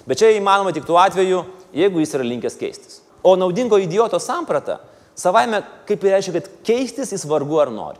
Bet 0.08 0.22
čia 0.22 0.30
įmanoma 0.36 0.76
tik 0.76 0.86
tuo 0.88 1.00
atveju, 1.02 1.42
jeigu 1.76 2.04
jis 2.04 2.14
yra 2.20 2.28
linkęs 2.28 2.60
keistis. 2.60 3.02
O 3.26 3.34
naudingo 3.40 3.80
idioto 3.82 4.20
samprata 4.22 4.78
savaime 5.18 5.64
kaip 5.90 6.06
ir 6.06 6.14
reiškia, 6.16 6.36
kad 6.38 6.52
keistis 6.68 7.16
jis 7.16 7.26
vargu 7.28 7.58
ar 7.64 7.74
nori. 7.74 8.00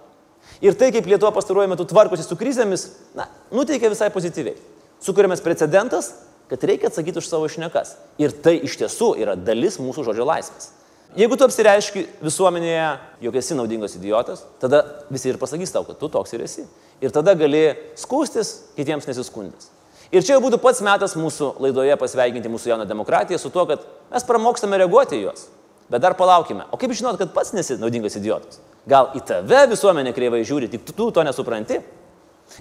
Ir 0.62 0.78
tai, 0.78 0.92
kaip 0.94 1.10
Lietuva 1.10 1.34
pastaruoju 1.36 1.74
metu 1.74 1.86
tvarkosi 1.90 2.24
su 2.26 2.38
krizėmis, 2.38 2.88
na, 3.18 3.28
nuteikia 3.54 3.92
visai 3.92 4.12
pozityviai. 4.14 4.56
Sukūrėmės 5.04 5.44
precedentas, 5.46 6.14
kad 6.50 6.64
reikia 6.64 6.92
atsakyti 6.92 7.22
už 7.22 7.30
savo 7.30 7.48
išnekas. 7.50 7.96
Ir 8.22 8.34
tai 8.34 8.58
iš 8.64 8.78
tiesų 8.80 9.14
yra 9.22 9.36
dalis 9.36 9.80
mūsų 9.82 10.08
žodžio 10.08 10.28
laisvės. 10.28 10.72
Jeigu 11.18 11.38
tu 11.40 11.46
apsireiški 11.48 12.04
visuomenėje, 12.22 12.90
jog 13.24 13.38
esi 13.40 13.56
naudingas 13.58 13.96
idiotas, 13.98 14.44
tada 14.62 14.84
visi 15.10 15.32
ir 15.32 15.40
pasakys 15.42 15.72
tau, 15.74 15.86
kad 15.88 15.98
tu 15.98 16.10
toks 16.12 16.36
ir 16.36 16.44
esi. 16.46 16.68
Ir 17.02 17.14
tada 17.16 17.34
gali 17.38 17.72
skūstis, 17.98 18.54
kitiems 18.78 19.08
nesiskundęs. 19.10 19.72
Ir 20.12 20.24
čia 20.24 20.36
jau 20.36 20.44
būtų 20.44 20.60
pats 20.64 20.80
metas 20.86 21.18
mūsų 21.20 21.56
laidoje 21.64 21.96
pasveikinti 22.00 22.52
mūsų 22.52 22.72
jauną 22.72 22.86
demokratiją 22.88 23.40
su 23.42 23.52
tuo, 23.52 23.66
kad 23.68 23.84
mes 24.12 24.28
pramokstame 24.28 24.80
reaguoti 24.80 25.18
į 25.18 25.26
juos. 25.26 25.48
Bet 25.92 26.04
dar 26.04 26.16
palaukime. 26.20 26.68
O 26.72 26.80
kaip 26.80 26.94
žinot, 26.96 27.18
kad 27.20 27.34
pats 27.36 27.54
nesi 27.56 27.80
naudingas 27.80 28.16
idiotas? 28.20 28.62
Gal 28.88 29.12
į 29.16 29.24
tave 29.28 29.66
visuomenė 29.72 30.14
kreivai 30.16 30.46
žiūri, 30.48 30.70
tik 30.72 30.88
tu 30.96 31.10
to 31.12 31.24
nesupranti? 31.28 31.82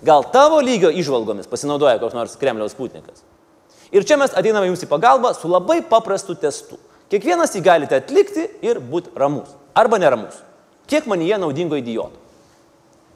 Gal 0.06 0.26
tavo 0.34 0.58
lygio 0.62 0.90
išvalgomis 0.90 1.46
pasinaudoja 1.50 2.00
koks 2.02 2.16
nors 2.16 2.38
Kremliaus 2.40 2.74
putnikas? 2.78 3.22
Ir 3.94 4.04
čia 4.06 4.18
mes 4.18 4.34
ateiname 4.34 4.70
jums 4.70 4.82
į 4.82 4.90
pagalbą 4.90 5.32
su 5.36 5.50
labai 5.50 5.80
paprastu 5.86 6.34
testu. 6.38 6.78
Kiekvienas 7.10 7.54
jį 7.54 7.62
galite 7.62 7.98
atlikti 8.00 8.48
ir 8.66 8.80
būti 8.82 9.12
ramus. 9.14 9.52
Arba 9.76 10.00
neramus. 10.02 10.40
Kiek 10.90 11.06
man 11.06 11.22
jie 11.22 11.36
naudingo 11.38 11.78
idioto? 11.78 12.18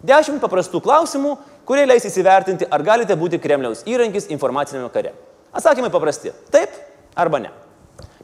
Dešimt 0.07 0.41
paprastų 0.41 0.81
klausimų, 0.85 1.35
kurie 1.69 1.83
leis 1.87 2.07
įsivertinti, 2.09 2.69
ar 2.71 2.83
galite 2.87 3.17
būti 3.19 3.41
Kremliaus 3.43 3.83
įrankis 3.91 4.31
informacinėme 4.33 4.89
kare. 4.95 5.13
Atsakymai 5.53 5.91
paprasti. 5.93 6.33
Taip 6.55 6.79
arba 7.19 7.43
ne. 7.43 7.51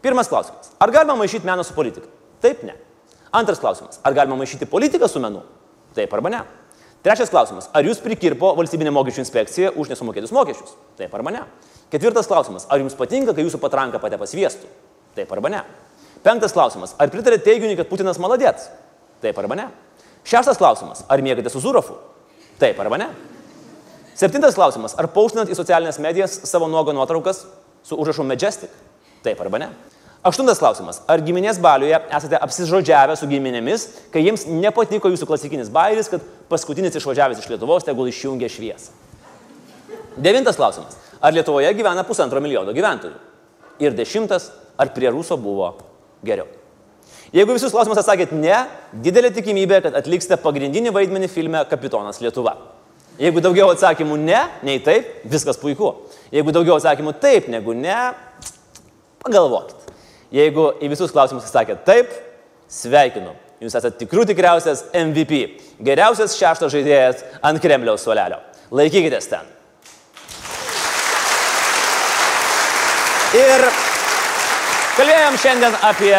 Pirmas 0.03 0.31
klausimas. 0.31 0.71
Ar 0.79 0.93
galima 0.95 1.17
maišyti 1.19 1.47
meną 1.47 1.65
su 1.67 1.75
politika? 1.75 2.07
Taip, 2.41 2.63
ne. 2.63 2.77
Antras 3.35 3.59
klausimas. 3.61 3.99
Ar 4.07 4.15
galima 4.15 4.39
maišyti 4.39 4.69
politiką 4.71 5.09
su 5.11 5.21
menu? 5.21 5.43
Taip 5.97 6.13
arba 6.15 6.31
ne. 6.31 6.43
Trečias 7.07 7.31
klausimas. 7.31 7.69
Ar 7.71 7.87
jūs 7.87 8.01
prikirpo 8.03 8.49
valstybinė 8.59 8.91
mokesčių 8.91 9.23
inspekcija 9.23 9.69
už 9.79 9.93
nesumokėtus 9.93 10.33
mokesčius? 10.35 10.73
Taip 10.99 11.13
arba 11.15 11.31
ne. 11.31 11.45
Ketvirtas 11.93 12.27
klausimas. 12.27 12.65
Ar 12.67 12.83
jums 12.83 12.97
patinka, 12.99 13.31
kai 13.31 13.45
jūsų 13.45 13.61
patranka 13.63 14.01
pate 14.03 14.19
pasviestų? 14.19 14.67
Taip 15.15 15.31
arba 15.37 15.53
ne. 15.55 15.61
Penktas 16.27 16.57
klausimas. 16.57 16.97
Ar 16.99 17.13
pritarėte 17.13 17.47
teiginiui, 17.47 17.77
kad 17.79 17.87
Putinas 17.87 18.19
maladėts? 18.19 18.67
Taip 19.23 19.39
arba 19.39 19.55
ne. 19.55 19.69
Šeštas 20.27 20.59
klausimas. 20.59 21.05
Ar 21.07 21.23
mėgate 21.23 21.53
su 21.55 21.63
Zurofu? 21.63 21.95
Taip 22.59 22.83
arba 22.83 22.99
ne. 22.99 23.07
Septintas 24.19 24.59
klausimas. 24.59 24.99
Ar 24.99 25.07
paustinat 25.15 25.47
į 25.47 25.61
socialinės 25.61 26.03
medijas 26.03 26.41
savo 26.51 26.67
nuogo 26.67 26.91
nuotraukas 26.97 27.45
su 27.87 28.01
užrašu 28.03 28.27
Majestic? 28.27 28.75
Taip 29.23 29.47
arba 29.47 29.63
ne. 29.63 29.71
Aštuntas 30.27 30.59
klausimas. 30.59 30.99
Ar 31.07 31.21
giminės 31.23 31.61
baliuje 31.63 32.01
esate 32.17 32.39
apsižodžiavę 32.43 33.15
su 33.19 33.29
giminėmis, 33.31 33.85
kai 34.11 34.25
jiems 34.25 34.43
nepatiko 34.51 35.13
jūsų 35.13 35.29
klasikinis 35.29 35.71
bairis, 35.71 36.11
kad 36.11 36.25
paskutinis 36.51 36.97
išvažiavęs 36.99 37.45
iš 37.45 37.51
Lietuvos 37.53 37.87
tegul 37.87 38.11
išjungia 38.11 38.51
šviesą? 38.51 38.91
Devintas 40.19 40.59
klausimas. 40.59 40.99
Ar 41.23 41.35
Lietuvoje 41.37 41.71
gyvena 41.79 42.03
pusantro 42.09 42.43
milijono 42.43 42.75
gyventojų? 42.75 43.15
Ir 43.87 43.95
dešimtas. 43.95 44.51
Ar 44.77 44.91
prie 44.93 45.13
Ruso 45.15 45.39
buvo 45.41 45.71
geriau? 46.27 46.49
Jeigu 47.33 47.55
visus 47.55 47.71
klausimus 47.73 48.03
atsakėt 48.03 48.35
ne, 48.35 48.65
didelė 49.07 49.31
tikimybė, 49.39 49.81
kad 49.87 49.97
atliksite 50.03 50.41
pagrindinį 50.43 50.91
vaidmenį 50.97 51.31
filme 51.31 51.63
Kapitonas 51.71 52.19
Lietuva. 52.25 52.57
Jeigu 53.23 53.41
daugiau 53.45 53.71
atsakymų 53.73 54.19
ne, 54.27 54.43
nei 54.67 54.83
taip, 54.85 55.23
viskas 55.25 55.61
puiku. 55.61 55.95
Jeigu 56.35 56.53
daugiau 56.53 56.77
atsakymų 56.81 57.15
taip 57.23 57.49
negu 57.53 57.79
ne, 57.79 57.97
pagalvokit. 59.23 59.86
Jeigu 60.35 60.73
į 60.83 60.91
visus 60.91 61.13
klausimus 61.15 61.47
atsakėt 61.47 61.85
taip, 61.87 62.15
sveikinu. 62.73 63.35
Jūs 63.63 63.77
esate 63.79 63.97
tikrų 64.03 64.27
tikriausias 64.29 64.85
MVP. 64.93 65.45
Geriausias 65.87 66.35
šeštas 66.37 66.73
žaidėjas 66.75 67.23
ant 67.47 67.63
Kremliaus 67.63 68.03
suolelio. 68.05 68.41
Laikykitės 68.75 69.31
ten. 69.31 69.47
Ir 73.37 73.65
kalbėjom 74.97 75.39
šiandien 75.41 75.79
apie 75.87 76.15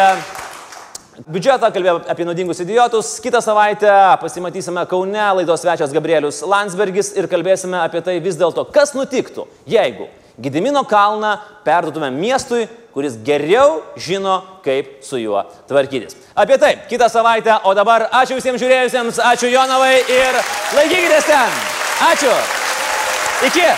biudžetą, 1.28 1.70
kalbėjom 1.74 2.04
apie 2.10 2.26
naudingus 2.26 2.62
idiotus. 2.64 3.16
Kitą 3.22 3.42
savaitę 3.44 3.90
pasimatysime 4.22 4.84
Kaune, 4.90 5.24
laidos 5.40 5.62
svečias 5.64 5.92
Gabrielius 5.94 6.40
Landsbergis 6.46 7.12
ir 7.18 7.28
kalbėsime 7.30 7.80
apie 7.84 8.02
tai 8.06 8.18
vis 8.24 8.38
dėlto, 8.40 8.66
kas 8.72 8.96
nutiktų, 8.96 9.46
jeigu 9.68 10.08
Gidimino 10.38 10.84
kalną 10.86 11.32
perduotume 11.66 12.12
miestui, 12.14 12.68
kuris 12.98 13.14
geriau 13.22 13.78
žino, 13.94 14.40
kaip 14.64 15.04
su 15.06 15.20
juo 15.22 15.44
tvarkytis. 15.70 16.16
Apie 16.34 16.58
tai 16.58 16.72
kitą 16.90 17.06
savaitę, 17.06 17.60
o 17.62 17.74
dabar 17.78 18.08
ačiū 18.10 18.34
visiems 18.40 18.58
žiūrėjusiems, 18.58 19.22
ačiū 19.22 19.52
Jonavai 19.52 20.02
ir 20.02 20.42
laikykitės 20.74 21.30
ten. 21.30 21.62
Ačiū. 22.10 22.34
Iki. 23.46 23.70